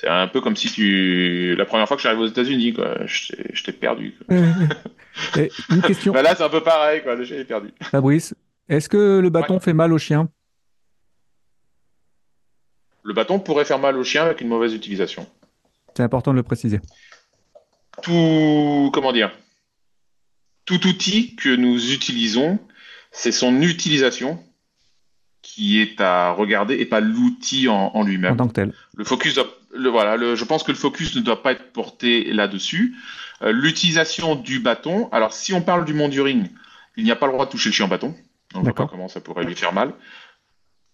[0.00, 1.56] C'est un peu comme si tu.
[1.56, 2.98] La première fois que je suis arrivé aux États-Unis, quoi.
[3.06, 4.14] Je t'ai perdu.
[4.16, 4.36] Quoi.
[5.70, 6.12] une question.
[6.14, 7.16] bah là, c'est un peu pareil, quoi.
[7.16, 7.72] Le chien est perdu.
[7.82, 8.32] Fabrice,
[8.68, 10.28] est-ce que le bâton fait mal au chien?
[13.08, 15.26] Le bâton pourrait faire mal au chien avec une mauvaise utilisation.
[15.96, 16.78] C'est important de le préciser.
[18.02, 18.90] Tout.
[18.92, 19.30] Comment dire?
[20.66, 22.58] Tout outil que nous utilisons,
[23.10, 24.44] c'est son utilisation
[25.40, 28.34] qui est à regarder et pas l'outil en, en lui-même.
[28.34, 28.74] En tant que tel.
[28.94, 31.72] Le focus doit le, voilà, le, je pense que le focus ne doit pas être
[31.72, 32.94] porté là-dessus.
[33.40, 35.08] Euh, L'utilisation du bâton.
[35.12, 36.50] Alors, si on parle du monde du ring,
[36.98, 38.14] il n'y a pas le droit de toucher le chien en bâton.
[38.54, 39.94] On ne voit pas comment ça pourrait lui faire mal.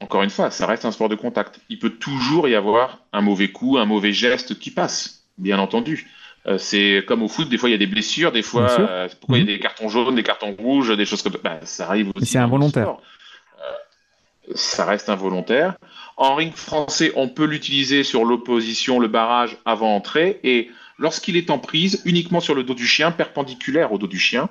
[0.05, 1.61] Encore une fois, ça reste un sport de contact.
[1.71, 6.11] Il peut toujours y avoir un mauvais coup, un mauvais geste qui passe, bien entendu.
[6.47, 9.09] Euh, c'est comme au foot, des fois il y a des blessures, des fois, euh,
[9.19, 9.57] pourquoi il y a mhm.
[9.57, 11.39] des cartons jaunes, des cartons rouges, des choses comme ça.
[11.43, 12.27] Ben, ça arrive aussi.
[12.27, 12.91] C'est involontaire.
[12.91, 15.77] Euh, ça reste involontaire.
[16.19, 21.49] En ring français, on peut l'utiliser sur l'opposition, le barrage avant entrée, et lorsqu'il est
[21.49, 24.51] en prise, uniquement sur le dos du chien, perpendiculaire au dos du chien,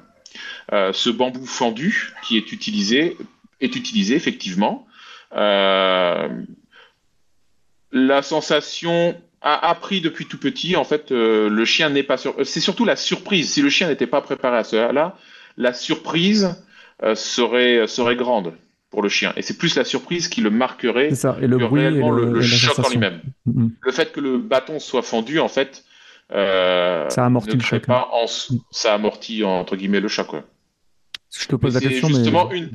[0.72, 3.18] ce bambou fendu qui est utilisé
[3.62, 4.88] est utilisé effectivement.
[5.36, 6.30] Euh,
[7.92, 10.76] la sensation a appris depuis tout petit.
[10.76, 12.36] En fait, euh, le chien n'est pas sur.
[12.46, 13.52] C'est surtout la surprise.
[13.52, 15.16] Si le chien n'était pas préparé à cela,
[15.58, 16.64] la surprise
[17.16, 18.54] serait serait grande
[18.94, 19.34] pour le chien.
[19.36, 21.36] Et c'est plus la surprise qui le marquerait ça.
[21.42, 23.22] Et le que bruit réellement le, le, choc en lui-même.
[23.46, 23.70] Mm -hmm.
[23.82, 25.84] Le fait que le bâton soit fendu, en fait,
[26.32, 27.86] euh, ça amortit le choc.
[27.86, 28.28] Pas en,
[28.72, 30.30] ça amortit entre guillemets le choc.
[31.40, 32.58] Je te pose la question, justement mais...
[32.60, 32.70] une.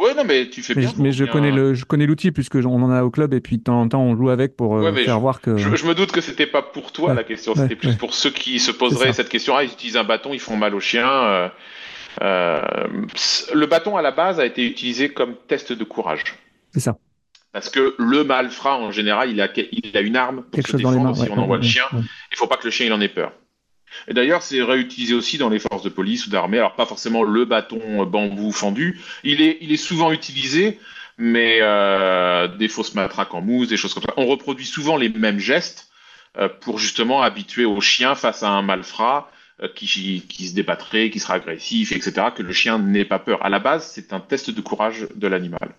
[0.00, 0.90] Ouais, non, mais tu fais bien.
[0.98, 1.32] Mais je bien.
[1.32, 3.80] connais le, je connais l'outil puisque on en a au club et puis de temps
[3.80, 5.56] en temps on joue avec pour ouais, faire je, voir que.
[5.56, 8.14] Je, je, me doute que c'était pas pour toi ouais, la question, c'était plus pour
[8.14, 9.56] ceux qui se poseraient cette question.
[9.56, 11.08] Ah, ils utilisent un bâton, ils font mal au chien.
[11.08, 11.48] Euh,
[12.22, 12.60] euh,
[13.54, 16.24] le bâton à la base a été utilisé comme test de courage.
[16.72, 16.96] C'est ça.
[17.52, 20.72] Parce que le malfrat en général, il a, il a une arme pour Quelque se
[20.72, 21.24] chose dans les défendre mains.
[21.24, 21.84] si on envoie le chien.
[21.92, 23.32] Il faut pas que le chien il en ait peur.
[24.06, 26.58] Et d'ailleurs, c'est réutilisé aussi dans les forces de police ou d'armée.
[26.58, 29.00] Alors pas forcément le bâton bambou fendu.
[29.24, 30.78] Il est, il est souvent utilisé,
[31.18, 34.14] mais euh, des fausses matraques en mousse, des choses comme ça.
[34.16, 35.90] On reproduit souvent les mêmes gestes
[36.38, 39.30] euh, pour justement habituer au chien face à un malfrat
[39.60, 42.28] euh, qui, qui se débattrait, qui sera agressif, etc.
[42.34, 43.44] Que le chien n'ait pas peur.
[43.44, 45.74] À la base, c'est un test de courage de l'animal.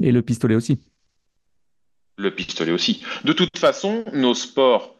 [0.00, 0.78] Et le pistolet aussi.
[2.18, 3.02] Le pistolet aussi.
[3.24, 4.96] De toute façon, nos sports,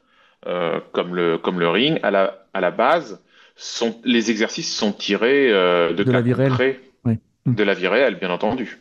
[0.46, 3.20] euh, comme, le, comme le ring, à la, à la base,
[3.56, 6.80] sont, les exercices sont tirés euh, de, de la vie réelle.
[7.04, 7.18] Oui.
[7.46, 8.78] De la vie réelle, bien entendu.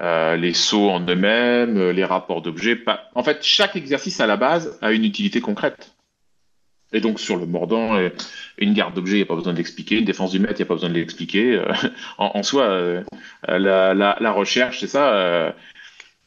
[0.00, 2.74] Euh, les sauts en eux-mêmes, les rapports d'objets.
[2.74, 3.10] Pas...
[3.14, 5.94] En fait, chaque exercice à la base a une utilité concrète.
[6.92, 7.96] Et donc, sur le mordant,
[8.58, 9.98] une garde d'objet, il n'y a pas besoin d'expliquer.
[9.98, 11.62] Une défense du maître, il n'y a pas besoin de l'expliquer.
[12.18, 13.02] En, en, soi,
[13.46, 15.54] la, la, la, recherche, c'est ça.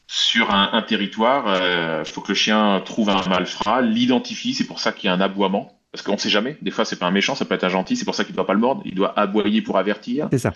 [0.08, 4.54] Euh, sur un, un territoire, il euh, faut que le chien trouve un malfrat, l'identifie.
[4.54, 5.78] C'est pour ça qu'il y a un aboiement.
[5.92, 6.58] Parce qu'on ne sait jamais.
[6.60, 7.96] Des fois, c'est pas un méchant, ça peut être un gentil.
[7.96, 8.82] C'est pour ça qu'il ne doit pas le mordre.
[8.84, 10.28] Il doit aboyer pour avertir.
[10.30, 10.52] C'est ça.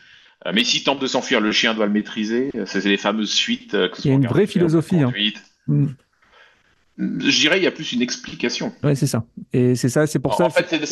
[0.53, 2.51] Mais s'il tente de s'enfuir, le chien doit le maîtriser.
[2.67, 3.73] C'est les fameuses suites.
[3.73, 5.01] Que il y a une vraie philosophie.
[5.01, 5.13] Hein.
[5.69, 5.87] Mm.
[6.99, 8.73] Je dirais il y a plus une explication.
[8.83, 9.25] Ouais, c'est ça.
[9.53, 10.45] Et c'est ça, c'est pour en, ça.
[10.47, 10.85] En fait,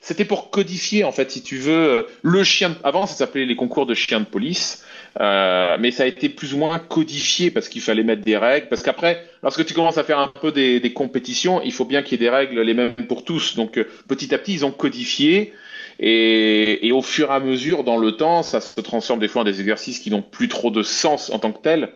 [0.00, 2.76] c'était pour codifier, en fait, si tu veux, le chien.
[2.84, 4.84] Avant, ça s'appelait les concours de chiens de police,
[5.20, 8.68] euh, mais ça a été plus ou moins codifié parce qu'il fallait mettre des règles.
[8.68, 12.02] Parce qu'après, lorsque tu commences à faire un peu des, des compétitions, il faut bien
[12.02, 13.54] qu'il y ait des règles les mêmes pour tous.
[13.56, 15.52] Donc, euh, petit à petit, ils ont codifié.
[16.00, 19.42] Et, et, au fur et à mesure, dans le temps, ça se transforme des fois
[19.42, 21.90] en des exercices qui n'ont plus trop de sens en tant que tels.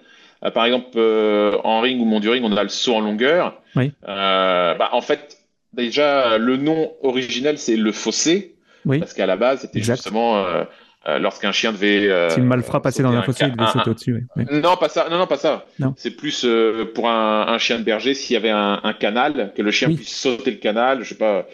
[0.45, 3.01] Euh, par exemple, euh, en ring ou mon du ring, on a le saut en
[3.01, 3.61] longueur.
[3.75, 3.93] Oui.
[4.07, 5.39] Euh, bah, en fait,
[5.73, 8.55] déjà, le nom originel, c'est le fossé.
[8.85, 9.01] Oui.
[9.01, 10.45] Parce qu'à la base, c'était justement
[11.19, 12.31] lorsqu'un chien devait.
[12.31, 14.27] si le malfrat passait dans un fossé, il devait un, sauter au-dessus.
[14.37, 14.45] Oui.
[14.51, 15.09] Non, pas ça.
[15.11, 15.67] Non, non, pas ça.
[15.79, 15.95] Non.
[15.97, 16.47] C'est plus
[16.95, 19.89] pour un, un, chien de berger, s'il y avait un, un, canal, que le chien
[19.89, 19.97] oui.
[19.97, 21.47] puisse sauter le canal, je sais pas.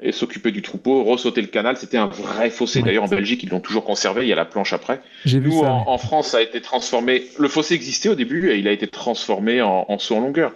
[0.00, 1.76] et s'occuper du troupeau, ressauter le canal.
[1.76, 2.82] C'était un vrai fossé.
[2.82, 4.22] D'ailleurs, en Belgique, ils l'ont toujours conservé.
[4.22, 5.00] Il y a la planche après.
[5.24, 5.58] J'ai vu ça.
[5.58, 5.84] en, ouais.
[5.86, 7.24] en France, ça a été transformé.
[7.38, 10.52] Le fossé existait au début et il a été transformé en, en saut en longueur.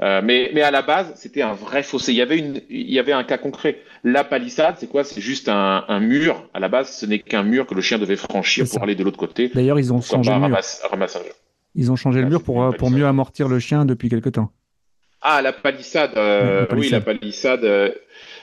[0.00, 2.12] Euh, mais, mais à la base, c'était un vrai fossé.
[2.12, 3.78] Il y avait une, il y avait un cas concret.
[4.04, 5.02] La palissade, c'est quoi?
[5.02, 6.48] C'est juste un, un mur.
[6.54, 9.02] À la base, ce n'est qu'un mur que le chien devait franchir pour aller de
[9.02, 9.50] l'autre côté.
[9.52, 10.58] D'ailleurs, ils ont changé le mur.
[11.74, 14.52] Ils ont changé le Ah, mur pour, mieux amortir le chien depuis quelque temps.
[15.20, 16.12] Ah, la palissade.
[16.16, 17.64] euh, Oui, la palissade.
[17.64, 17.90] euh,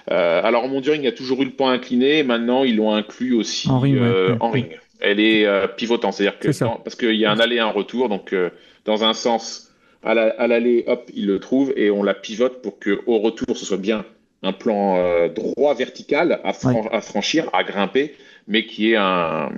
[0.10, 2.24] alors, en monduring, il y a toujours eu le point incliné.
[2.24, 4.78] Maintenant, ils l'ont inclus aussi En ring, ouais, ouais, en ring.
[5.00, 5.48] Elle est
[5.78, 8.36] pivotante, c'est-à-dire que dans- parce qu'il y a un aller et un retour, donc
[8.84, 9.65] dans un sens,
[10.06, 13.20] à la- à l'aller, hop, il le trouve et on la pivote pour que au
[13.20, 14.06] retour, ce soit bien
[14.44, 18.14] un plan euh, droit vertical à, fran- à franchir, à grimper,
[18.48, 19.50] mais qui est un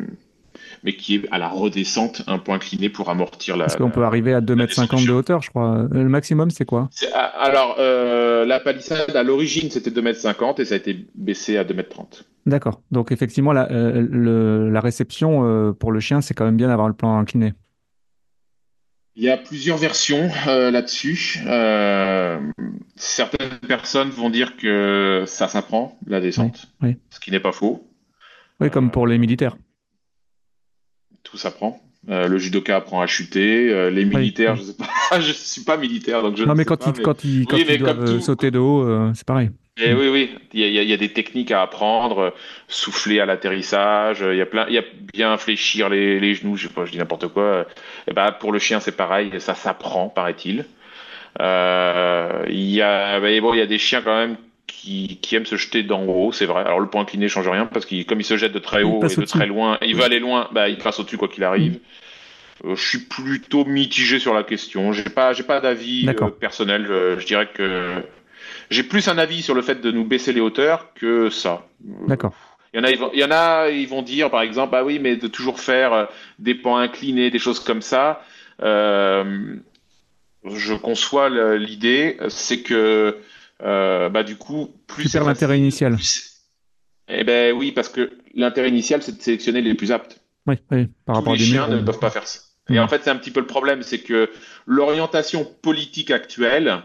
[0.84, 3.66] mais qui est à la redescente un point incliné pour amortir la.
[3.66, 5.80] Parce qu'on peut arriver à 2m50 de hauteur, je crois.
[5.80, 6.90] Euh, Le maximum, c'est quoi?
[7.14, 11.64] Ah, Alors, euh, la palissade, à l'origine, c'était 2m50 et ça a été baissé à
[11.64, 12.24] 2m30.
[12.46, 12.82] D'accord.
[12.92, 16.88] Donc, effectivement, la, euh, le- la réception pour le chien, c'est quand même bien d'avoir
[16.88, 17.54] le plan incliné.
[19.20, 21.40] Il y a plusieurs versions euh, là-dessus.
[21.48, 22.40] Euh,
[22.96, 26.98] certaines personnes vont dire que ça s'apprend, la descente, Oui, oui.
[27.10, 27.84] ce qui n'est pas faux.
[28.60, 29.58] Oui, comme pour les militaires.
[31.24, 31.82] Tout s'apprend.
[32.10, 33.70] Euh, le judoka apprend à chuter.
[33.70, 34.60] euh, les militaires, oui.
[34.62, 36.94] je sais pas, je suis pas militaire, donc je Non, ne mais sais quand pas,
[37.04, 39.26] quand ils, quand Oui, ils mais doivent comme euh, tout- sauter de haut, euh, c'est
[39.26, 39.50] pareil.
[39.80, 42.34] Et oui, oui, il y, a, il y il des techniques à apprendre,
[42.68, 44.84] souffler à l'atterrissage, il y a plein, il y a
[45.14, 47.68] bien fléchir les, les genoux, je sais pas, je dis n'importe quoi.
[48.08, 50.66] Et ben pour le chien c'est pareil, ça s'apprend, paraît-il.
[51.40, 54.38] Il y a, bon, il y a des chiens quand même
[54.78, 56.62] qui, qui aiment se jeter d'en haut, c'est vrai.
[56.62, 59.04] Alors le point incliné change rien parce qu'il comme il se jette de très haut
[59.04, 61.44] et de très loin, et il veut aller loin, bah il passe au-dessus quoi qu'il
[61.44, 61.80] arrive.
[62.64, 64.92] Euh, je suis plutôt mitigé sur la question.
[64.92, 66.86] J'ai pas, j'ai pas d'avis euh, personnel.
[66.90, 68.04] Euh, je dirais que
[68.70, 71.68] j'ai plus un avis sur le fait de nous baisser les hauteurs que ça.
[72.08, 72.34] D'accord.
[72.74, 74.72] Il y en a, ils vont, il y en a, ils vont dire par exemple,
[74.72, 76.08] bah oui, mais de toujours faire
[76.38, 78.22] des pans inclinés, des choses comme ça.
[78.62, 79.56] Euh,
[80.46, 83.18] je conçois l'idée, c'est que
[83.64, 85.96] euh, bah du coup, plus Tu l'intérêt initial.
[85.96, 86.34] plus-
[87.10, 90.88] Eh ben oui, parce que l'intérêt initial, c'est de sélectionner les plus aptes Oui, oui,
[91.06, 91.76] par tous rapport à les des chiens murs.
[91.78, 92.40] ne euh, peuvent pas faire ça.
[92.70, 94.30] Et en fait, c'est un petit peu le problème, c'est que
[94.66, 96.84] l'orientation politique actuelle,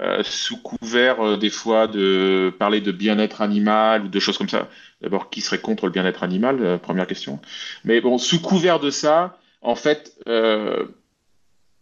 [0.00, 4.48] euh, sous couvert euh, des fois de parler de bien-être animal ou de choses comme
[4.48, 4.68] ça.
[5.00, 7.38] D'abord, qui serait contre le bien-être animal euh, Première question.
[7.84, 10.86] Mais bon, sous couvert de ça, en fait, euh,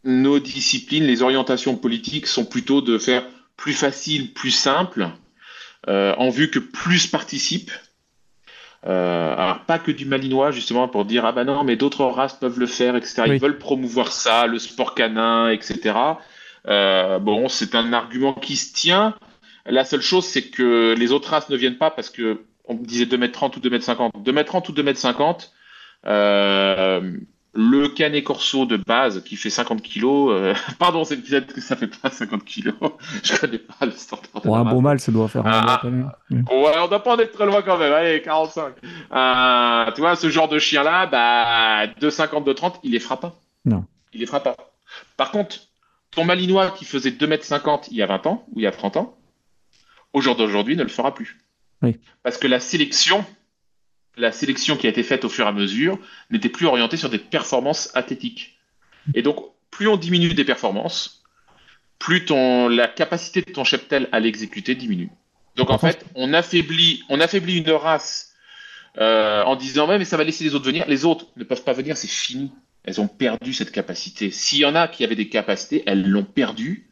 [0.04, 3.24] nos disciplines, les orientations politiques sont plutôt de faire
[3.58, 5.10] plus facile, plus simple,
[5.88, 7.72] euh, en vue que plus participent.
[8.86, 12.34] Euh, alors pas que du malinois justement pour dire ah bah non mais d'autres races
[12.34, 13.34] peuvent le faire etc Oui.
[13.34, 15.98] ils veulent promouvoir ça le sport canin etc
[16.68, 19.16] Euh, bon c'est un argument qui se tient
[19.66, 23.06] la seule chose c'est que les autres races ne viennent pas parce que on disait
[23.06, 25.48] 2m30 ou 2m50 2m30 ou 2m50
[26.06, 27.16] euh,
[27.54, 31.76] le canet corso de base qui fait 50 kilos euh, pardon c'est peut-être que ça
[31.76, 32.74] fait pas 50 kilos
[33.22, 35.80] je connais pas le standard de un beau mâle, ça doit faire Ah.
[36.30, 37.92] Ouais, on doit pas en être très loin quand même.
[37.92, 38.74] Allez, 45.
[39.12, 43.40] Euh, tu vois, ce genre de chien-là, bah, 2,50, 2,30, il les fera pas.
[43.64, 43.84] Non.
[44.12, 44.56] Il les fera pas.
[45.16, 45.56] Par contre,
[46.10, 48.96] ton malinois qui faisait 2m50 il y a 20 ans, ou il y a 30
[48.96, 49.16] ans,
[50.12, 51.38] au jour d'aujourd'hui, ne le fera plus.
[51.82, 51.98] Oui.
[52.22, 53.24] Parce que la sélection,
[54.18, 55.98] la sélection qui a été faite au fur et à mesure,
[56.30, 58.58] n'était plus orientée sur des performances athlétiques.
[59.14, 59.38] Et donc,
[59.70, 61.22] plus on diminue des performances,
[61.98, 65.10] plus ton, la capacité de ton cheptel à l'exécuter diminue.
[65.56, 68.32] Donc en fait, on affaiblit, on affaiblit une race
[68.98, 70.84] euh, en disant mais ça va laisser les autres venir.
[70.86, 72.52] Les autres ne peuvent pas venir, c'est fini.
[72.84, 74.30] Elles ont perdu cette capacité.
[74.30, 76.87] S'il y en a qui avaient des capacités, elles l'ont perdu.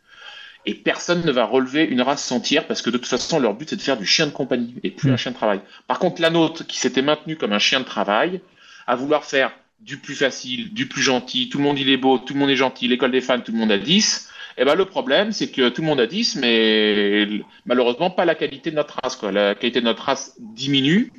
[0.67, 3.71] Et personne ne va relever une race entière parce que de toute façon, leur but
[3.71, 5.13] c'est de faire du chien de compagnie et plus Mm.
[5.13, 5.61] un chien de travail.
[5.87, 8.41] Par contre, la nôtre qui s'était maintenue comme un chien de travail,
[8.87, 12.19] à vouloir faire du plus facile, du plus gentil, tout le monde il est beau,
[12.19, 14.29] tout le monde est gentil, l'école des fans, tout le monde a 10.
[14.59, 17.29] Et ben le problème, c'est que tout le monde a 10, mais
[17.67, 19.15] malheureusement pas la qualité de notre race.
[19.17, 19.31] Quoi.
[19.31, 21.13] La qualité de notre race diminue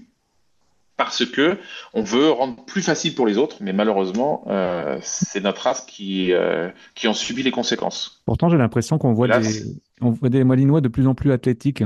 [0.97, 1.57] parce que
[1.93, 6.33] on veut rendre plus facile pour les autres, mais malheureusement, euh, c'est notre race qui,
[6.33, 8.21] euh, qui en subit les conséquences.
[8.25, 9.63] Pourtant, j'ai l'impression qu'on voit, Là, des...
[10.01, 11.83] on voit des malinois de plus en plus athlétiques.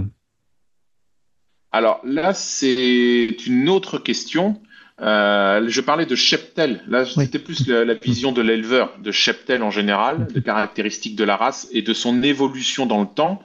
[1.74, 4.62] Alors là, c'est une autre question.
[5.02, 6.82] Euh, je parlais de cheptel.
[6.88, 7.26] Là, Oui.
[7.26, 11.36] c'était plus la, la vision de l'éleveur, de cheptel en général, de caractéristiques de la
[11.36, 13.42] race et de son évolution dans le temps.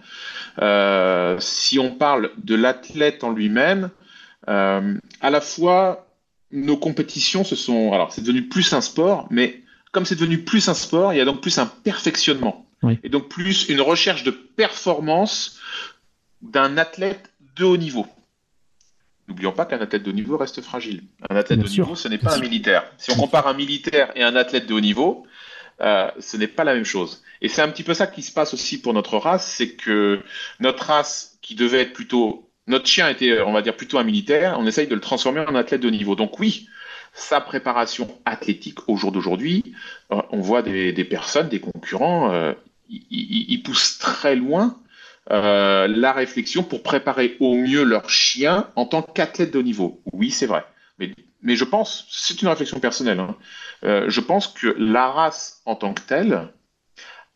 [1.40, 3.90] Si on parle de l'athlète en lui-même,
[4.48, 6.06] euh, à la fois
[6.50, 7.92] nos compétitions se sont.
[7.92, 11.20] Alors, c'est devenu plus un sport, mais comme c'est devenu plus un sport, il y
[11.20, 12.66] a donc plus un perfectionnement.
[12.82, 12.98] Oui.
[13.02, 15.58] Et donc plus une recherche de performance
[16.42, 18.06] d'un athlète de haut niveau.
[19.28, 21.02] N'oublions pas qu'un athlète de haut niveau reste fragile.
[21.28, 22.84] Un athlète de haut niveau, ce n'est pas un militaire.
[22.96, 25.26] Si on compare un militaire et un athlète de haut niveau,
[25.80, 27.22] euh, ce n'est pas la même chose.
[27.40, 30.22] Et c'est un petit peu ça qui se passe aussi pour notre race, c'est que
[30.60, 34.56] notre race qui devait être plutôt, notre chien était, on va dire, plutôt un militaire,
[34.58, 36.16] on essaye de le transformer en athlète de niveau.
[36.16, 36.68] Donc oui,
[37.16, 39.74] sa préparation athlétique au jour d'aujourd'hui,
[40.12, 42.52] euh, on voit des, personnes, des concurrents, euh,
[42.88, 44.78] ils, poussent très loin
[45.30, 50.02] euh, la réflexion pour préparer au mieux leur chien en tant qu'athlète de niveau.
[50.12, 50.64] Oui, c'est vrai.
[50.98, 51.10] Mais,
[51.42, 53.36] mais, je pense, c'est une réflexion personnelle, hein,
[53.82, 56.48] je pense que la race en tant que telle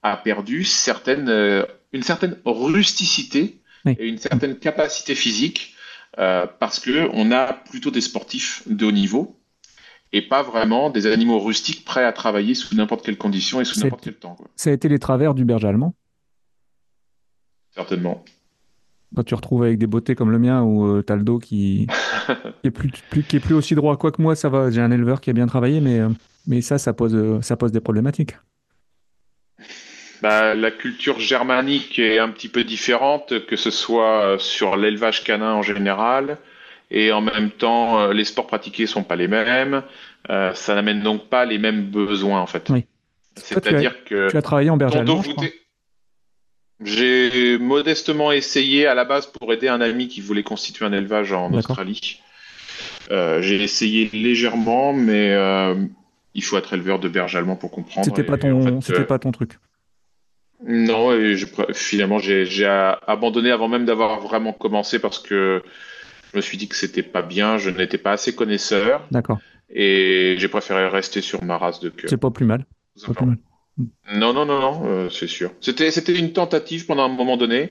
[0.02, 5.74] a perdu certaines, une certaine rusticité et une certaine capacité physique
[6.16, 9.40] parce qu'on a plutôt des sportifs de haut niveau
[10.12, 13.80] et pas vraiment des animaux rustiques prêts à travailler sous n'importe quelle condition et sous
[13.80, 14.36] n'importe quel temps.
[14.56, 15.94] Ça a été les travers du berger allemand?
[17.70, 18.24] Certainement.
[19.14, 21.38] Quand tu retrouves avec des beautés comme le mien où euh, tu as le dos
[21.38, 21.86] qui...
[22.64, 22.90] est plus,
[23.28, 23.96] qui est plus aussi droit.
[23.96, 26.08] Quoique moi, ça va, j'ai un éleveur qui a bien travaillé, mais, euh,
[26.46, 28.36] mais ça, ça pose, euh, ça pose des problématiques.
[30.22, 35.54] Bah, la culture germanique est un petit peu différente, que ce soit sur l'élevage canin
[35.54, 36.38] en général,
[36.90, 39.82] et en même temps, euh, les sports pratiqués sont pas les mêmes.
[40.28, 42.68] Euh, ça n'amène donc pas les mêmes besoins en fait.
[42.68, 42.84] Oui.
[43.36, 45.22] C'est-à-dire que tu as travaillé en berger allemand.
[46.82, 51.32] J'ai modestement essayé à la base pour aider un ami qui voulait constituer un élevage
[51.32, 52.20] en Australie.
[53.10, 55.36] Euh, j'ai essayé légèrement, mais
[56.34, 58.06] il faut être éleveur de berger allemand pour comprendre.
[58.06, 59.58] C'était pas ton, c'était pas ton truc.
[60.66, 61.36] Non, et
[61.72, 62.66] finalement j'ai
[63.06, 65.62] abandonné avant même d'avoir vraiment commencé parce que
[66.32, 69.06] je me suis dit que c'était pas bien, je n'étais pas assez connaisseur.
[69.10, 69.38] D'accord.
[69.70, 72.10] Et j'ai préféré rester sur ma race de cœur.
[72.10, 72.66] C'est pas plus mal.
[74.12, 75.52] Non, non, non, non, euh, c'est sûr.
[75.60, 77.70] C'était, c'était une tentative pendant un moment donné,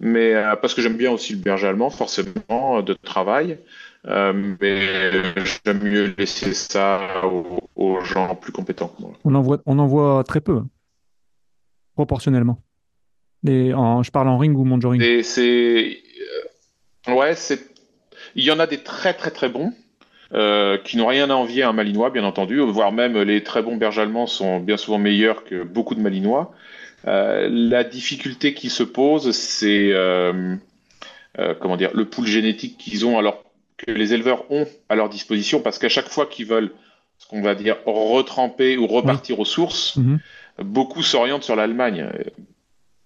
[0.00, 3.58] mais euh, parce que j'aime bien aussi le berger allemand, forcément, de travail.
[4.06, 5.12] Euh, mais
[5.64, 7.00] j'aime mieux laisser ça
[7.76, 9.12] aux, gens plus compétents que moi.
[9.24, 10.68] On en voit, on en voit très peu, hein,
[11.96, 12.62] proportionnellement.
[13.46, 15.02] Et en, je parle en ring ou monjoring.
[15.22, 15.98] C'est,
[17.08, 17.60] ouais, c'est
[18.34, 19.72] il y en a des très très très bons.
[20.34, 23.62] Euh, qui n'ont rien à envier à un Malinois, bien entendu, voire même les très
[23.62, 26.52] bons berges allemands sont bien souvent meilleurs que beaucoup de Malinois.
[27.06, 30.56] Euh, la difficulté qui se pose, c'est euh,
[31.60, 33.44] comment dire, le pool génétique qu'ils ont, alors
[33.76, 36.72] que les éleveurs ont à leur disposition, parce qu'à chaque fois qu'ils veulent,
[37.18, 40.18] ce qu'on va dire, retremper ou repartir aux sources, mhm.
[40.62, 42.08] Beaucoup s'orientent sur l'Allemagne.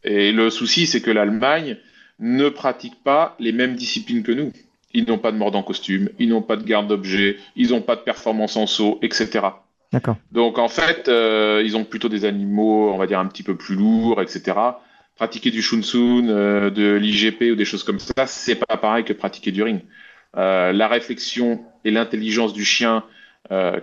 [0.04, 1.76] Et le souci, c'est que l'Allemagne
[2.18, 4.52] ne pratique pas les mêmes disciplines que nous.
[4.92, 7.96] Ils n'ont pas de mordant costume, ils n'ont pas de garde d'objets, ils n'ont pas
[7.96, 9.40] de performance en saut, etc.
[9.92, 10.16] D'accord.
[10.32, 13.56] Donc en fait, euh, ils ont plutôt des animaux, on va dire un petit peu
[13.56, 14.56] plus lourds, etc.
[15.16, 19.12] Pratiquer du shunsun, euh, de l'IGP ou des choses comme ça, c'est pas pareil que
[19.12, 19.80] pratiquer du ring.
[20.36, 23.04] Euh, la réflexion et l'intelligence du chien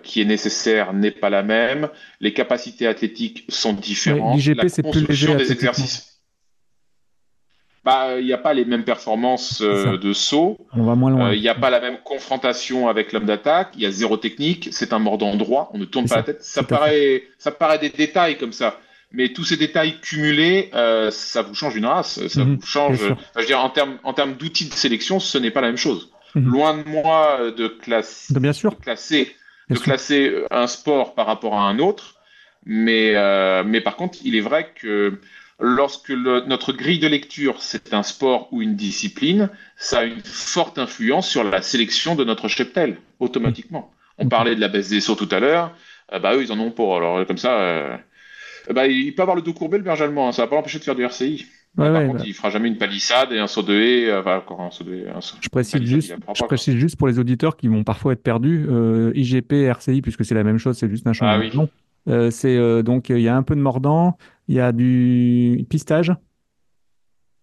[0.03, 1.89] qui est nécessaire n'est pas la même.
[2.21, 4.37] Les capacités athlétiques sont différentes.
[4.37, 6.17] L'IGP c'est plus léger des exercices
[7.87, 10.57] bah, il n'y a pas les mêmes performances euh, de saut.
[10.73, 11.29] On va moins loin.
[11.29, 13.69] Euh, il n'y a pas la même confrontation avec l'homme d'attaque.
[13.75, 14.67] Il y a zéro technique.
[14.73, 15.69] C'est un mordant droit.
[15.73, 16.43] On ne tourne pas la tête.
[16.43, 18.81] Ça paraît, ça paraît des détails comme ça.
[19.13, 22.27] Mais tous ces détails cumulés, euh, ça vous change une race.
[22.27, 22.57] Ça mhm.
[22.57, 22.97] vous change.
[22.97, 25.77] je veux dire, en termes en termes d'outils de sélection, ce n'est pas la même
[25.77, 26.11] chose.
[26.35, 26.51] Mhm.
[26.51, 28.77] Loin de moi de, classe, bien sûr.
[28.79, 29.33] classer,
[29.69, 32.15] de classer un sport par rapport à un autre.
[32.65, 33.13] Mais,
[33.63, 35.19] mais par contre, il est vrai que
[35.59, 40.77] Lorsque notre grille de lecture, c'est un sport ou une discipline, ça a une forte
[40.77, 43.91] influence sur la sélection de notre cheptel, automatiquement.
[44.19, 45.75] On parlait de la baisse des sauts tout à l'heure,
[46.13, 46.95] euh, bah eux, ils en ont pour.
[46.95, 47.97] Alors, comme ça, euh,
[48.69, 50.31] bah, il peut avoir le dos courbé, le berger allemand, hein.
[50.31, 51.47] ça va pas l'empêcher de faire du RCI.
[51.77, 52.23] Par contre, bah.
[52.25, 54.09] il fera jamais une palissade et un saut de haie.
[54.09, 55.05] Euh, encore un saut de haie
[55.41, 58.67] je précise, juste, je précise juste pour les auditeurs qui vont parfois être perdus,
[59.13, 61.69] IGP, RCI, puisque c'est la même chose, c'est juste un changement ah, oui.
[62.07, 64.17] Euh, c'est euh, donc il y a un peu de mordant,
[64.47, 66.13] il y a du pistage.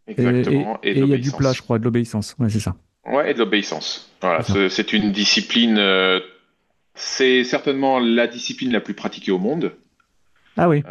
[0.07, 0.79] Exactement.
[0.83, 2.35] Et, il y a du plat, je crois, de l'obéissance.
[2.39, 2.77] Ouais, c'est ça.
[3.07, 4.11] Ouais, et de l'obéissance.
[4.21, 5.77] Voilà, c'est une discipline.
[5.79, 6.21] Euh,
[6.95, 9.73] c'est certainement la discipline la plus pratiquée au monde.
[10.57, 10.83] Ah oui.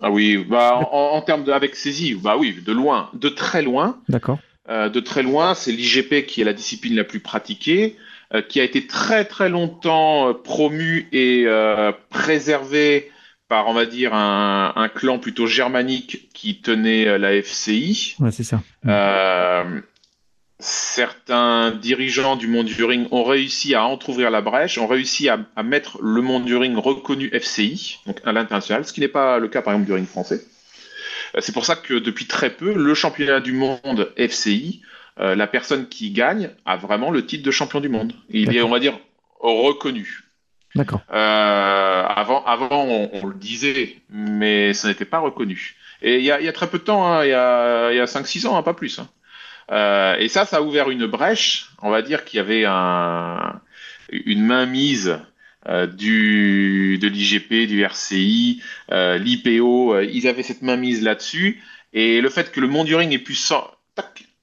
[0.00, 3.98] Ah oui, bah, en, termes de, avec saisie, bah oui, de loin, de très loin.
[4.08, 4.38] D'accord.
[4.68, 7.96] de très loin, c'est l'IGP qui est la discipline la plus pratiquée.
[8.34, 13.10] Euh, qui a été très très longtemps euh, promu et euh, préservé
[13.48, 18.16] par, on va dire, un, un, clan plutôt germanique qui tenait la FCI.
[18.20, 18.60] Ouais, c'est ça.
[20.60, 25.28] Euh, certains dirigeants du monde du ring ont réussi à entrouvrir la brèche, ont réussi
[25.28, 29.08] à, à mettre le monde du ring reconnu FCI, donc à l'international, ce qui n'est
[29.08, 30.44] pas le cas par exemple du ring français.
[31.38, 34.82] c'est pour ça que depuis très peu, le championnat du monde FCI,
[35.18, 38.12] la personne qui gagne a vraiment le titre de champion du monde.
[38.30, 38.98] Il est, on va dire,
[39.40, 40.24] reconnu.
[40.74, 41.00] D'accord.
[41.08, 45.76] avant, avant on, le disait, mais ça n'était pas reconnu.
[46.02, 48.46] Et il y a, très peu de temps, hein, il y a, y a 5-6
[48.46, 48.98] ans, hein, pas plus.
[49.00, 49.08] Hein.
[49.70, 51.70] Euh, et ça, ça a ouvert une brèche.
[51.82, 53.60] On va dire qu'il y avait un,
[54.10, 55.18] une mainmise
[55.68, 58.62] euh, du, de l'IGP, du RCI,
[58.92, 60.00] euh, l'IPO.
[60.00, 61.62] Ils avaient cette mainmise là-dessus.
[61.92, 63.36] Et le fait que le monde du ring ait pu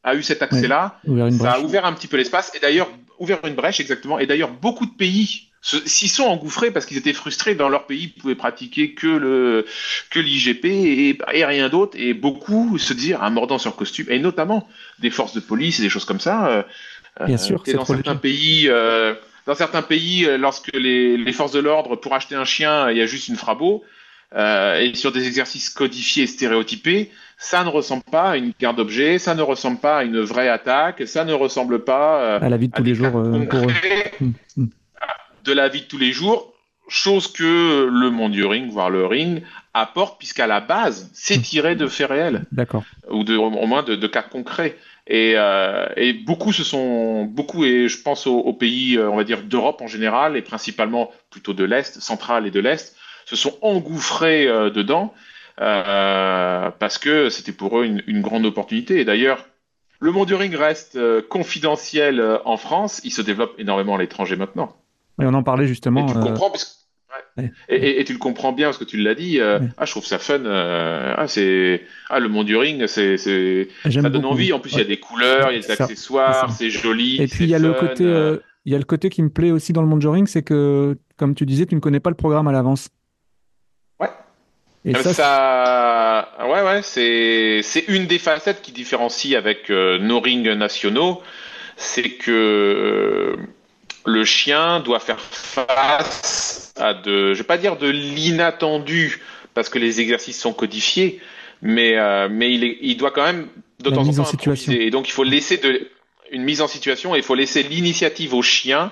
[0.03, 0.99] a eu cet accès-là,
[1.31, 2.51] ça a ouvert un petit peu l'espace.
[2.55, 4.19] Et d'ailleurs, ouvert une brèche, exactement.
[4.19, 8.03] Et d'ailleurs, beaucoup de pays s'y sont engouffrés parce qu'ils étaient frustrés dans leur pays,
[8.15, 9.65] ils pouvaient pratiquer que le
[10.11, 14.19] que l'IGP et, et, rien d'autre, et beaucoup se dire un mordant sur costume, et
[14.19, 14.67] notamment
[14.99, 16.47] des forces de police et des choses comme ça.
[16.49, 16.63] Euh,
[17.25, 19.15] Bien sûr, euh, dans certains pays, euh,
[19.47, 22.97] dans certains pays, euh, lorsque les, les forces de l'ordre pour acheter un chien, il
[22.97, 23.83] y a juste une frabo,
[24.35, 28.77] euh, et sur des exercices codifiés et stéréotypés, ça ne ressemble pas à une garde
[28.77, 32.57] d'objet, ça ne ressemble pas à une vraie attaque, ça ne ressemble pas à la
[32.57, 34.65] vie de tous les jours pour eux.
[35.45, 36.53] De la vie de tous les jours,
[36.87, 39.43] chose que le monde du ring, voire le ring,
[39.73, 42.45] apporte, puisqu'à la base, c'est tiré de faits réels.
[42.51, 42.83] D'accord.
[43.09, 44.77] Ou de, au moins de, cas concrets.
[45.07, 49.23] Et, euh, et, beaucoup se sont, beaucoup, et je pense aux, pays, euh, on va
[49.23, 53.57] dire, d'Europe en général, et principalement plutôt de l'Est, central et de l'Est, se sont
[53.61, 55.13] engouffrés euh, dedans,
[55.57, 58.99] parce que c'était pour eux une, une, grande opportunité.
[58.99, 59.45] Et d'ailleurs,
[59.99, 64.75] le monde du ring reste confidentiel en France, il se développe énormément à l'étranger maintenant.
[65.21, 66.07] Et on en parlait justement.
[66.07, 66.51] Et tu, comprends,
[67.67, 69.39] et, tu le comprends bien parce que tu l'as dit.
[69.39, 70.45] Euh, ah, je trouve ça fun.
[70.45, 74.53] Euh, ah, c'est ah, le monde du ring, c'est ça donne envie.
[74.53, 77.21] En plus, il y a des couleurs, il y a des accessoires, c'est joli.
[77.21, 78.37] Et puis il y a le côté, euh.
[78.65, 80.43] il y a le côté qui me plaît aussi dans le monde du ring, c'est
[80.43, 82.89] que, comme tu disais, tu ne connais pas le programme à l'avance.
[83.99, 84.09] Ouais.
[84.85, 86.29] Et ça, ça...
[86.47, 91.21] ouais, ouais, c'est c'est une des facettes qui différencie avec nos rings nationaux,
[91.75, 93.35] c'est que
[94.05, 99.21] le chien doit faire face à de, je vais pas dire de l'inattendu,
[99.53, 101.19] parce que les exercices sont codifiés,
[101.61, 103.47] mais, euh, mais il, est, il doit quand même
[103.83, 104.71] de temps en temps situation.
[104.71, 105.89] Et donc il faut laisser de,
[106.31, 108.91] une mise en situation et il faut laisser l'initiative au chien.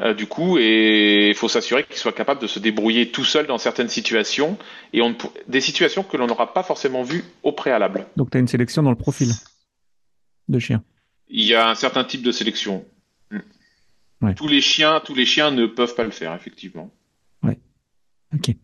[0.00, 3.46] Euh, du coup, et il faut s'assurer qu'il soit capable de se débrouiller tout seul
[3.46, 4.56] dans certaines situations,
[4.94, 5.14] et on,
[5.48, 8.06] des situations que l'on n'aura pas forcément vues au préalable.
[8.16, 9.28] Donc tu as une sélection dans le profil
[10.48, 10.82] de chien.
[11.28, 12.86] Il y a un certain type de sélection.
[14.36, 16.90] Tous les chiens, tous les chiens ne peuvent pas le faire, effectivement.
[17.42, 17.58] Ouais.
[18.34, 18.54] Ok.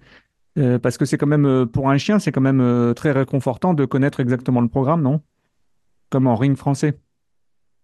[0.58, 3.12] Euh, parce que c'est quand même euh, pour un chien, c'est quand même euh, très
[3.12, 5.20] réconfortant de connaître exactement le programme, non?
[6.10, 6.94] Comme en ring français,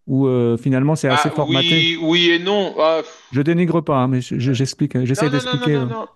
[0.07, 1.69] où finalement c'est assez ah, formaté.
[1.69, 2.75] Oui, oui et non.
[2.79, 3.03] Ah,
[3.33, 5.75] je dénigre pas, hein, mais j'explique, j'essaie d'expliquer.
[5.75, 6.07] Non, non, non,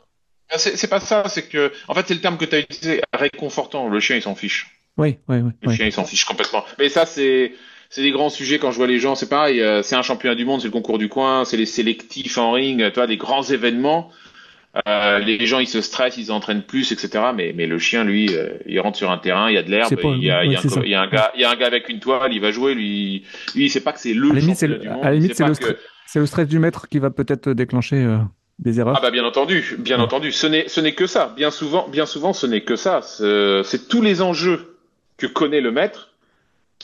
[0.51, 3.03] ah, C'est pas ça, c'est que en fait c'est le terme que tu as utilisé,
[3.13, 3.89] réconfortant.
[3.89, 4.75] Le chien il s'en fiche.
[4.97, 5.51] Oui, oui, oui.
[5.63, 6.65] Le chien il s'en fiche complètement.
[6.79, 7.53] Mais ça c'est
[7.91, 9.15] c'est des grands sujets quand je vois les gens.
[9.15, 11.67] C'est pareil, euh, c'est un championnat du monde, c'est le concours du coin, c'est les
[11.67, 14.11] sélectifs en ring, tu vois, des grands événements.
[14.87, 17.25] Euh, les gens ils se stressent, ils s'entraînent plus, etc.
[17.35, 19.71] Mais, mais le chien, lui, euh, il rentre sur un terrain, il y a de
[19.71, 21.89] l'herbe, il, y a, il, y a un gars, il y a un gars avec
[21.89, 23.25] une toile, il va jouer, lui,
[23.55, 24.31] lui, il sait pas que c'est le.
[24.31, 24.57] À la limite,
[25.35, 28.07] c'est le, le, stress du maître qui va peut-être déclencher
[28.59, 28.97] des erreurs.
[28.99, 30.31] Ah bah bien entendu, bien entendu.
[30.31, 31.33] Ce n'est, ce n'est que ça.
[31.37, 33.01] Bien souvent, bien souvent, ce n'est que ça.
[33.03, 34.77] C'est tous les enjeux
[35.17, 36.08] que connaît le maître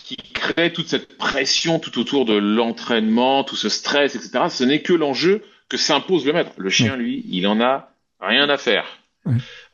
[0.04, 4.44] qui crée toute cette pression tout autour de l'entraînement, tout ce stress, etc.
[4.50, 6.52] Ce n'est que l'enjeu que s'impose le maître.
[6.58, 7.88] Le chien, lui, il en a
[8.20, 8.84] rien à faire.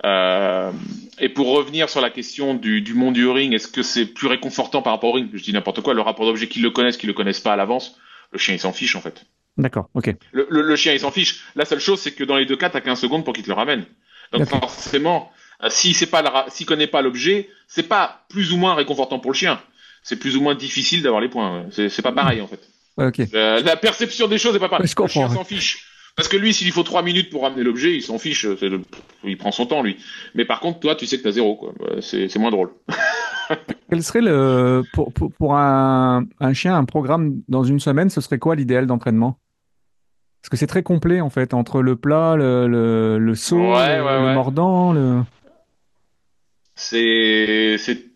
[0.04, 0.70] Euh,
[1.18, 4.28] et pour revenir sur la question du, du monde du ring, est-ce que c'est plus
[4.28, 5.28] réconfortant par rapport au ring?
[5.34, 5.94] Je dis n'importe quoi.
[5.94, 7.98] Le rapport d'objet, qu'ils le connaissent, qu'ils le connaissent pas à l'avance,
[8.30, 9.26] le chien il s'en fiche en fait.
[9.58, 10.14] D'accord, ok.
[10.30, 11.44] Le, le, chien il s'en fiche.
[11.56, 13.48] La seule chose, c'est que dans les deux cas, t'as 15 secondes pour qu'il te
[13.48, 13.84] le ramène.
[14.32, 15.32] Donc forcément,
[15.64, 19.60] euh, s'il s'il connaît pas l'objet, c'est pas plus ou moins réconfortant pour le chien
[20.02, 21.66] c'est plus ou moins difficile d'avoir les points.
[21.70, 22.60] C'est pas pareil en fait.
[23.32, 24.88] la perception des choses est pas pareille.
[24.88, 25.22] Je comprends.
[25.22, 25.86] Le chien s'en fiche.
[26.16, 28.46] Parce que lui, s'il faut trois minutes pour ramener l'objet, il s'en fiche.
[29.24, 29.96] Il prend son temps, lui.
[30.34, 31.72] Mais par contre, toi, tu sais que t'as zéro, quoi.
[32.00, 32.70] C'est moins drôle.
[33.90, 38.38] Quel serait le pour, pour, un, un, chien un programme dans une semaine Ce serait
[38.38, 39.38] quoi l'idéal d'entraînement?
[40.42, 44.34] Parce que c'est très complet en fait entre le plat, le, le, le saut, le
[44.34, 45.22] mordant, le.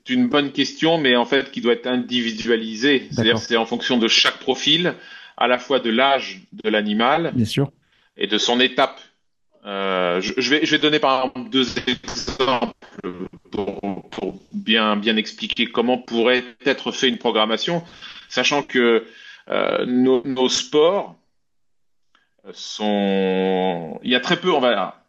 [0.07, 3.09] C'est une bonne question, mais en fait qui doit être individualisée.
[3.11, 4.95] C'est-à-dire c'est en fonction de chaque profil,
[5.37, 7.33] à la fois de l'âge de l'animal,
[8.17, 9.01] et de son étape.
[9.65, 12.75] Euh, je, vais je vais donner par exemple deux exemples
[13.51, 17.83] pour, bien bien expliquer comment pourrait être fait une programmation,
[18.29, 19.07] sachant que
[19.49, 21.17] euh, nos, nos sports
[22.53, 25.03] sont, il y a très peu, on va,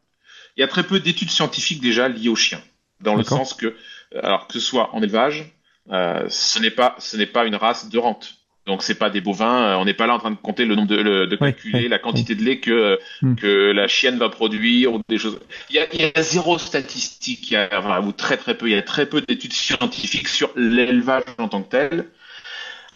[0.56, 2.62] il y a très peu d'études scientifiques déjà liées aux chiens
[3.02, 3.76] dans le sens que
[4.24, 5.54] alors que ce soit en élevage,
[5.92, 8.36] euh, ce n'est pas, ce n'est pas une race de rente.
[8.66, 9.64] Donc c'est pas des bovins.
[9.64, 11.88] euh, on n'est pas là en train de compter le nombre de, le- de calculer
[11.88, 13.36] la quantité de lait que Hmm.
[13.36, 15.40] que la chienne va produire ou des choses.
[15.70, 18.58] Il y a, il y a zéro statistique, il y a, enfin, ou très très
[18.58, 18.68] peu.
[18.68, 22.06] Il y a très peu d'études scientifiques sur l'élevage en tant que tel.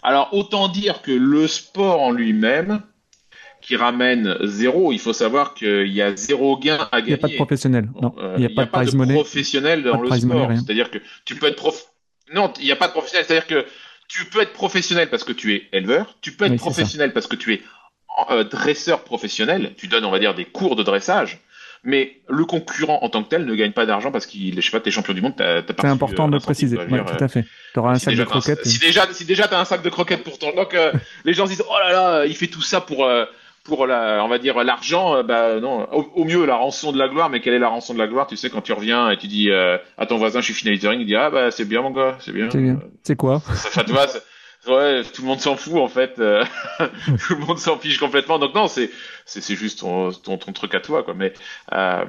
[0.01, 2.81] Alors autant dire que le sport en lui-même,
[3.61, 7.13] qui ramène zéro, il faut savoir qu'il y a zéro gain à Il n'y gagner.
[7.13, 7.89] a pas de professionnel.
[8.01, 9.13] Non, Euh, il n'y a pas de money.
[9.13, 10.51] professionnel dans le sport.
[10.55, 11.85] C'est-à-dire que tu peux être prof.
[12.33, 13.25] Non, il n'y a pas de professionnel.
[13.27, 13.65] C'est-à-dire que
[14.07, 16.15] tu peux être professionnel parce que tu es éleveur.
[16.21, 17.61] Tu peux être Oui, professionnel parce que tu es
[18.31, 19.73] euh, dresseur professionnel.
[19.77, 21.39] Tu donnes, on va dire, des cours de dressage.
[21.85, 24.71] Mais le concurrent en tant que tel ne gagne pas d'argent parce qu'il, je sais
[24.71, 25.35] pas, t'es champion du monde.
[25.37, 26.77] T'as, t'as pas C'est important euh, de préciser.
[26.77, 27.45] Ouais, dire, tout à fait.
[27.73, 28.65] Tu auras un si sac de un- croquettes.
[28.65, 30.91] Si déjà, si déjà t'as un sac de croquettes pour ton donc euh,
[31.23, 33.23] les gens se disent oh là là, il fait tout ça pour euh,
[33.63, 35.15] pour la, on va dire l'argent.
[35.15, 37.29] euh, bah non, au, au mieux la rançon de la gloire.
[37.29, 38.27] Mais quelle est la rançon de la gloire?
[38.27, 40.83] Tu sais quand tu reviens et tu dis euh, à ton voisin, je suis finaliste
[40.83, 42.49] de ring, il dit ah bah c'est bien mon gars, c'est bien.
[42.51, 42.79] C'est bien.
[43.03, 43.41] C'est quoi?
[43.55, 44.07] Ça, ça te va.
[44.07, 44.21] c'est-
[44.67, 46.19] Ouais, tout le monde s'en fout en fait.
[46.19, 46.43] euh,
[47.27, 48.39] tout le monde s'en fiche complètement.
[48.39, 48.89] Donc non, c'est
[49.25, 51.13] c'est c'est juste ton, ton ton truc à toi quoi.
[51.13, 51.31] Mais
[51.71, 52.03] euh,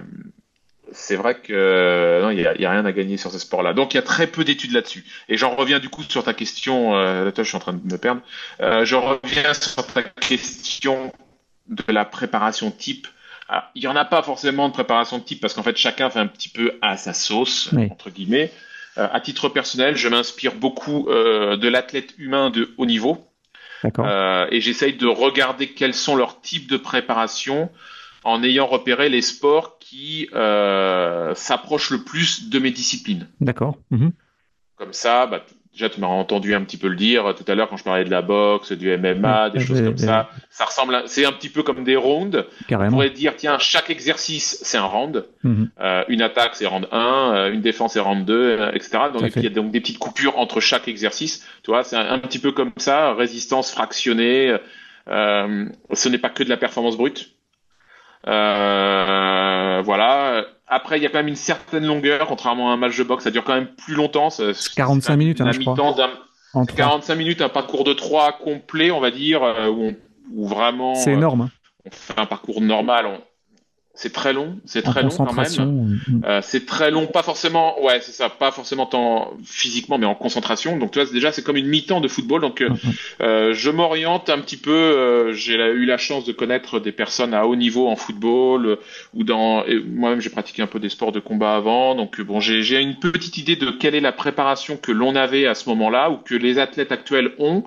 [0.92, 3.38] c'est vrai que euh, non, il y a, y a rien à gagner sur ce
[3.38, 3.72] sport-là.
[3.72, 5.04] Donc il y a très peu d'études là-dessus.
[5.28, 6.96] Et j'en reviens du coup sur ta question.
[6.96, 8.20] Euh, toi, je suis en train de me perdre.
[8.60, 11.12] Euh, je reviens sur ta question
[11.70, 13.06] de la préparation type.
[13.48, 16.18] Alors, il y en a pas forcément de préparation type parce qu'en fait chacun fait
[16.18, 17.88] un petit peu à sa sauce Oui.
[17.90, 18.52] entre guillemets.
[18.98, 23.24] Euh, à titre personnel, je m'inspire beaucoup euh, de l'athlète humain de haut niveau.
[23.82, 24.06] D'accord.
[24.06, 27.70] Euh, et j'essaye de regarder quels sont leurs types de préparation
[28.24, 33.28] en ayant repéré les sports qui s'approchent le plus de mes disciplines.
[33.40, 33.76] D'accord.
[33.90, 34.12] Mhm.
[34.76, 37.54] Comme ça, bah, déjà tu m'as entendu un petit peu le dire euh, tout à
[37.54, 40.30] l'heure quand je parlais de la boxe, du MMA, des ouais, choses comme ça.
[40.50, 42.44] Ça ressemble, à- c'est un petit peu comme des rounds.
[42.62, 42.90] On Carrément.
[42.92, 45.26] pourrait dire tiens chaque exercice c'est un round.
[45.44, 45.70] Mhm.
[45.80, 48.98] Euh, une attaque c'est round 1, euh, une défense c'est round 2, euh, etc.
[49.12, 51.46] Donc il y a donc des petites coupures entre chaque exercice.
[51.62, 54.56] Tu vois, c'est un, un petit peu comme ça, résistance fractionnée.
[55.08, 57.32] Euh, ce n'est pas que de la performance brute.
[58.26, 60.44] Euh, voilà.
[60.66, 63.24] Après, il y a quand même une certaine longueur, contrairement à un match de boxe,
[63.24, 64.30] ça dure quand même plus longtemps.
[64.30, 65.72] ça- c'est 45 minutes, hein, je crois.
[65.72, 66.10] mi-temps d'un-
[66.54, 66.76] En trois.
[66.76, 69.96] 45 minutes, un parcours de 3 complet, on va dire, euh, où, on-
[70.34, 71.42] où vraiment C'est euh, énorme.
[71.42, 71.50] hein.
[71.86, 73.06] on fait un parcours normal.
[73.06, 73.20] on-
[74.02, 75.98] C'est très long, c'est très long quand même.
[76.24, 80.14] Euh, c'est très long, pas forcément, ouais, c'est ça, pas forcément tant physiquement, mais en
[80.14, 80.78] concentration.
[80.78, 82.40] Donc, tu vois, déjà, c'est comme une mi-temps de football.
[82.40, 82.70] Donc, euh,
[83.20, 84.70] euh, je m'oriente un petit peu.
[84.70, 88.76] euh, j'ai eu la chance de connaître des personnes à haut niveau en football euh,
[89.12, 89.64] ou dans.
[89.86, 91.94] Moi-même, j'ai pratiqué un peu des sports de combat avant.
[91.94, 95.46] Donc, bon, j'ai j'ai une petite idée de quelle est la préparation que l'on avait
[95.46, 97.64] à ce moment-là ou que les athlètes actuels ont.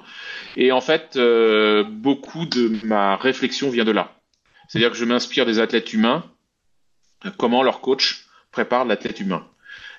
[0.58, 4.16] Et en fait, euh, beaucoup de ma réflexion vient de là.
[4.74, 6.24] C'est-à-dire que je m'inspire des athlètes humains,
[7.38, 9.46] comment leur coach prépare l'athlète humain.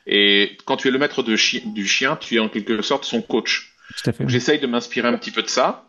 [0.06, 3.04] Et quand tu es le maître de chi- du chien, tu es en quelque sorte
[3.04, 3.72] son coach.
[4.28, 5.88] J'essaye de m'inspirer un petit peu de ça.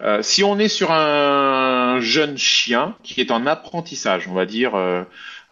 [0.00, 4.74] Euh, si on est sur un jeune chien qui est en apprentissage, on va dire
[4.74, 5.04] euh,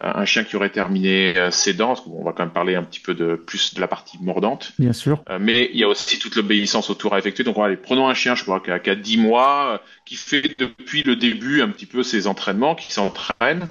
[0.03, 2.83] un chien qui aurait terminé euh, ses dents, parce qu'on va quand même parler un
[2.83, 5.23] petit peu de plus de la partie mordante, Bien sûr.
[5.29, 7.43] euh, mais il y a aussi toute l'obéissance autour à effectuer.
[7.43, 10.15] Donc, allez, prenons un chien, je crois, qui a, qui a 10 mois, euh, qui
[10.15, 13.69] fait depuis le début un petit peu ses entraînements, qui s'entraîne.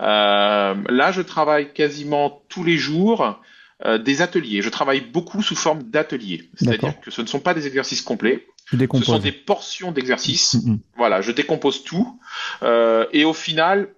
[0.00, 3.38] Euh, là, je travaille quasiment tous les jours
[3.84, 4.62] euh, des ateliers.
[4.62, 6.48] Je travaille beaucoup sous forme d'ateliers.
[6.54, 10.54] C'est-à-dire que ce ne sont pas des exercices complets, ce sont des portions d'exercices.
[10.64, 10.78] Mhm.
[10.96, 12.20] Voilà, je décompose tout.
[12.62, 13.88] Euh, et au final,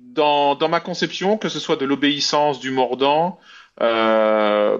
[0.00, 3.38] dans, dans ma conception, que ce soit de l'obéissance, du mordant,
[3.80, 4.78] euh,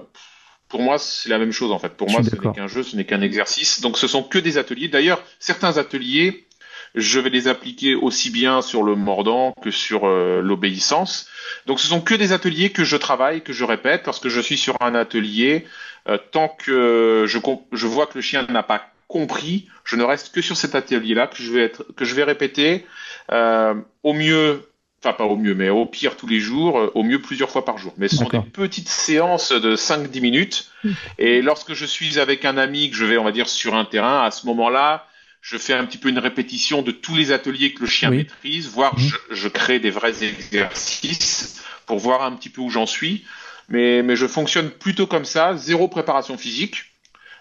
[0.67, 1.95] pour moi, c'est la même chose en fait.
[1.95, 3.81] Pour moi, ce n'est qu'un jeu, ce n'est qu'un exercice.
[3.81, 4.87] Donc, ce sont que des ateliers.
[4.87, 6.47] D'ailleurs, certains ateliers,
[6.95, 11.27] je vais les appliquer aussi bien sur le mordant que sur euh, l'obéissance.
[11.65, 14.05] Donc, ce sont que des ateliers que je travaille, que je répète.
[14.05, 15.65] Lorsque je suis sur un atelier,
[16.07, 17.37] euh, tant que je,
[17.71, 21.27] je vois que le chien n'a pas compris, je ne reste que sur cet atelier-là
[21.27, 22.85] que je vais être, que je vais répéter
[23.31, 24.70] euh, au mieux,
[25.03, 27.65] enfin pas au mieux, mais au pire tous les jours, euh, au mieux plusieurs fois
[27.65, 27.93] par jour.
[27.97, 30.71] Mais ce sont des petites séances de 5-10 minutes.
[31.17, 33.85] Et lorsque je suis avec un ami, que je vais, on va dire, sur un
[33.85, 35.07] terrain, à ce moment-là,
[35.41, 38.17] je fais un petit peu une répétition de tous les ateliers que le chien Oui.
[38.17, 39.03] maîtrise, voire Mhm.
[39.31, 43.25] je, je crée des vrais exercices pour voir un petit peu où j'en suis.
[43.69, 46.85] Mais, mais je fonctionne plutôt comme ça, zéro préparation physique.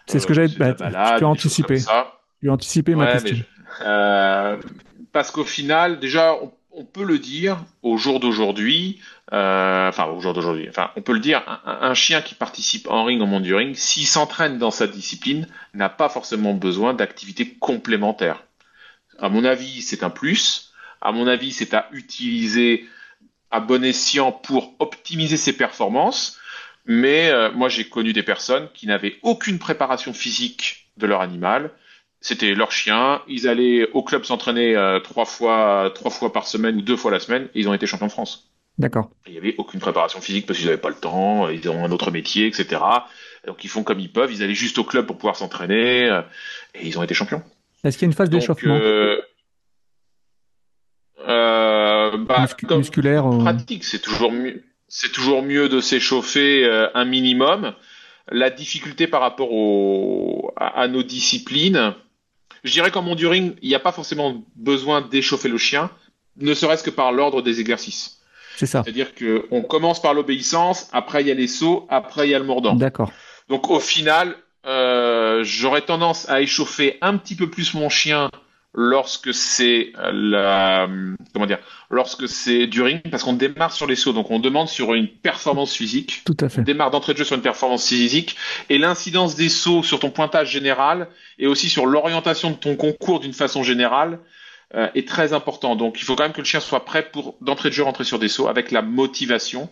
[0.06, 1.24] C'est ce que Euh, j'avais- la bah, balade, tu
[1.62, 2.20] comme ça.
[2.40, 3.36] Tu as anticipé ma question.
[3.36, 4.56] je- euh,
[5.12, 9.00] parce qu'au final, déjà, on, on peut le dire au jour d'aujourd'hui,
[9.32, 13.04] euh, enfin au jour d'aujourd'hui, enfin on peut le dire, un, chien qui participe en
[13.04, 17.54] ring, en monde du ring, s'il s'entraîne dans sa discipline, n'a pas forcément besoin d'activités
[17.54, 18.44] complémentaires.
[19.18, 20.72] À mon avis, c'est un plus.
[21.00, 22.88] À mon avis, c'est à utiliser
[23.50, 26.38] à bon escient pour optimiser ses performances.
[26.86, 31.70] Mais euh, moi, j'ai connu des personnes qui n'avaient aucune préparation physique de leur animal.
[32.20, 33.22] C'était leur chien.
[33.28, 37.10] Ils allaient au club s'entraîner euh, trois fois, trois fois par semaine ou deux fois
[37.10, 37.48] la semaine.
[37.54, 38.50] Et ils ont été champions de France.
[38.78, 39.10] D'accord.
[39.26, 41.48] Il n'y avait aucune préparation physique parce qu'ils n'avaient pas le temps.
[41.48, 42.80] Ils ont un autre métier, etc.
[43.46, 44.32] Donc ils font comme ils peuvent.
[44.32, 46.22] Ils allaient juste au club pour pouvoir s'entraîner euh,
[46.74, 47.42] et ils ont été champions.
[47.84, 48.74] Est-ce qu'il y a une phase d'échauffement?
[48.74, 49.16] Euh,
[51.26, 54.62] euh, bah, Muscu musculaire pratique C'est toujours mieux.
[54.88, 57.74] C'est toujours mieux de s'échauffer un minimum.
[58.28, 61.94] La difficulté par rapport au, à, à nos disciplines,
[62.64, 65.90] je dirais qu'en monduring, il n'y a pas forcément besoin d'échauffer le chien,
[66.36, 68.20] ne serait-ce que par l'ordre des exercices.
[68.56, 68.82] C'est ça.
[68.82, 72.38] C'est-à-dire qu'on commence par l'obéissance, après il y a les sauts, après il y a
[72.38, 72.74] le mordant.
[72.74, 73.10] D'accord.
[73.48, 74.36] Donc au final,
[74.66, 78.30] euh, j'aurais tendance à échauffer un petit peu plus mon chien
[78.74, 80.88] lorsque c'est la
[81.32, 81.58] comment dire
[81.90, 84.12] lorsque c'est du ring parce qu'on démarre sur les sauts.
[84.12, 86.22] Donc on demande sur une performance physique.
[86.24, 86.60] Tout à fait.
[86.60, 88.36] On démarre d'entrée de jeu sur une performance physique.
[88.68, 91.08] Et l'incidence des sauts sur ton pointage général
[91.38, 94.20] et aussi sur l'orientation de ton concours d'une façon générale
[94.74, 95.74] euh, est très important.
[95.74, 98.04] Donc il faut quand même que le chien soit prêt pour d'entrée de jeu rentrer
[98.04, 99.68] sur des sauts avec la motivation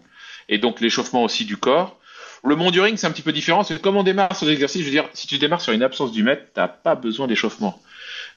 [0.49, 1.99] et donc l'échauffement aussi du corps.
[2.45, 3.65] Le mont du ring, c'est un petit peu différent.
[3.65, 5.83] C'est comme on démarre sur des exercices, je veux dire, si tu démarres sur une
[5.83, 7.81] absence du maître, t'as pas besoin d'échauffement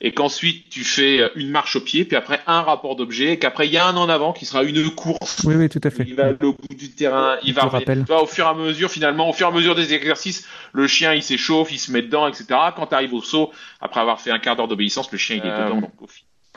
[0.04, 3.68] et qu'ensuite tu fais une marche au pied, puis après un rapport d'objet, et qu'après
[3.68, 5.44] il y a un en avant qui sera une course.
[5.46, 6.04] Oui, oui, tout à fait.
[6.08, 8.04] Il va aller au bout du terrain, il va, rappelle.
[8.10, 11.14] au fur et à mesure, finalement, au fur et à mesure des exercices, le chien
[11.14, 12.46] il s'échauffe, il se met dedans, etc.
[12.76, 15.46] Quand tu arrives au saut, après avoir fait un quart d'heure d'obéissance, le chien il
[15.48, 15.82] est Euh, dedans.
[15.82, 15.92] Donc,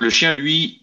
[0.00, 0.82] le chien, lui,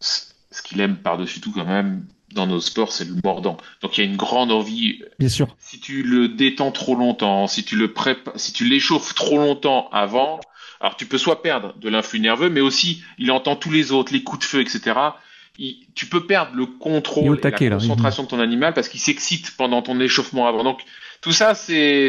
[0.00, 2.04] ce qu'il aime par-dessus tout quand même,
[2.34, 3.56] dans nos sports, c'est le mordant.
[3.82, 5.02] Donc il y a une grande envie.
[5.18, 5.54] Bien sûr.
[5.58, 9.88] Si tu le détends trop longtemps, si tu le prépa- si tu l'échauffes trop longtemps
[9.92, 10.40] avant,
[10.82, 14.12] alors tu peux soit perdre de l'influx nerveux, mais aussi il entend tous les autres,
[14.12, 14.94] les coups de feu, etc.
[15.58, 17.80] Il- tu peux perdre le contrôle et taquet, la là.
[17.80, 20.64] concentration de ton animal parce qu'il s'excite pendant ton échauffement avant.
[20.64, 20.80] Donc
[21.20, 22.08] tout ça, c'est,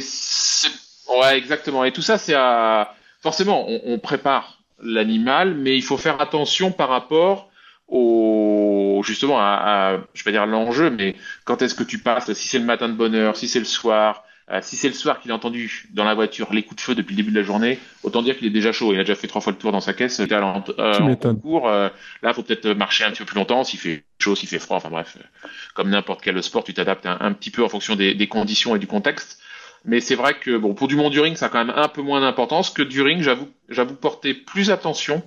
[1.19, 1.83] ouais, exactement.
[1.85, 6.71] Et tout ça, c'est à, forcément, on, on prépare l'animal, mais il faut faire attention
[6.71, 7.49] par rapport
[7.87, 11.15] au, justement, à, à je vais dire l'enjeu, mais
[11.45, 13.65] quand est-ce que tu passes, si c'est le matin de bonne heure, si c'est le
[13.65, 16.81] soir, euh, si c'est le soir qu'il a entendu dans la voiture les coups de
[16.81, 18.93] feu depuis le début de la journée, autant dire qu'il est déjà chaud.
[18.93, 20.19] Il a déjà fait trois fois le tour dans sa caisse.
[20.19, 21.69] Il est allé en, euh, en concours.
[21.69, 21.89] euh,
[22.21, 23.63] là, faut peut-être marcher un petit peu plus longtemps.
[23.63, 24.77] S'il fait chaud, s'il fait froid.
[24.77, 27.95] Enfin bref, euh, comme n'importe quel sport, tu t'adaptes un, un petit peu en fonction
[27.95, 29.39] des, des conditions et du contexte.
[29.85, 31.87] Mais c'est vrai que bon, pour du monde du ring, ça a quand même un
[31.89, 33.21] peu moins d'importance que du ring.
[33.21, 35.23] J'avoue, j'avoue porter plus attention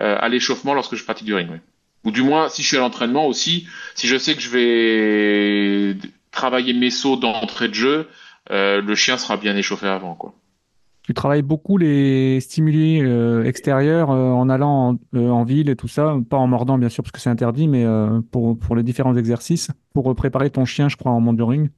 [0.00, 1.48] euh, à l'échauffement lorsque je pratique du ring.
[1.50, 1.58] oui.
[2.04, 3.66] Ou du moins, si je suis à l'entraînement aussi,
[3.96, 5.96] si je sais que je vais
[6.30, 8.08] travailler mes sauts d'entrée de jeu,
[8.50, 10.34] euh, le chien sera bien échauffé avant, quoi.
[11.08, 15.76] Tu travailles beaucoup les stimuli euh, extérieurs euh, en allant en, euh, en ville et
[15.76, 18.76] tout ça, pas en mordant bien sûr parce que c'est interdit, mais euh, pour, pour
[18.76, 21.70] les différents exercices, pour préparer ton chien, je crois, en monduring.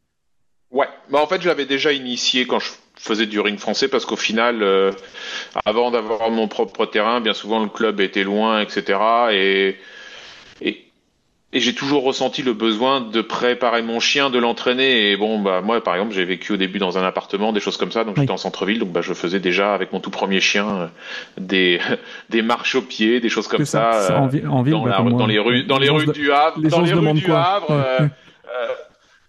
[0.73, 4.05] Ouais, bah en fait, je l'avais déjà initié quand je faisais du ring français parce
[4.05, 4.91] qu'au final, euh,
[5.65, 8.99] avant d'avoir mon propre terrain, bien souvent le club était loin, etc.
[9.31, 9.77] Et, et,
[11.53, 15.11] et j'ai toujours ressenti le besoin de préparer mon chien, de l'entraîner.
[15.11, 17.77] Et bon, bah moi, par exemple, j'ai vécu au début dans un appartement, des choses
[17.77, 18.23] comme ça, donc Oui.
[18.23, 20.87] j'étais en centre-ville, donc bah je faisais déjà avec mon tout premier chien euh,
[21.39, 21.81] des
[22.31, 25.11] des marches au pied, des choses comme ça, en, vi- en ville, dans, bah, la
[25.11, 27.41] dans les rues, dans les rues du Havre, dans les rues du quoi.
[27.41, 27.71] Havre.
[27.73, 28.09] Euh, ouais.
[28.49, 28.69] euh,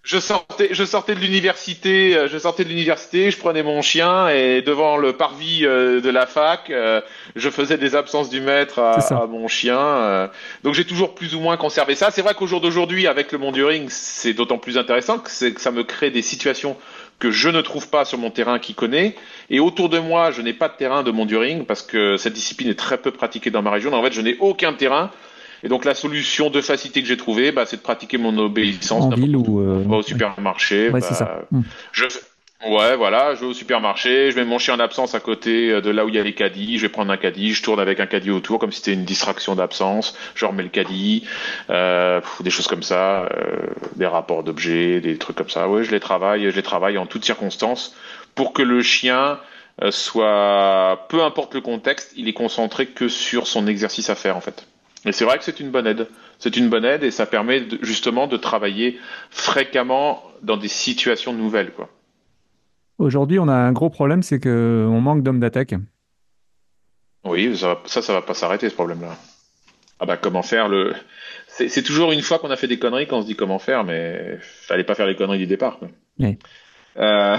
[0.02, 4.28] je sortais, je sortais de l'université, euh, je sortais de l'université, je prenais mon chien
[4.28, 7.00] et devant le parvis euh, de la fac, euh,
[7.36, 10.28] je faisais des absences du maître à, à mon chien.
[10.64, 12.10] donc j'ai toujours plus ou moins conservé ça.
[12.10, 15.48] C'est vrai qu'au jour d'aujourd'hui, avec le monde du ring, c'est d'autant plus intéressant que,
[15.50, 16.76] que ça me crée des situations
[17.20, 19.14] que je ne trouve pas sur mon terrain qui connaît.
[19.48, 22.68] Et autour de moi, je n'ai pas de terrain de monduring parce que cette discipline
[22.68, 23.92] est très peu pratiquée dans ma région.
[23.92, 25.12] En fait, je n'ai aucun terrain.
[25.64, 29.04] Et donc la solution de facilité que j'ai trouvée, bah, c'est de pratiquer mon obéissance
[29.04, 29.60] En ville ou.
[29.60, 30.86] euh, au supermarché.
[30.86, 31.42] Ouais, bah, c'est ça.
[31.50, 31.62] Hmm.
[31.92, 32.06] Je...
[32.64, 35.80] Ouais, voilà, je vais au supermarché, je mets mon chien en absence à côté euh,
[35.80, 37.80] de là où il y a les caddies, je vais prendre un caddie, je tourne
[37.80, 41.24] avec un caddie autour comme si c'était une distraction d'absence, je remets le caddie,
[41.70, 43.66] euh, des choses comme ça, euh,
[43.96, 45.68] des rapports d'objets, des trucs comme ça.
[45.68, 47.96] Ouais, je les travaille, je les travaille en toutes circonstances
[48.36, 49.40] pour que le chien
[49.82, 54.36] euh, soit, peu importe le contexte, il est concentré que sur son exercice à faire
[54.36, 54.68] en fait.
[55.04, 56.08] Et c'est vrai que c'est une bonne aide.
[56.38, 58.98] C'est une bonne aide et ça permet de- justement de travailler
[59.30, 61.88] fréquemment dans des situations nouvelles, quoi.
[62.98, 65.74] Aujourd'hui, on a un gros problème, c'est que on manque d'hommes d'attaque.
[67.24, 69.16] Oui, ça, ça, ça va pas s'arrêter ce problème-là.
[70.00, 70.94] Ah bah comment faire le
[71.46, 74.38] C'est toujours une fois qu'on a fait des conneries qu'on se dit comment faire, mais
[74.40, 75.78] fallait pas faire les conneries du départ.
[75.78, 75.88] Quoi.
[76.18, 76.38] Oui.
[76.96, 77.36] Euh,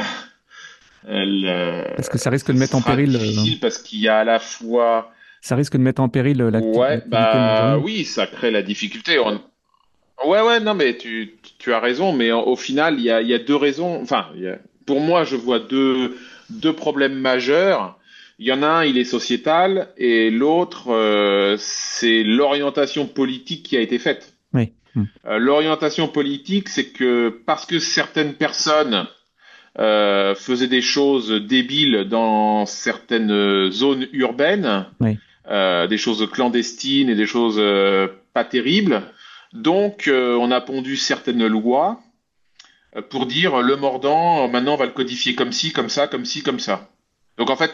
[1.10, 3.14] euh, Parce que ça risque de mettre en péril.
[3.15, 5.11] euh, difficile parce qu'il y a à la fois
[5.45, 9.20] Ça risque de mettre en péril euh, l'acti- Ouais, bah oui, ça crée la difficulté.
[9.20, 9.41] On...
[10.26, 13.34] Ouais, ouais, non, mais tu, tu as raison, mais au final, il y a, y
[13.34, 14.02] a deux raisons.
[14.02, 14.56] Enfin, a-
[14.86, 16.15] pour moi, je vois deux,
[16.49, 17.99] deux problèmes majeurs.
[18.40, 23.76] Il y en a un, il est sociétal, et l'autre, euh, c'est l'orientation politique qui
[23.76, 24.36] a été faite.
[24.53, 24.72] Oui.
[24.95, 29.07] Euh, l'orientation politique, c'est que parce que certaines personnes
[29.78, 35.18] euh, faisaient des choses débiles dans certaines zones urbaines, Oui.
[35.49, 39.03] Euh, des choses clandestines et des choses euh, pas terribles,
[39.53, 41.99] donc euh, on a pondu certaines lois
[43.10, 46.44] pour dire le mordant, maintenant on va le codifier comme ci, comme ça, comme ci,
[46.44, 46.90] comme ça.
[47.38, 47.72] Donc en fait,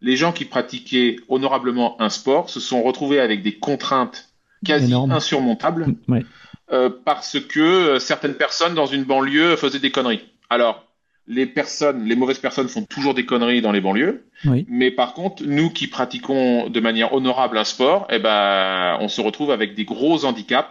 [0.00, 4.30] les gens qui pratiquaient honorablement un sport se sont retrouvés avec des contraintes
[4.64, 5.12] quasi Énorme.
[5.12, 6.24] insurmontables Ouais.
[6.72, 10.24] euh, parce que certaines personnes dans une banlieue faisaient des conneries.
[10.50, 10.86] Alors,
[11.26, 14.66] les personnes, les mauvaises personnes font toujours des conneries dans les banlieues, Oui.
[14.68, 19.20] mais par contre, nous qui pratiquons de manière honorable un sport, eh ben, on se
[19.20, 20.68] retrouve avec des gros handicaps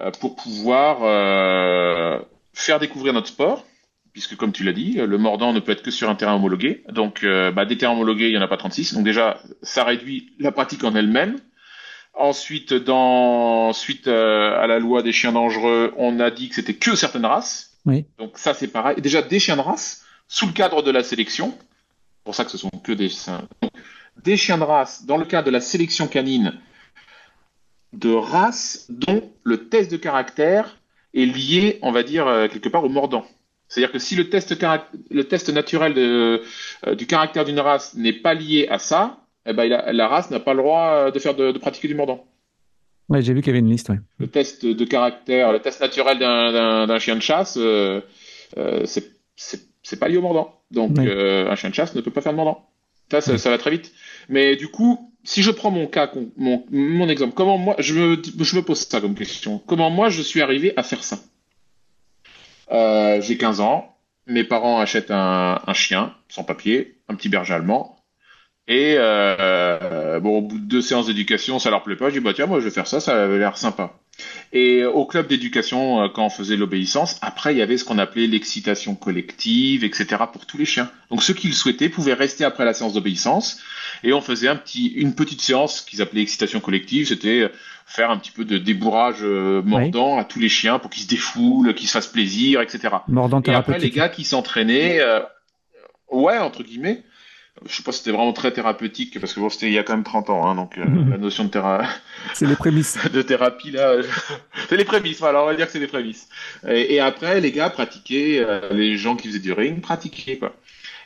[0.00, 2.18] euh, pour pouvoir euh,
[2.52, 3.64] faire découvrir notre sport,
[4.12, 6.84] puisque comme tu l'as dit, le mordant ne peut être que sur un terrain homologué.
[6.90, 8.94] Donc, euh, bah, des terrains homologués, il n'y en a pas 36.
[8.94, 11.36] Donc déjà, ça réduit la pratique en elle-même.
[12.14, 16.72] Ensuite, dans suite euh, à la loi des chiens dangereux, on a dit que c'était
[16.74, 17.65] que certaines races.
[18.18, 19.00] Donc ça, c'est pareil.
[19.00, 21.56] Déjà, des chiens de race, sous le cadre de la sélection.
[22.24, 23.10] Pour ça que ce sont que des...
[24.22, 26.60] des chiens de race, dans le cadre de la sélection canine,
[27.92, 30.78] de race dont le test de caractère
[31.14, 33.24] est lié, on va dire, euh, quelque part au mordant.
[33.68, 34.54] C'est-à-dire que si le test,
[35.10, 36.38] le test naturel euh,
[36.94, 40.54] du caractère d'une race n'est pas lié à ça, eh ben, la race n'a pas
[40.54, 42.26] le droit euh, de faire de, de pratiquer du mordant.
[43.08, 44.00] Ouais, j'ai vu qu'il y avait une liste, ouais.
[44.18, 48.00] Le test de caractère, le test naturel d'un- chien de chasse, euh,
[48.56, 50.60] euh, c'est pas lié au mordant.
[50.72, 52.68] Donc euh, un chien de chasse ne peut pas faire de mordant.
[53.10, 53.92] Ça, ça, ça va très vite.
[54.28, 58.20] Mais du coup, si je prends mon cas, mon, mon exemple, comment moi, je me,
[58.40, 59.58] je me pose ça comme question.
[59.66, 61.18] Comment moi je suis arrivé à faire ça?
[63.20, 63.96] J'ai 15 ans,
[64.26, 67.95] mes parents achètent un, un chien sans papier, un petit berger allemand.
[68.68, 72.08] Et euh, bon, au bout de deux séances d'éducation, ça leur plaît pas.
[72.08, 73.92] Je dis bah tiens, moi je vais faire ça, ça avait l'air sympa.
[74.52, 77.98] Et au club d'éducation, euh, quand on faisait l'obéissance, après il y avait ce qu'on
[77.98, 80.06] appelait l'excitation collective, etc.
[80.32, 80.90] pour tous les chiens.
[81.10, 83.60] Donc ceux qui le souhaitaient pouvaient rester après la séance d'obéissance,
[84.02, 87.06] et on faisait un petit, une petite séance qu'ils appelaient excitation collective.
[87.08, 87.50] C'était
[87.86, 91.08] faire un petit peu de débourrage euh, mordant à tous les chiens pour qu'ils se
[91.08, 92.96] défoulent, qu'ils se fassent plaisir, etc.
[93.06, 95.20] Mordant Et après, les gars qui s'entraînaient, euh,
[96.10, 97.04] ouais, entre guillemets.
[97.64, 99.82] Je sais pas si c'était vraiment très thérapeutique, parce que bon, c'était il y a
[99.82, 101.10] quand même 30 ans, hein, donc euh, Mhm.
[101.10, 101.88] la notion de, théra-
[102.34, 102.98] C'est les prémices.
[103.12, 103.96] de thérapie, là,
[104.68, 106.28] c'est les prémices, voilà, on va dire que c'est les prémices.
[106.68, 110.54] Et, et après, les gars pratiquaient, euh, les gens qui faisaient du ring pratiquaient, quoi.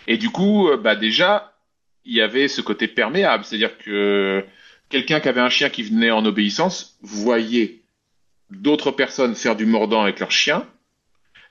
[0.09, 1.53] Et du coup, euh, bah déjà,
[2.05, 4.45] il y avait ce côté perméable, c'est-à-dire que
[4.89, 7.81] quelqu'un qui avait un chien qui venait en obéissance voyait
[8.51, 10.67] d'autres personnes faire du mordant avec leur chien,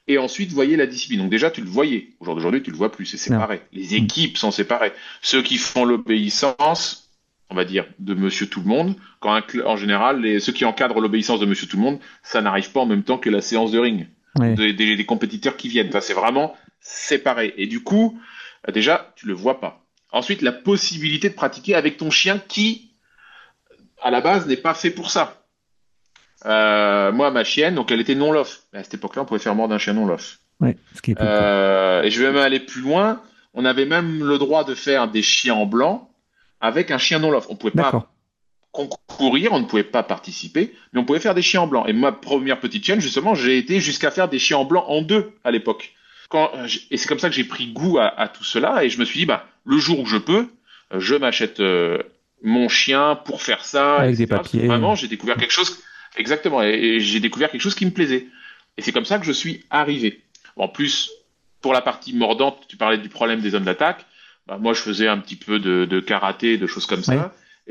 [0.10, 1.19] et ensuite voyait la discipline.
[1.22, 2.10] Donc déjà, tu le voyais.
[2.19, 3.61] Aujourd'hui, tu le vois plus, c'est séparé.
[3.72, 4.91] Les équipes sont séparées.
[5.22, 7.10] Ceux qui font l'obéissance,
[7.49, 10.65] on va dire, de Monsieur Tout le Monde, quand un en général, les, ceux qui
[10.65, 13.41] encadrent l'obéissance de Monsieur Tout le Monde, ça n'arrive pas en même temps que la
[13.41, 14.07] séance de ring
[14.56, 15.90] des, des- des compétiteurs qui viennent.
[15.90, 17.53] Enfin, c'est vraiment séparé.
[17.57, 18.19] Et du coup,
[18.73, 19.86] déjà, tu le vois pas.
[20.11, 22.91] Ensuite, la possibilité de pratiquer avec ton chien qui,
[24.02, 25.39] à la base, n'est pas fait pour ça.
[26.45, 28.61] Euh, moi, ma chienne, donc elle était non lof.
[28.74, 30.40] À cette époque-là, on pouvait faire mordre un chien non lof.
[30.60, 31.34] Ouais, ce qui est plus cool.
[31.34, 33.22] Euh, et je vais même aller plus loin.
[33.53, 36.10] On avait même le droit de faire des chiens en blanc
[36.61, 37.48] avec un chien non lof.
[37.49, 38.10] On pouvait pas
[38.72, 41.86] concourir, on ne pouvait pas participer, mais on pouvait faire des chiens en blanc.
[41.88, 45.02] Et ma première petite chienne, justement, j'ai été jusqu'à faire des chiens en blanc en
[45.02, 45.94] deux à l'époque.
[46.30, 48.90] Quand, euh, et c'est comme ça que j'ai pris goût à, à tout cela, et
[48.90, 50.48] je me suis dit, bah, le jour où je peux,
[50.95, 51.98] je m'achète euh,
[52.44, 53.98] mon chien pour faire ça.
[53.98, 54.38] Avec des etc.
[54.38, 54.68] Papiers.
[54.68, 55.80] Vraiment, j'ai découvert quelque chose,
[56.18, 58.27] exactement, et, et j'ai découvert quelque chose qui me plaisait.
[58.77, 60.22] Et c'est comme ça que je suis arrivé.
[60.56, 61.10] En plus,
[61.61, 64.06] pour la partie mordante, tu parlais du problème des zones d'attaque.
[64.48, 67.15] Bah, moi, je faisais un petit peu de, de karaté, de choses comme ça.
[67.15, 67.22] Ouais.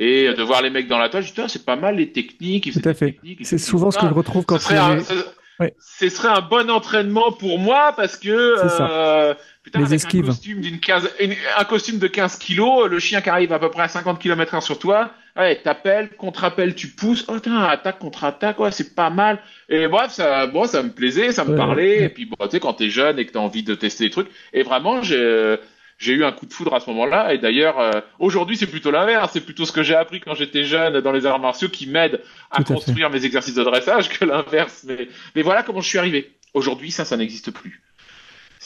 [0.00, 2.12] Et de voir les mecs dans la toile, je dis, Putain, c'est pas mal les
[2.12, 2.70] techniques.
[2.72, 3.18] Tout à fait.
[3.42, 5.14] C'est souvent ce que je retrouve quand Ce serait, un, ce,
[5.58, 5.74] Ouais.
[5.98, 8.88] ce serait un bon entraînement pour moi parce que C'est ça.
[8.90, 9.34] euh,
[9.70, 10.24] putain, Les avec esquives.
[10.24, 13.58] un costume d'une 15, une- un costume de 15 kilos, le chien qui arrive à
[13.58, 17.98] peu près à 50 km/h sur toi, ouais, t'appelles, contre-appel, tu pousses, oh putain, attaque,
[17.98, 19.38] contre-attaque, ouais, c'est pas mal.
[19.68, 21.98] Et bref, ça, bon, ça me plaisait, ça me Ouais, parlait.
[22.00, 22.04] ouais.
[22.04, 24.10] Et puis bon, tu sais, quand t'es jeune et que t'as envie de tester des
[24.10, 25.56] trucs, et vraiment, j'ai
[26.00, 27.34] j'ai eu un coup de foudre à ce moment-là.
[27.34, 27.90] Et d'ailleurs, euh,
[28.20, 29.32] aujourd'hui, c'est plutôt l'inverse.
[29.32, 32.22] C'est plutôt ce que j'ai appris quand j'étais jeune dans les arts martiaux qui m'aide
[32.52, 32.72] à fait.
[32.72, 34.84] construire mes exercices de dressage que l'inverse.
[34.86, 36.30] Mais, mais voilà comment je suis arrivé.
[36.54, 37.82] Aujourd'hui, ça, ça n'existe plus.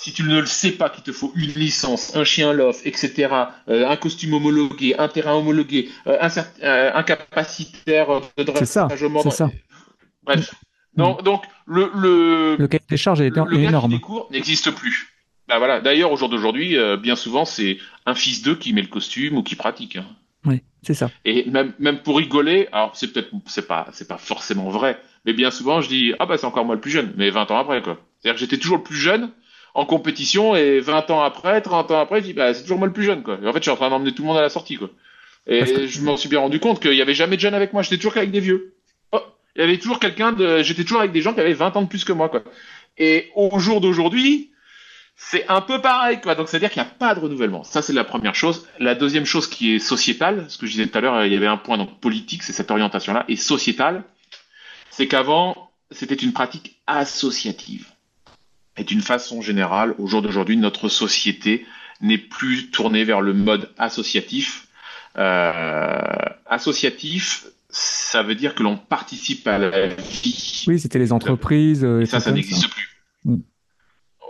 [0.03, 3.29] Si tu ne le sais pas qu'il te faut une licence, un chien lof, etc.,
[3.69, 6.29] euh, un costume homologué, un terrain homologué, euh, un,
[6.65, 9.51] euh, un capacitaire de C'est ça, dressage c'est ça.
[10.25, 10.55] Bref,
[10.97, 11.25] Donc, Mm.
[11.25, 13.93] donc le, le, Le cahier des charges est, le gars qui énorme.
[13.93, 15.09] les cours n'existe plus.
[15.49, 15.81] Bah voilà.
[15.81, 19.37] D'ailleurs, au jour d'aujourd'hui, euh, bien souvent, c'est un fils d'eux qui met le costume
[19.39, 19.97] ou qui pratique.
[19.97, 20.07] hein.
[20.45, 21.11] Oui, c'est ça.
[21.25, 25.33] Et même, même pour rigoler, alors c'est peut-être, c'est pas, c'est pas forcément vrai, mais
[25.33, 27.59] bien souvent, je dis, ah bah c'est encore moi le plus jeune, mais 20 ans
[27.59, 27.99] après, quoi.
[28.19, 29.31] C'est-à-dire que j'étais toujours le plus jeune
[29.75, 32.87] en compétition et 20 ans après, 30 ans après, je dis, bah c'est toujours moi
[32.87, 33.39] le plus jeune, quoi.
[33.43, 34.91] Et en fait, je suis en train d'emmener tout le monde à la sortie, quoi.
[35.47, 37.73] Et que- je m'en suis bien rendu compte qu'il y avait jamais de jeunes avec
[37.73, 38.75] moi, j'étais toujours qu'avec des vieux.
[39.13, 39.21] Oh,
[39.57, 41.83] il y avait toujours quelqu'un de, j'étais toujours avec des gens qui avaient 20 ans
[41.83, 42.43] de plus que moi, quoi.
[42.99, 44.51] Et au jour d'aujourd'hui,
[45.17, 46.35] c'est un peu pareil, quoi.
[46.35, 47.65] Donc, c'est-à-dire qu'il n'y a pas de renouvellement.
[47.65, 48.67] Ça, c'est la première chose.
[48.79, 51.37] La deuxième chose qui est sociétale, ce que je disais tout à l'heure, il y
[51.37, 54.05] avait un point donc politique, c'est cette orientation-là, et sociétale,
[54.91, 57.87] c'est qu'avant, c'était une pratique associative.
[58.77, 61.67] Et d'une façon générale, au jour d'aujourd'hui, notre société
[62.01, 64.67] n'est plus tournée vers le mode associatif.
[65.19, 66.01] Euh,
[66.47, 70.65] associatif, ça veut dire que l'on participe à la vie.
[70.67, 71.85] Oui, c'était les entreprises.
[71.85, 72.89] euh, Et ça, ça n'existe plus.
[73.25, 73.37] Mm.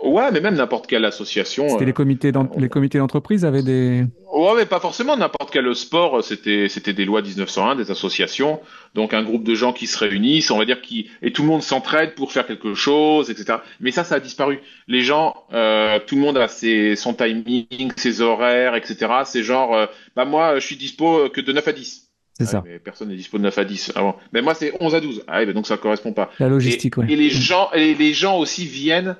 [0.03, 1.69] Ouais, mais même n'importe quelle association.
[1.69, 4.03] C'était euh, les comités d'en- les comités d'entreprise avaient des.
[4.33, 5.15] Ouais, mais pas forcément.
[5.15, 8.59] N'importe quel sport, c'était c'était des lois 1901, des associations.
[8.95, 11.47] Donc un groupe de gens qui se réunissent, on va dire qui et tout le
[11.47, 13.59] monde s'entraide pour faire quelque chose, etc.
[13.79, 14.59] Mais ça, ça a disparu.
[14.87, 17.65] Les gens, euh, tout le monde a ses son timing,
[17.95, 18.97] ses horaires, etc.
[19.25, 19.85] C'est genre, euh,
[20.17, 22.09] bah moi, je suis dispo que de 9 à 10.
[22.39, 22.63] C'est Ah ça.
[22.65, 23.93] mais personne n'est dispo de 9 à 10.
[23.95, 24.15] Ah bon.
[24.33, 25.23] Mais moi, c'est 11 à 12.
[25.27, 26.29] Ah bah donc ça correspond pas.
[26.39, 27.05] La logistique, et, ouais.
[27.11, 29.15] et les gens, et les gens aussi viennent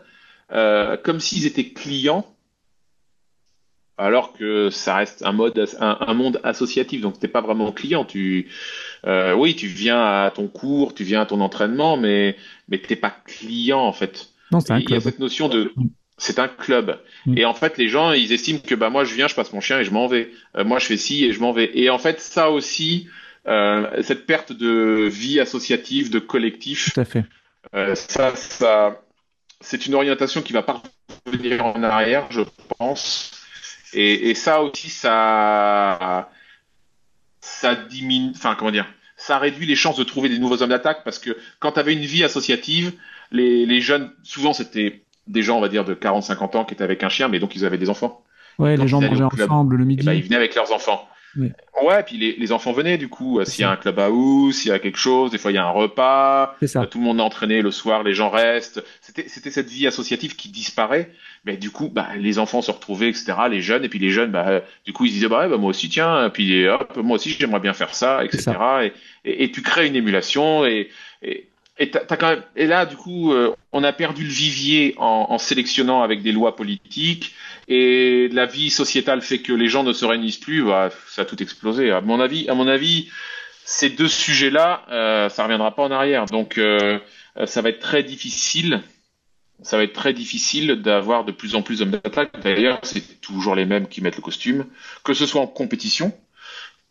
[0.51, 2.25] euh, comme s'ils étaient clients,
[3.97, 7.01] alors que ça reste un mode, un, un monde associatif.
[7.01, 8.05] Donc t'es pas vraiment client.
[8.05, 8.49] Tu,
[9.05, 12.35] euh, oui, tu viens à ton cours, tu viens à ton entraînement, mais
[12.67, 14.29] mais t'es pas client en fait.
[14.51, 15.01] Non, c'est un Il y a club.
[15.01, 15.71] cette notion de
[16.17, 16.99] c'est un club.
[17.25, 17.37] Mm.
[17.37, 19.61] Et en fait, les gens, ils estiment que bah moi je viens, je passe mon
[19.61, 20.31] chien et je m'en vais.
[20.57, 21.69] Euh, moi je fais ci et je m'en vais.
[21.75, 23.07] Et en fait, ça aussi,
[23.47, 27.25] euh, cette perte de vie associative, de collectif, Tout à fait.
[27.75, 29.02] euh, ça, ça,
[29.63, 30.81] c'est une orientation qui va pas
[31.25, 32.41] revenir en arrière, je
[32.77, 33.31] pense.
[33.93, 36.29] Et, et ça aussi, ça,
[37.41, 38.85] ça diminue, enfin comment dire,
[39.17, 41.93] ça réduit les chances de trouver des nouveaux hommes d'attaque parce que quand tu avais
[41.93, 42.93] une vie associative,
[43.31, 46.83] les, les jeunes, souvent c'était des gens, on va dire, de 40-50 ans qui étaient
[46.83, 48.23] avec un chien, mais donc ils avaient des enfants.
[48.59, 50.05] Ouais, Quand les gens mangeaient ensemble le Et midi.
[50.05, 51.07] ben, ils venaient avec leurs enfants.
[51.37, 51.51] Oui.
[51.83, 53.39] Ouais, puis les, les enfants venaient du coup.
[53.39, 55.55] euh, S'il y a un club house, s'il y a quelque chose, des fois il
[55.55, 56.85] y a un repas, C'est ça.
[56.85, 58.83] tout le monde est entraîné le soir, les gens restent.
[59.01, 61.09] C'était, c'était cette vie associative qui disparaît.
[61.45, 63.33] Mais du coup, bah, les enfants se retrouvaient, etc.
[63.49, 65.57] Les jeunes, et puis les jeunes, bah, du coup, ils se disaient, bah, ouais, bah,
[65.57, 68.51] moi aussi, tiens, et puis hop, moi aussi, j'aimerais bien faire ça, etc.
[68.83, 68.93] Et,
[69.29, 70.89] et, et tu crées une émulation, et,
[71.21, 76.31] et, et là, du coup, euh, on a perdu le vivier en, sélectionnant avec des
[76.31, 77.33] lois politiques,
[77.67, 81.25] et la vie sociétale fait que les gens ne se réunissent plus, bah, ça a
[81.25, 81.91] tout explosé.
[81.91, 83.09] À mon avis, à mon avis,
[83.65, 86.25] ces deux sujets-là, euh, ça reviendra pas en arrière.
[86.25, 86.99] Donc, euh,
[87.45, 88.81] ça va être très difficile.
[89.61, 92.31] Ça va être très difficile d'avoir de plus en plus d'hommes d'attaque.
[92.43, 94.65] D'ailleurs, c'est toujours les mêmes qui mettent le costume,
[95.03, 96.13] que ce soit en compétition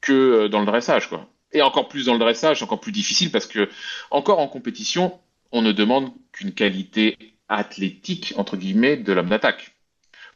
[0.00, 1.28] que euh, dans le dressage, quoi.
[1.52, 3.68] Et encore plus dans le dressage, encore plus difficile parce que
[4.10, 5.18] encore en compétition,
[5.52, 7.16] on ne demande qu'une qualité
[7.48, 9.74] athlétique entre guillemets de l'homme d'attaque,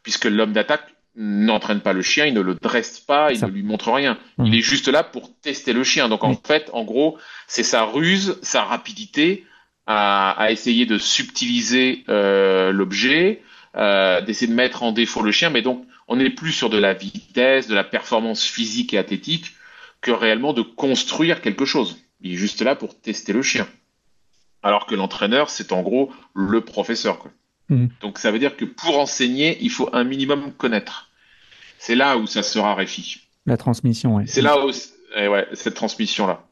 [0.03, 3.47] puisque l'homme d'attaque n'entraîne pas le chien, il ne le dresse pas, il Ça.
[3.47, 4.19] ne lui montre rien.
[4.37, 4.45] Mhm.
[4.45, 6.09] Il est juste là pour tester le chien.
[6.09, 6.37] Donc en Oui.
[6.45, 7.17] fait, en gros,
[7.47, 9.43] c'est sa ruse, sa rapidité
[9.87, 13.41] à, à essayer de subtiliser euh, l'objet,
[13.75, 15.49] euh, d'essayer de mettre en défaut le chien.
[15.49, 19.53] Mais donc, on n'est plus sur de la vitesse, de la performance physique et athlétique
[20.07, 21.97] que réellement de construire quelque chose.
[22.21, 23.67] Il est juste là pour tester le chien.
[24.63, 27.19] Alors que l'entraîneur, c'est en gros le professeur.
[27.19, 27.31] Quoi.
[27.69, 27.89] Mhm.
[28.01, 31.09] Donc ça veut dire que pour enseigner, il faut un minimum connaître.
[31.77, 33.21] C'est là où ça se raréfie.
[33.45, 34.23] La transmission, ouais.
[34.27, 34.71] C'est là où,
[35.15, 36.43] eh ouais, cette transmission-là.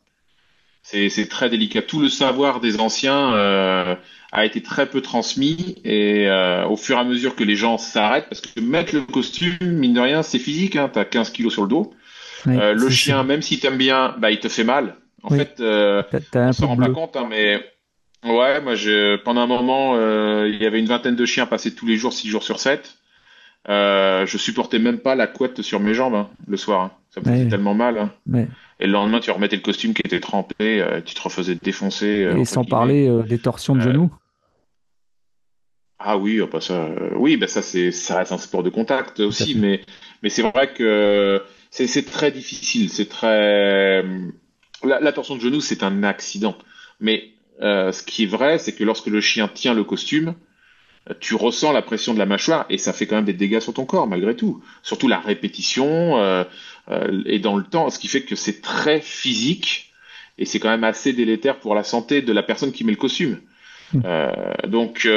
[0.84, 1.82] C'est, très délicat.
[1.82, 3.95] Tout le savoir des anciens euh,
[4.32, 7.80] a été très peu transmis et euh, au fur et à mesure que les gens
[7.80, 11.53] s'arrêtent, parce que mettre le costume, mine de rien, c'est physique, hein, t'as 15 kilos
[11.53, 11.94] sur le dos.
[12.45, 14.95] Ouais, Euh, le chien, même s'il t'aime bien, bah, il te fait mal.
[15.24, 15.38] En Oui.
[15.40, 16.03] fait, euh,
[16.34, 17.64] on s'en rend pas compte, hein, mais
[18.24, 21.74] ouais, moi, je, pendant un moment, euh, il y avait une vingtaine de chiens passés
[21.74, 22.98] tous les jours, 6 jours sur 7.
[23.68, 26.82] Euh, je supportais même pas la couette sur mes jambes hein, le soir.
[26.82, 26.91] hein.
[27.10, 27.49] Ça me faisait Ouais.
[27.49, 27.98] tellement mal.
[27.98, 28.12] hein.
[28.30, 28.48] Ouais.
[28.80, 32.26] Et le lendemain, tu remettais le costume qui était trempé, euh, tu te refaisais défoncer.
[32.26, 34.12] euh, Et sans parler des torsions de genoux.
[35.98, 39.56] Ah oui, bah ça, oui, bah ça c'est, ça reste un sport de contact aussi,
[39.56, 39.82] mais
[40.22, 41.41] mais c'est vrai que
[41.76, 44.02] c'est c'est très difficile, c'est très
[44.81, 46.57] la, la torsion de genou, c'est un accident.
[47.02, 47.31] Mais
[47.61, 50.35] euh, ce qui est vrai, c'est que lorsque le chien tient le costume,
[51.10, 53.60] euh, tu ressens la pression de la mâchoire et ça fait quand même des dégâts
[53.60, 54.64] sur ton corps malgré tout.
[54.84, 56.45] Surtout la répétition euh,
[56.89, 59.91] euh, et dans le temps, ce qui fait que c'est très physique
[60.38, 62.97] et c'est quand même assez délétère pour la santé de la personne qui met le
[62.97, 63.41] costume.
[63.93, 64.02] Mmh.
[64.68, 65.07] donc,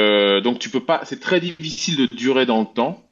[0.43, 1.01] donc tu peux pas.
[1.03, 3.08] C'est très difficile de durer dans le temps.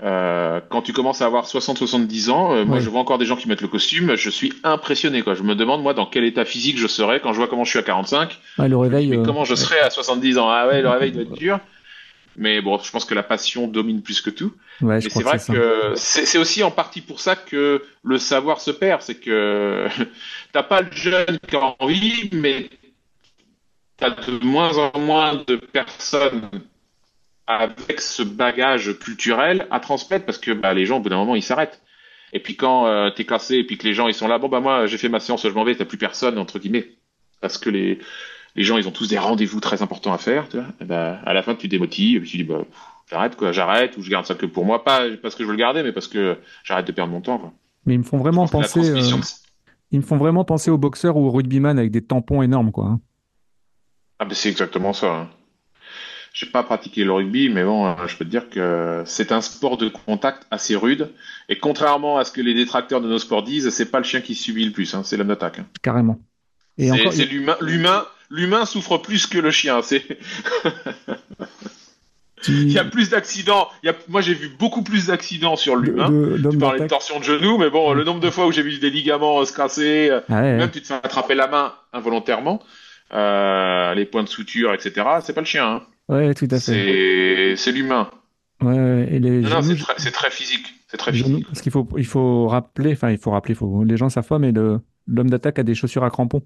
[0.00, 3.34] Euh, quand tu commences à avoir 60-70 ans, euh, moi je vois encore des gens
[3.34, 5.34] qui mettent le costume, je suis impressionné quoi.
[5.34, 7.70] Je me demande moi dans quel état physique je serais quand je vois comment je
[7.70, 8.38] suis à 45.
[8.58, 9.12] le réveil.
[9.12, 10.48] Euh, comment je serais à 70 ans?
[10.48, 11.58] Ah ouais, le réveil doit être dur.
[12.36, 14.52] Mais bon, je pense que la passion domine plus que tout.
[14.80, 19.02] Ouais, c'est vrai que c'est aussi en partie pour ça que le savoir se perd.
[19.02, 19.88] C'est que
[20.52, 22.70] t'as pas le jeune qui a envie, mais
[23.96, 26.48] t'as de moins en moins de personnes
[27.48, 31.34] avec ce bagage culturel à transmettre parce que bah, les gens au bout d'un moment
[31.34, 31.80] ils s'arrêtent.
[32.34, 34.48] Et puis quand euh, t'es cassé et puis que les gens ils sont là, bon
[34.48, 36.90] bah moi j'ai fait ma séance, je m'en vais, t'as plus personne entre guillemets
[37.40, 37.98] parce que les
[38.54, 40.66] les gens ils ont tous des rendez-vous très importants à faire, tu vois.
[40.80, 42.64] Et bah, à la fin tu démotives et puis tu dis bah
[43.10, 45.54] j'arrête quoi, j'arrête ou je garde ça que pour moi, pas parce que je veux
[45.54, 47.38] le garder mais parce que j'arrête de perdre mon temps.
[47.38, 47.54] Quoi.
[47.86, 49.00] Mais ils me font vraiment penser, euh,
[49.90, 52.88] ils me font vraiment penser aux boxeurs ou aux rugbyman avec des tampons énormes quoi.
[52.88, 53.00] Hein.
[54.18, 55.14] Ah bah c'est exactement ça.
[55.14, 55.30] Hein.
[56.32, 59.76] J'ai pas pratiqué le rugby, mais bon, je peux te dire que c'est un sport
[59.76, 61.10] de contact assez rude.
[61.48, 64.20] Et contrairement à ce que les détracteurs de nos sports disent, c'est pas le chien
[64.20, 65.58] qui subit le plus, hein, c'est l'homme d'attaque.
[65.60, 65.66] Hein.
[65.82, 66.20] Carrément.
[66.78, 69.82] Et c'est l'humain, l'humain, l'humain souffre plus que le chien.
[69.82, 70.04] C'est.
[72.46, 73.68] Il y a plus d'accidents.
[74.08, 76.08] Moi, j'ai vu beaucoup plus d'accidents sur l'humain.
[76.50, 78.78] Tu parlais de torsion de genou, mais bon, le nombre de fois où j'ai vu
[78.78, 82.62] des ligaments se casser, ah même tu te fais attraper la main involontairement,
[83.12, 85.04] euh, les points de suture, etc.
[85.20, 85.66] C'est pas le chien.
[85.66, 85.82] Hein.
[86.08, 87.54] Ouais, tout à fait.
[87.56, 88.10] C'est l'humain.
[88.62, 90.74] Ouais, et les non, c'est très, très, physique.
[90.88, 91.46] C'est très physique.
[91.46, 94.38] Parce qu'il faut, il faut rappeler, enfin, il faut rappeler, faut, les gens savent pas,
[94.38, 96.42] mais l'homme d'attaque a des chaussures à crampons.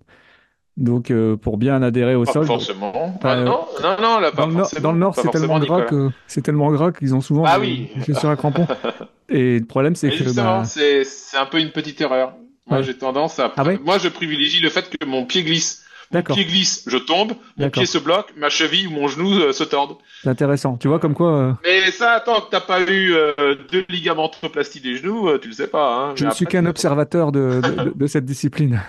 [0.77, 2.47] Donc, euh, pour bien adhérer au pas sol.
[2.47, 3.19] Forcément.
[3.23, 6.11] Ah, non, non, non, là, pas dans, le dans le Nord, c'est tellement gras que
[6.27, 7.91] c'est tellement gras qu'ils ont souvent ah, des, oui.
[8.07, 8.67] chaussures à crampons.
[9.29, 10.35] et le problème, c'est que.
[10.35, 10.65] Bah...
[10.65, 11.05] c'est
[11.37, 12.35] un peu une petite erreur.
[12.67, 13.53] Moi, j'ai tendance à.
[13.57, 15.82] Ah Moi, je privilégie le fait que mon pied glisse.
[16.13, 19.53] Mon pied glisse, je tombe, mon pied se bloque, ma cheville ou mon genou euh,
[19.53, 19.97] se tordent.
[20.23, 20.77] C'est intéressant.
[20.77, 21.33] Tu vois comme quoi.
[21.33, 25.55] Euh, Mais ça, tant que t'as pas eu euh, deux ligamentoplasties des genoux, tu le
[25.55, 25.95] sais pas.
[25.95, 26.15] Hein.
[26.17, 27.61] Je ne suis qu'un observateur de,
[27.95, 28.83] de, cette discipline.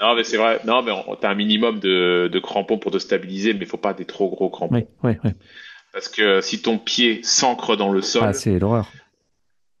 [0.00, 0.60] non, mais c'est vrai.
[0.64, 4.04] Non, mais t'as un minimum de, crampons pour te stabiliser, mais il faut pas des
[4.04, 4.74] trop gros crampons.
[4.74, 5.30] Oui, oui, oui.
[5.92, 8.22] Parce que si ton pied s'ancre dans le sol.
[8.24, 8.86] Ah, c'est l'horreur.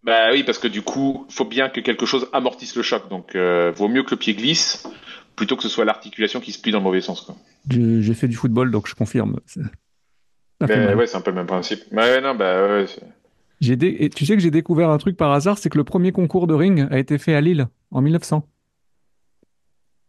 [0.02, 3.08] Bah oui, parce que du coup, il faut bien que quelque chose amortisse le choc.
[3.10, 4.88] Donc, vaut mieux que le pied glisse
[5.38, 7.30] plutôt que ce soit l'articulation qui se plie dans le mauvais sens.
[7.70, 9.38] J'ai fait du football, donc je confirme.
[10.60, 11.80] ouais, c'est un peu le même principe.
[11.92, 12.84] Ouais, non, bah,
[13.62, 16.48] Et tu sais que j'ai découvert un truc par hasard, c'est que le premier concours
[16.48, 18.44] de ring a été fait à Lille en 1900.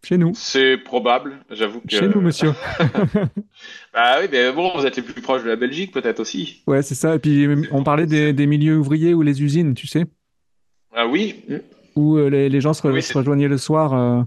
[0.03, 0.31] Chez nous.
[0.34, 1.89] C'est probable, j'avoue que.
[1.89, 2.53] Chez nous, monsieur.
[3.93, 6.64] bah oui, mais bon, vous êtes les plus proches de la Belgique, peut-être aussi.
[6.65, 7.15] Ouais, c'est ça.
[7.15, 10.06] Et puis, on parlait des, milieux ouvriers ou les usines, tu sais.
[10.95, 11.43] Ah oui.
[11.95, 13.93] Où euh, les, gens se, rejoignaient le soir.
[13.93, 14.23] Euh,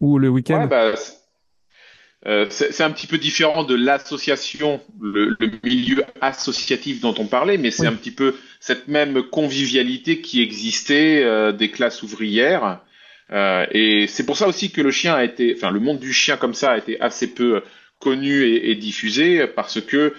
[0.00, 0.94] ou le week-end bah,
[2.26, 7.70] euh, c'est un petit peu différent de l'association, le, milieu associatif dont on parlait, mais
[7.70, 12.80] c'est un petit peu cette même convivialité qui existait euh, des classes ouvrières.
[13.30, 16.12] Euh, et c'est pour ça aussi que le chien a été, enfin le monde du
[16.12, 17.62] chien comme ça a été assez peu
[18.00, 20.14] connu et, et diffusé parce que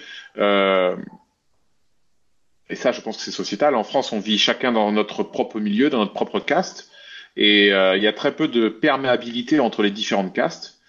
[2.70, 3.74] et ça je pense que c'est sociétal.
[3.74, 6.87] En France, on vit chacun dans notre propre milieu, dans notre propre caste.
[7.38, 10.80] Et euh, il y a très peu de perméabilité entre les différentes castes.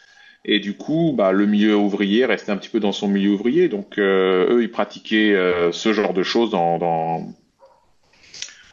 [0.44, 3.70] Et du coup, bah, le milieu ouvrier restait un petit peu dans son milieu ouvrier.
[3.70, 7.36] Donc, euh, eux, ils pratiquaient euh, ce genre de choses dans, dans,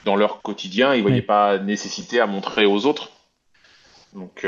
[0.07, 0.95] dans leur quotidien.
[0.95, 3.11] Ils ne voyaient pas nécessité à montrer aux autres.
[4.15, 4.47] Donc,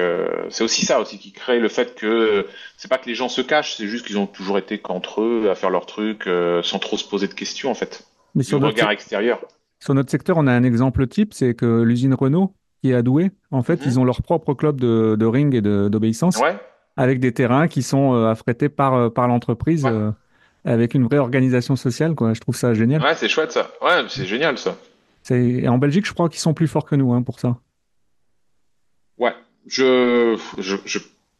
[0.49, 2.47] c'est aussi ça aussi qui crée le fait que
[2.79, 5.51] c'est pas que les gens se cachent, c'est juste qu'ils ont toujours été qu'entre eux
[5.51, 6.27] à faire leur truc
[6.63, 8.07] sans trop se poser de questions en fait.
[8.35, 9.45] Mais sur le regard extérieur.
[9.79, 13.03] Sur notre secteur, on a un exemple type, c'est que l'usine Renault qui est à
[13.03, 13.31] Douai.
[13.51, 13.99] En fait, ils mhm.
[13.99, 16.41] ont leur propre club de, de ring et d'obéissance.
[16.97, 19.87] Avec des terrains qui sont euh, affrétés par, euh, par l'entreprise.
[19.87, 20.11] Euh,
[20.65, 22.35] avec une vraie organisation sociale, quoi.
[22.35, 23.01] Je trouve ça génial.
[23.01, 23.71] Ouais, c'est chouette ça.
[23.81, 24.77] Ouais, c'est génial ça.
[25.31, 27.57] Et en Belgique, je crois qu'ils sont plus forts que nous hein, pour ça.
[29.19, 29.35] Ouais,
[29.67, 30.99] je, je, je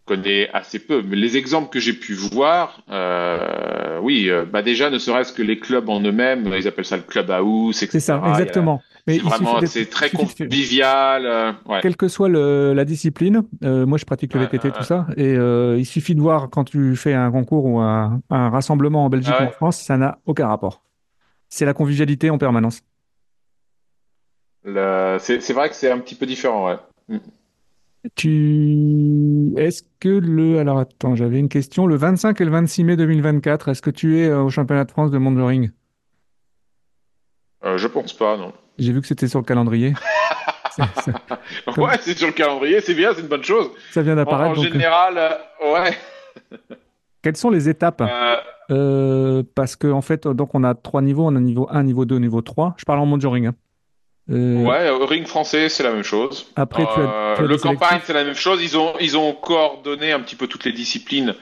[0.09, 4.89] connais assez peu, mais les exemples que j'ai pu voir, euh, oui, euh, bah déjà,
[4.89, 7.91] ne serait-ce que les clubs en eux-mêmes, ils appellent ça le club house, etc.
[7.93, 8.81] C'est ça, exactement.
[9.07, 11.27] Mais vraiment, c'est très convivial.
[11.27, 11.81] Euh, ouais.
[11.83, 15.87] Quelle que soit le, la discipline, moi je pratique le VTT, tout ça, et il
[15.87, 19.45] suffit de voir quand tu fais un concours ou un, un rassemblement en Belgique ou
[19.45, 20.83] en France, ça n'a aucun rapport.
[21.51, 22.81] C'est la convivialité en permanence.
[24.65, 27.19] C'est vrai que c'est un petit peu différent, ouais.
[28.15, 32.97] Tu est-ce que le alors attends j'avais une question le 25 et le 26 mai
[32.97, 35.71] 2024 est-ce que tu es euh, au championnat de France de monitoring
[37.65, 38.53] euh, Je pense pas non.
[38.79, 39.95] J'ai vu que c'était sur le calendrier.
[41.77, 43.71] Ouais c'est sur le calendrier c'est bien c'est une bonne chose.
[43.91, 44.59] Ça vient d'apparaître.
[44.59, 45.97] En, général euh, ouais.
[47.23, 48.01] Quelles sont les étapes?
[48.03, 48.37] Euh,
[48.71, 52.05] Euh, Parce que en fait, donc on a trois niveaux, on a niveau 1, niveau
[52.05, 52.75] 2, niveau 3.
[52.79, 53.47] Je parle en monitoring.
[53.47, 53.55] Hein.
[54.31, 56.47] Euh, Ouais, au ring français, c'est la même chose.
[56.57, 58.63] Après, tu as- Euh, tu as le campagne, c'est la même chose.
[58.63, 61.35] Ils ont, ils ont coordonné un petit peu toutes les disciplines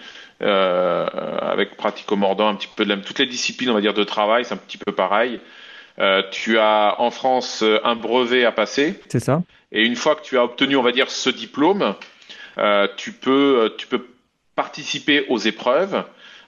[0.42, 1.06] euh,
[1.40, 4.44] avec pratico-mordant, un petit peu de la, toutes les disciplines, on va dire, de travail,
[4.44, 5.40] c'est un petit peu pareil.
[5.98, 9.42] Euh, tu as en France euh, un brevet à passer, C'est ça.
[9.72, 11.94] et une fois que tu as obtenu, on va dire, ce diplôme,
[12.58, 14.06] euh, tu peux, euh, tu peux
[14.54, 16.04] participer aux épreuves.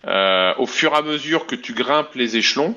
[0.06, 2.76] Euh, au fur et à mesure que tu grimpes les échelons,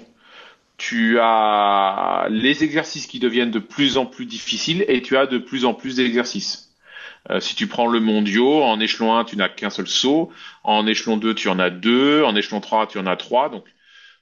[0.81, 5.37] tu as les exercices qui deviennent de plus en plus difficiles et tu as de
[5.37, 6.71] plus en plus d'exercices.
[7.29, 10.31] Euh, si tu prends le mondiaux, en échelon 1, tu n'as qu'un seul saut.
[10.63, 12.23] En échelon 2, tu en as deux.
[12.23, 13.49] En échelon 3, tu en as trois.
[13.49, 13.65] Donc,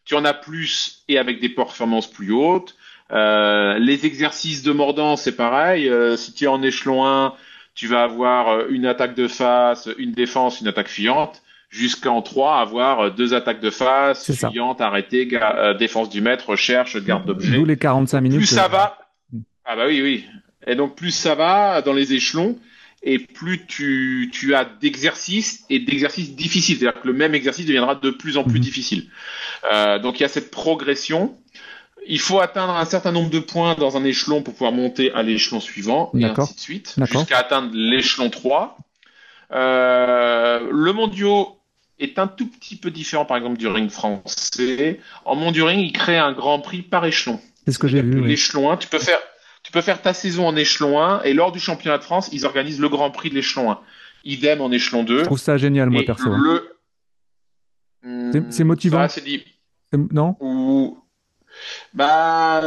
[0.04, 2.76] tu en as plus et avec des performances plus hautes.
[3.14, 5.88] Euh, les exercices de mordant, c'est pareil.
[5.88, 7.36] Euh, si tu es en échelon 1,
[7.74, 11.42] tu vas avoir une attaque de face, une défense, une attaque fuyante.
[11.70, 16.98] Jusqu'en 3, avoir euh, deux attaques de face, fuyante, arrêtée, euh, défense du maître, recherche,
[16.98, 18.38] garde d'objet D'où les 45 minutes.
[18.40, 18.98] plus ça va.
[19.66, 20.26] Ah bah oui, oui.
[20.66, 22.58] Et donc plus ça va dans les échelons,
[23.04, 26.78] et plus tu, tu as d'exercices et d'exercices difficiles.
[26.80, 28.64] C'est-à-dire que le même exercice deviendra de plus en plus Mhm.
[28.64, 29.08] difficile.
[29.72, 31.38] Euh, donc il y a cette progression.
[32.08, 35.22] Il faut atteindre un certain nombre de points dans un échelon pour pouvoir monter à
[35.22, 38.76] l'échelon suivant, et ainsi de suite, jusqu'à atteindre l'échelon 3.
[39.52, 41.59] Euh, le mondiaux
[42.00, 45.00] est un tout petit peu différent, par exemple, du ring français.
[45.26, 47.40] En mondiaux ring, il crée un grand prix par échelon.
[47.66, 48.22] C'est ce que j'ai vu.
[48.22, 49.20] L'échelon 1, tu peux faire,
[49.64, 52.46] tu peux faire ta saison en échelon 1 et lors du championnat de France, ils
[52.46, 53.80] organisent le Grand Prix de l'échelon 1.
[54.26, 55.20] Idem en échelon 2.
[55.20, 56.30] Je trouve ça génial, moi, Et perso.
[56.30, 56.76] Le...
[58.50, 59.00] C'est- motivant.
[59.00, 59.44] Ça, c'est dit.
[59.94, 60.36] Non?
[60.40, 60.98] Ou...
[61.94, 62.62] Bah,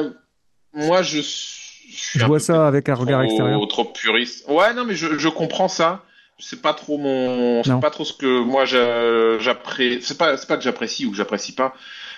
[0.72, 3.68] moi, je, suis- je vois ça avec un regard trop, extérieur.
[3.68, 4.46] trop puriste.
[4.48, 6.04] Ouais, non, mais je, je comprends ça.
[6.44, 10.02] C'est pas trop mon, c'est pas trop ce que moi j'a- j'apprécie.
[10.02, 11.72] C'est pas, c'est pas que j'apprécie ou que j'apprécie pas.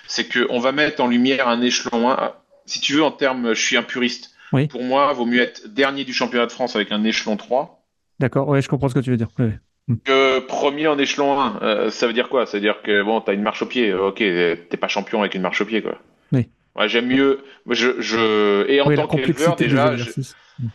[0.07, 2.33] C'est que on va mettre en lumière un échelon 1.
[2.65, 4.31] Si tu veux, en termes, je suis un puriste.
[4.51, 4.67] Oui.
[4.67, 7.83] Pour moi, vaut mieux être dernier du championnat de France avec un échelon 3
[8.19, 9.27] D'accord, ouais, je comprends ce que tu veux dire.
[9.37, 9.59] Ouais.
[10.03, 11.59] que premier en échelon 1.
[11.61, 12.45] Euh, ça veut dire quoi?
[12.47, 13.93] Ça veut dire que bon, t'as une marche au pied.
[13.93, 15.99] Ok, t'es pas champion avec une marche au pied, quoi.
[16.31, 16.47] Oui.
[16.75, 17.43] Ouais, j'aime mieux.
[17.69, 18.67] Je, je...
[18.69, 20.09] Et en Oui, tant qu'éleveur, déjà, je,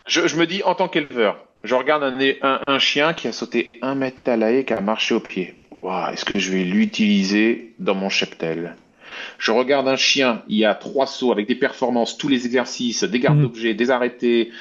[0.07, 3.31] je, je me dis, en tant qu'éleveur, je regarde un, un, un chien qui a
[3.31, 5.55] sauté un mètre à la haie, qui a marché au pied.
[5.81, 8.75] Waouh, est-ce que je vais l'utiliser dans mon cheptel?
[9.37, 13.03] Je regarde un chien, il y a trois sauts avec des performances, tous les exercices,
[13.03, 13.43] des gardes Mhm.
[13.43, 14.51] d'objets, des arrêtés,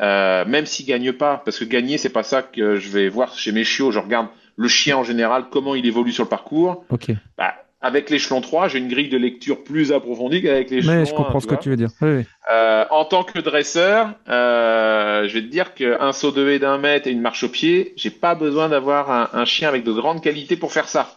[0.00, 3.36] euh, même s'il gagne pas, parce que gagner, c'est pas ça que je vais voir
[3.36, 3.90] chez mes chiots.
[3.90, 6.84] Je regarde le chien en général, comment il évolue sur le parcours.
[6.90, 7.10] Ok.
[7.36, 11.12] Bah, avec l'échelon 3, j'ai une grille de lecture plus approfondie qu'avec l'échelon Mais je
[11.12, 11.90] 1, comprends ce que tu veux dire.
[12.00, 12.24] Oui, oui.
[12.50, 16.78] Euh, en tant que dresseur, euh, je vais te dire qu'un saut de haie d'un
[16.78, 19.92] mètre et une marche au pied, j'ai pas besoin d'avoir un, un chien avec de
[19.92, 21.16] grandes qualités pour faire ça.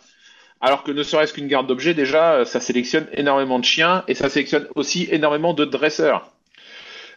[0.64, 4.14] Alors que ne serait-ce qu'une garde d'objets, déjà, euh, ça sélectionne énormément de chiens et
[4.14, 6.30] ça sélectionne aussi énormément de dresseurs.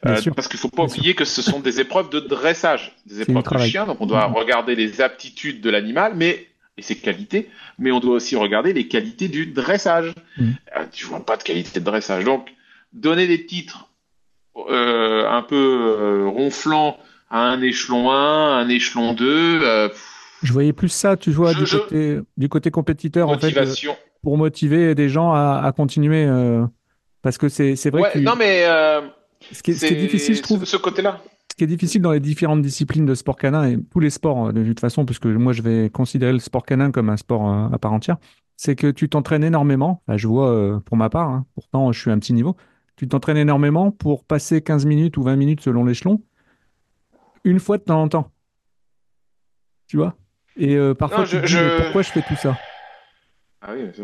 [0.07, 0.99] Euh, parce qu'il faut pas Bien sûr.
[0.99, 4.29] oublier que ce sont des épreuves de dressage, des épreuves de chien, donc on doit
[4.29, 4.35] Mhm.
[4.35, 8.89] regarder les aptitudes de l'animal, mais et ses qualités, mais on doit aussi regarder les
[8.89, 10.13] qualités du dressage.
[10.39, 10.55] Mhm.
[10.77, 12.49] Euh, tu vois pas de qualité de dressage, donc
[12.93, 13.89] donner des titres
[14.71, 16.99] euh, un peu euh, ronflants
[17.31, 19.25] à un échelon 1, un échelon 2,
[19.63, 19.89] euh,
[20.43, 23.57] Je voyais plus ça, tu vois, Je- du, je- côté, du côté compétiteur, en fait,
[23.57, 23.75] euh,
[24.23, 26.29] pour motiver des gens à, à continuer.
[27.23, 28.65] parce que c'est c'est vrai Ouais, que non mais
[29.53, 31.23] ce, qui est, ce qui est difficile, je trouve, ce, ce côté-là.
[31.55, 34.49] Ce qui est difficile dans les différentes disciplines de sport canin et tous les sports,
[34.49, 37.17] euh, de toute façon, parce que moi, je vais considérer le sport canin comme un
[37.17, 38.17] sport euh, à part entière,
[38.57, 40.03] c'est que tu t'entraînes énormément.
[40.09, 42.57] Enfin, je vois euh, pour ma part, hein, pourtant, je suis à un petit niveau.
[42.97, 46.25] Tu t'entraînes énormément pour passer 15 minutes ou 20 minutes selon l'échelon,
[47.45, 48.33] une fois de temps en temps.
[49.87, 50.17] Tu vois?
[50.57, 52.57] Et euh, parfois, Non, tu te je- dis, mais je- pourquoi je fais tout ça?
[53.61, 54.03] Ah oui, ça-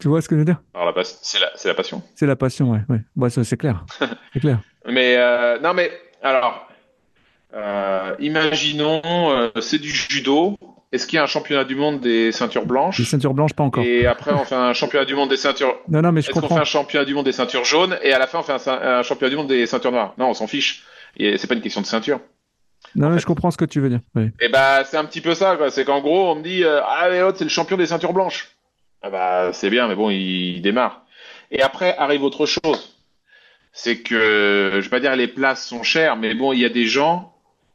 [0.00, 0.60] Tu vois ce que je veux dire?
[0.74, 2.02] alors la pas- c'est la, c'est la passion.
[2.16, 2.80] C'est la passion, ouais.
[2.88, 3.00] ouais.
[3.14, 3.86] Bah, ça, c'est clair.
[4.34, 4.60] C'est clair.
[4.88, 5.92] Mais euh, non, mais
[6.22, 6.68] alors,
[7.54, 10.56] euh, imaginons, euh, c'est du judo.
[10.92, 13.82] Est-ce qu'il y a un championnat du monde des ceintures blanches ceintures blanches, pas encore.
[13.82, 15.74] Et après, on fait un championnat du monde des ceintures.
[15.88, 18.12] Non, non, mais je Est-ce qu'on fait un championnat du monde des ceintures jaunes et
[18.12, 20.14] à la fin, on fait un, championnat du monde des ceintures noires?
[20.18, 20.84] Non, on s'en fiche.
[21.16, 22.20] Et c'est pas une question de ceinture.
[22.94, 24.00] Non, mais je comprends ce que tu veux dire.
[24.14, 24.30] Oui.
[24.40, 25.70] Et bah, c'est un petit peu ça, quoi.
[25.70, 28.50] C'est qu'en gros, on me dit, euh, ah, mais c'est le champion des ceintures blanches.
[29.02, 31.04] Ah bah, c'est bien, mais bon, il, il démarre.
[31.50, 32.91] Et après, arrive autre chose.
[33.72, 36.68] C'est que, je vais pas dire les places sont chères, mais bon, il y a
[36.68, 37.32] des gens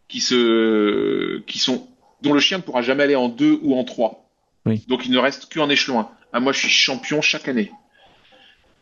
[0.08, 1.88] qui se, qui sont,
[2.22, 4.30] dont le chien ne pourra jamais aller en deux ou en trois.
[4.66, 4.84] Oui.
[4.88, 6.10] Donc, il ne reste qu'en échelon 1.
[6.34, 7.72] Ah, moi, je suis champion chaque année.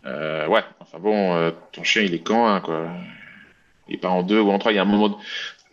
[0.06, 0.62] Euh, ouais.
[0.80, 2.88] Enfin bon, euh, ton chien, il est quand, hein, quoi.
[3.88, 4.72] Il est pas en deux ou en trois.
[4.72, 5.16] Il y a un moment, de-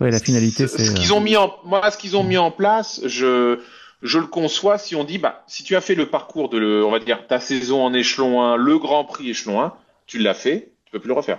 [0.00, 0.84] Ouais, la finalité, ce- c'est.
[0.84, 3.60] ce euh, qu'ils ont mis en moi ce qu'ils ont mis en place je
[4.02, 6.84] je le conçois si on dit, bah, si tu as fait le parcours de, le,
[6.84, 9.74] on va dire, ta saison en échelon 1, le Grand Prix échelon 1,
[10.08, 11.38] tu l'as fait, peux plus le refaire.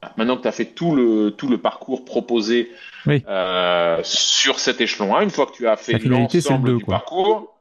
[0.00, 2.70] Ah, maintenant que tu as fait tout le, tout le parcours proposé
[3.08, 7.58] euh, sur cet échelon 1, une fois que tu as fait l'ensemble du parcours,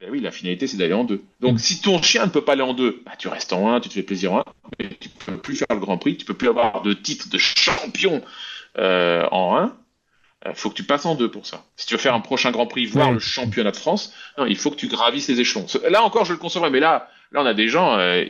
[0.00, 1.22] ben oui, la finalité, c'est d'aller en 2.
[1.38, 3.80] Donc, si ton chien ne peut pas aller en 2, bah, tu restes en 1,
[3.80, 4.44] tu te fais plaisir en 1,
[4.80, 6.92] mais tu ne peux plus faire le Grand Prix, tu ne peux plus avoir de
[6.92, 8.20] titre de champion
[8.78, 9.76] euh, en 1
[10.54, 11.64] faut que tu passes en deux pour ça.
[11.76, 13.14] Si tu veux faire un prochain Grand Prix, voir Ouais.
[13.14, 15.66] le championnat de France, non, il faut que tu gravisses les échelons.
[15.90, 18.24] Là encore, je le concevrais, mais là, là, on a des gens, euh,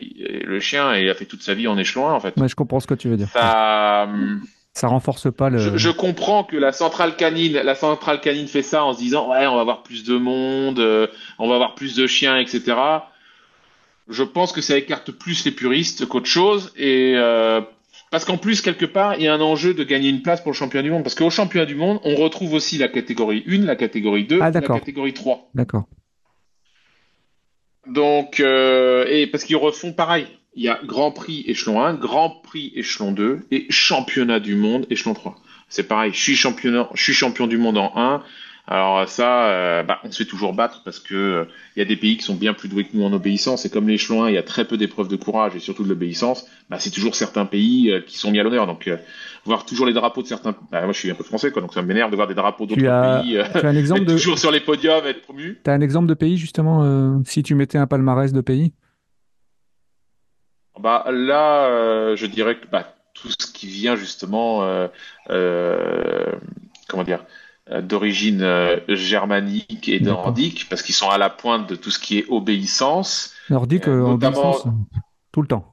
[0.44, 2.34] le chien, il a fait toute sa vie en échelon 1, en fait.
[2.36, 3.28] Ouais, je comprends ce que tu veux dire.
[3.32, 4.08] Ça,
[4.74, 5.58] Ça renforce pas le.
[5.58, 9.30] je, je comprends que la centrale canine, la centrale canine fait ça en se disant
[9.30, 11.06] ouais, on va avoir plus de monde, euh,
[11.38, 12.74] on va avoir plus de chiens, etc.
[14.08, 17.60] Je pense que ça écarte plus les puristes qu'autre chose et euh,
[18.12, 20.52] parce qu'en plus quelque part il y a un enjeu de gagner une place pour
[20.52, 23.64] le championnat du monde parce qu'au championnat du monde on retrouve aussi la catégorie 1,
[23.64, 25.50] la catégorie 2, Ah, la catégorie 3.
[25.54, 25.86] D'accord.
[27.88, 30.26] Donc, euh, et parce qu'ils refont pareil.
[30.54, 34.86] Il y a Grand Prix échelon 1, Grand Prix échelon 2 et Championnat du monde
[34.90, 35.34] échelon 3.
[35.68, 38.22] C'est pareil, je suis, je suis champion du monde en 1.
[38.68, 41.44] Alors ça, euh, bah, on se fait toujours battre parce que euh,
[41.74, 43.64] il y a des pays qui sont bien plus doués que nous en obéissance.
[43.64, 45.88] Et comme l'échelon 1, il y a très peu d'épreuves de courage et surtout de
[45.88, 48.68] l'obéissance, bah, c'est toujours certains pays euh, qui sont mis à l'honneur.
[48.68, 48.96] Donc, euh,
[49.44, 50.54] voir toujours les drapeaux de certains...
[50.70, 52.66] Bah, moi, je suis un peu français, quoi, donc ça m'énerve de voir des drapeaux
[52.66, 54.12] d'autres as, pays euh, tu as un exemple être de.
[54.12, 55.58] toujours sur les podiums, être promus.
[55.64, 58.72] T'as un exemple de pays justement euh, si tu mettais un palmarès de pays?
[60.78, 64.88] Bah là, euh, je dirais que bah, tout ce qui vient justement, euh,
[65.30, 66.32] euh,
[66.88, 71.76] comment dire, euh, d'origine euh, germanique et nordique, parce qu'ils sont à la pointe de
[71.76, 73.34] tout ce qui est obéissance.
[73.50, 74.98] nordique Euh, euh, en notamment- obéissance, euh,
[75.32, 75.68] tout le temps.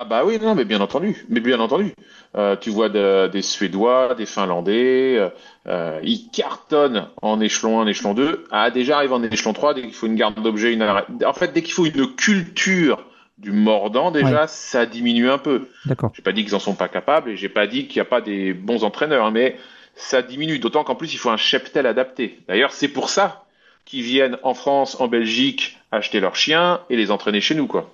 [0.00, 1.92] Ah bah oui, non, mais bien entendu, mais bien entendu.
[2.36, 5.28] Euh, tu vois de- des Suédois, des Finlandais, euh,
[5.66, 8.44] euh, ils cartonnent en échelon 1, échelon 2.
[8.52, 11.52] Ah, déjà arrive en échelon 3, dès qu'il faut une garde d'objet, une En fait,
[11.52, 13.04] dès qu'il faut une culture
[13.38, 15.68] du mordant, déjà, ça diminue un peu.
[15.84, 16.12] D'accord.
[16.14, 18.10] J'ai pas dit qu'ils en sont pas capables et j'ai pas dit qu'il n'y a
[18.10, 19.56] pas des bons entraîneurs, hein, mais
[19.98, 20.58] ça diminue.
[20.58, 22.38] D'autant qu'en plus, il faut un cheptel adapté.
[22.48, 23.44] D'ailleurs, c'est pour ça
[23.84, 27.90] qu'ils viennent en France, en Belgique, acheter leurs chiens et les entraîner chez nous, quoi.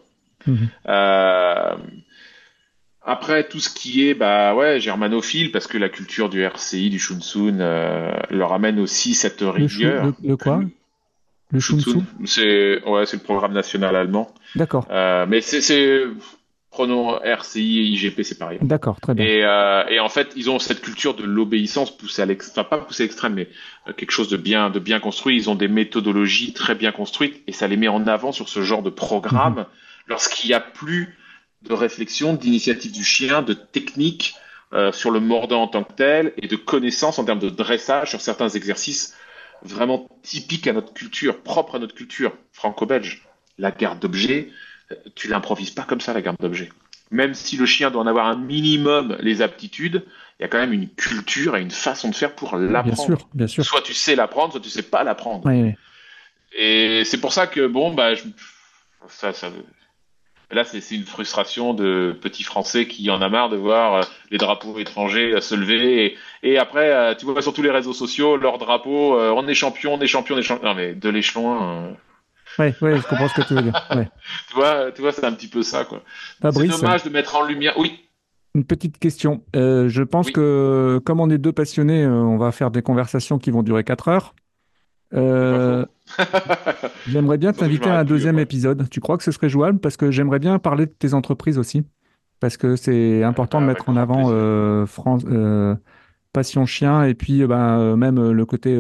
[0.47, 0.69] Mhm.
[0.89, 1.75] Euh,
[3.07, 6.99] Après, tout ce qui est, bah ouais, germanophile, parce que la culture du RCI, du
[6.99, 10.05] Shunsun, euh, leur amène aussi cette Le, chou- rigueur.
[10.07, 10.63] le, le quoi?
[11.51, 14.33] Le Shunsu Shunsun, c'est ouais, c'est le programme national allemand.
[14.57, 14.87] D'accord.
[14.91, 15.61] Euh, mais c'est
[16.75, 18.59] prenons RCI et IGP, c'est pareil.
[18.61, 19.25] D'accord, très bien.
[19.25, 22.77] Et, euh, et en fait, ils ont cette culture de l'obéissance poussée à l'extrême, enfin
[22.77, 23.49] pas poussée à l'extrême, mais
[23.87, 25.37] euh, quelque chose de bien, de bien construit.
[25.37, 28.63] Ils ont des méthodologies très bien construites et ça les met en avant sur ce
[28.63, 29.67] genre de programme Mhm.
[30.09, 31.17] lorsqu'il n'y a plus
[31.63, 34.35] de réflexion, d'initiative du chien, de technique
[34.73, 38.11] euh, sur le mordant en tant que tel et de connaissances en termes de dressage
[38.11, 39.17] sur certains exercices
[39.63, 43.23] vraiment typiques à notre culture, propres à notre culture franco-belge.
[43.59, 44.53] La garde d'objet, euh,
[45.15, 46.71] tu l'improvises pas comme ça, la garde d'objet
[47.11, 50.05] même si le chien doit en avoir un minimum les aptitudes,
[50.39, 53.05] il y a quand même une culture et une façon de faire pour Bien l'apprendre.
[53.19, 53.65] sûr, bien sûr.
[53.65, 55.49] Soit tu sais l'apprendre, soit tu sais pas l'apprendre.
[56.57, 58.25] Et c'est pour ça que bon, bah, je-
[59.09, 59.51] ça, ça,
[60.51, 64.39] là, c'est une frustration de petits Français qui en a marre de voir euh, les
[64.39, 66.05] drapeaux étrangers euh, se lever.
[66.43, 69.47] Et, et après, euh, tu vois sur tous les réseaux sociaux, leur drapeau, euh, on
[69.47, 70.67] est champion, on est champion, on est champion.
[70.69, 71.97] Non mais de l'échelon,
[72.59, 73.89] 1, euh, Ouais, je comprends ce que tu veux dire.
[73.97, 74.09] Ouais.
[74.49, 76.03] tu vois, tu vois, c'est un petit peu ça, quoi.
[76.43, 77.75] C'est dommage de mettre en lumière.
[77.79, 78.01] Oui.
[78.55, 79.43] une petite question.
[79.57, 80.33] Euh, je pense Oui.
[80.33, 83.83] que comme on est deux passionnés, euh, on va faire des conversations qui vont durer
[83.85, 84.35] 4 heures.
[85.15, 85.85] Euh,
[87.09, 88.89] j'aimerais bien t'inviter à un deuxième épisode.
[88.91, 89.79] Tu crois que ce serait jouable?
[89.79, 91.85] Parce que j'aimerais bien parler de tes entreprises aussi.
[92.41, 95.75] Parce que c'est important de bah, mettre en avec avant euh, France, euh,
[96.33, 98.73] Passion Chien et puis ben, même le côté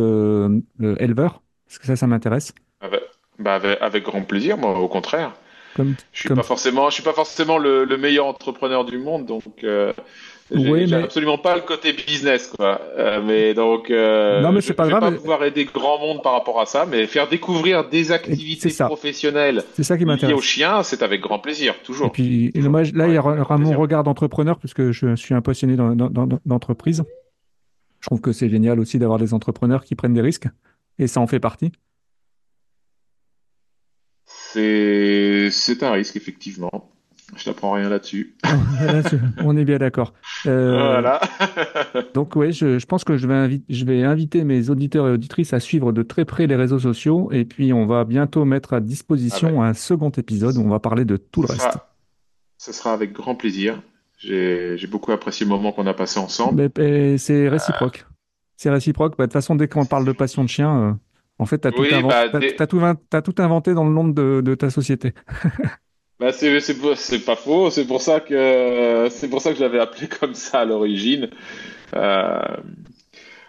[0.99, 1.43] éleveur.
[1.67, 2.53] Parce que ça, ça m'intéresse.
[2.81, 3.07] Avec, bah,
[3.45, 5.33] avec, avec grand plaisir, moi, au contraire.
[5.77, 8.97] Comme, Je suis comme- pas forcément, je suis pas forcément le, le meilleur entrepreneur du
[8.99, 9.93] monde, donc euh,
[10.55, 12.81] j'ai Oui, mais- absolument pas le côté business, quoi.
[12.97, 15.13] Euh, mais donc, euh, Non, mais je, c'est pas je vais grave.
[15.15, 18.87] pas pouvoir aider grand monde par rapport à ça, mais faire découvrir des activités ça.
[18.87, 22.13] professionnelles C'est ça qui liées aux chiens, c'est avec grand plaisir, Et toujours.
[22.13, 25.77] puis et moi, là, il y aura mon regard d'entrepreneur, puisque je suis un passionné
[26.47, 27.03] d'entreprise.
[27.99, 30.47] Je trouve que c'est génial aussi d'avoir des entrepreneurs qui prennent des risques,
[31.01, 31.73] et ça en fait partie.
[34.55, 36.91] C'est, un risque, effectivement.
[37.37, 38.37] Je t'apprends rien là-dessus.
[39.39, 40.13] On est bien d'accord.
[40.47, 41.21] Euh, Voilà.
[42.15, 45.11] donc, oui, je, je pense que je vais, invi- je vais inviter mes auditeurs et
[45.11, 48.75] auditrices à suivre de très près les réseaux sociaux, et puis on va bientôt mettre
[48.75, 51.63] à disposition un second épisode où on va parler de tout le reste.
[51.63, 51.97] sera,
[52.59, 53.83] ce sera avec grand plaisir.
[54.19, 56.71] J'ai, beaucoup apprécié le moment qu'on a passé ensemble.
[57.19, 58.07] C'est réciproque.
[58.57, 59.17] c'est réciproque.
[59.19, 60.93] Bah, de toute façon, dès qu'on parle de passion de chien, euh,
[61.39, 65.13] en fait, tu as, bah, tout inventé dans le nom de, ta société.
[66.21, 67.71] bah, c'est pas faux.
[67.71, 71.31] C'est pour ça que c'est pour ça que j'avais appelé comme ça à l'origine.
[71.95, 72.41] Euh,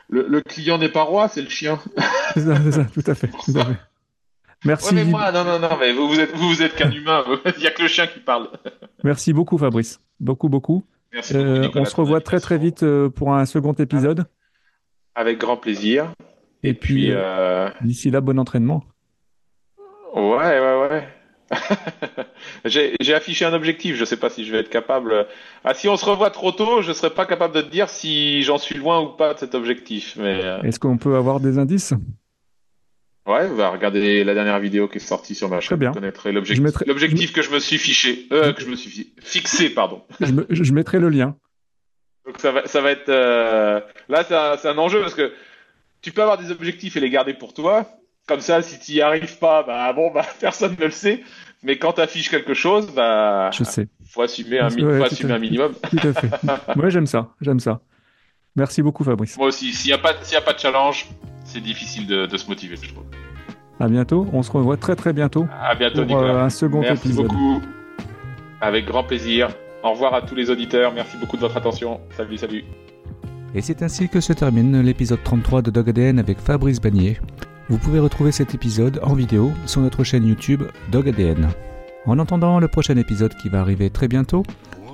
[0.10, 1.80] le, client n'est pas roi, c'est le chien.
[2.34, 3.28] c'est ça, ça, tout à fait.
[3.28, 3.78] Tout à fait.
[4.64, 4.96] Merci.
[4.96, 7.24] Ouais, mais moi, non, non, non, mais vous, vous êtes, vous, êtes qu'un humain.
[7.56, 8.50] Il n'y a que le chien qui parle.
[9.04, 10.00] Merci beaucoup, Fabrice.
[10.20, 10.84] Beaucoup, beaucoup.
[11.14, 14.26] Merci euh, on se revoit très, très vite euh, pour un second épisode.
[15.14, 16.12] Avec grand plaisir.
[16.66, 18.84] Et, puis, euh, d'ici là, bon entraînement.
[20.14, 21.08] Ouais, ouais, ouais.
[22.66, 25.28] j'ai affiché un objectif, je ne sais pas si je vais être capable.
[25.64, 27.90] Ah, si on se revoit trop tôt, je ne serai pas capable de te dire
[27.90, 30.18] si j'en suis loin ou pas de cet objectif.
[30.20, 31.94] Mais Est-ce qu'on peut avoir des indices?
[33.28, 35.70] Ouais, va regarder la dernière vidéo qui est sortie sur ma chaîne.
[35.70, 35.90] Très bien.
[35.90, 40.04] Vous connaîtrez l'objectif, que je me suis fiché, euh, que je me suis fixé, pardon.
[40.20, 41.36] je, mettrai le lien.
[42.28, 43.82] Donc ça va, ça va être euh...
[44.10, 44.24] là,
[44.60, 45.32] c'est un, enjeu parce que
[46.06, 47.90] tu peux avoir des objectifs et les garder pour toi.
[48.28, 51.24] Comme ça, si tu n'y arrives pas, bah bon, bah personne ne le sait.
[51.64, 53.88] Mais quand tu affiches quelque chose, bah je sais.
[54.08, 55.74] Faut assumer un, faut assumer un minimum.
[55.90, 56.30] Tout à fait.
[56.76, 57.82] Moi, j'aime ça, j'aime ça.
[58.56, 59.36] Merci beaucoup, Fabrice.
[59.36, 59.74] Moi aussi.
[59.74, 61.08] S'il n'y a pas, s'il a pas de challenge,
[61.44, 63.06] c'est difficile de, se motiver, je trouve.
[63.80, 64.28] À bientôt.
[64.32, 65.48] On se revoit très très bientôt.
[65.60, 67.30] À bientôt, pour, euh, un second Merci épisode.
[67.30, 67.64] beaucoup.
[68.62, 69.50] Avec grand plaisir.
[69.82, 70.94] Au revoir à tous les auditeurs.
[70.94, 72.00] Merci beaucoup de votre attention.
[72.16, 72.64] Salut, salut.
[73.56, 77.18] Et c'est ainsi que se termine l'épisode 33 de Dog ADN avec Fabrice Bagnier.
[77.70, 81.48] Vous pouvez retrouver cet épisode en vidéo sur notre chaîne YouTube Dog ADN.
[82.06, 84.44] En attendant le prochain épisode qui va arriver très bientôt,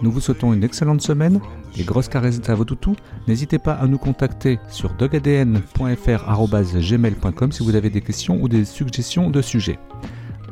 [0.04, 1.42] nous vous souhaitons une excellente semaine
[1.76, 2.96] et grosses caresses à vos toutous.
[3.28, 9.32] N'hésitez pas à nous contacter sur dogadn.fr.gmail.com si vous avez des questions ou des suggestions
[9.32, 9.80] de sujets.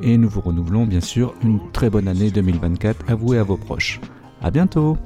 [0.02, 3.44] Et nous vous renouvelons bien sûr une très bonne année 2024 à vous et à
[3.44, 4.02] vos proches.
[4.42, 4.98] A bientôt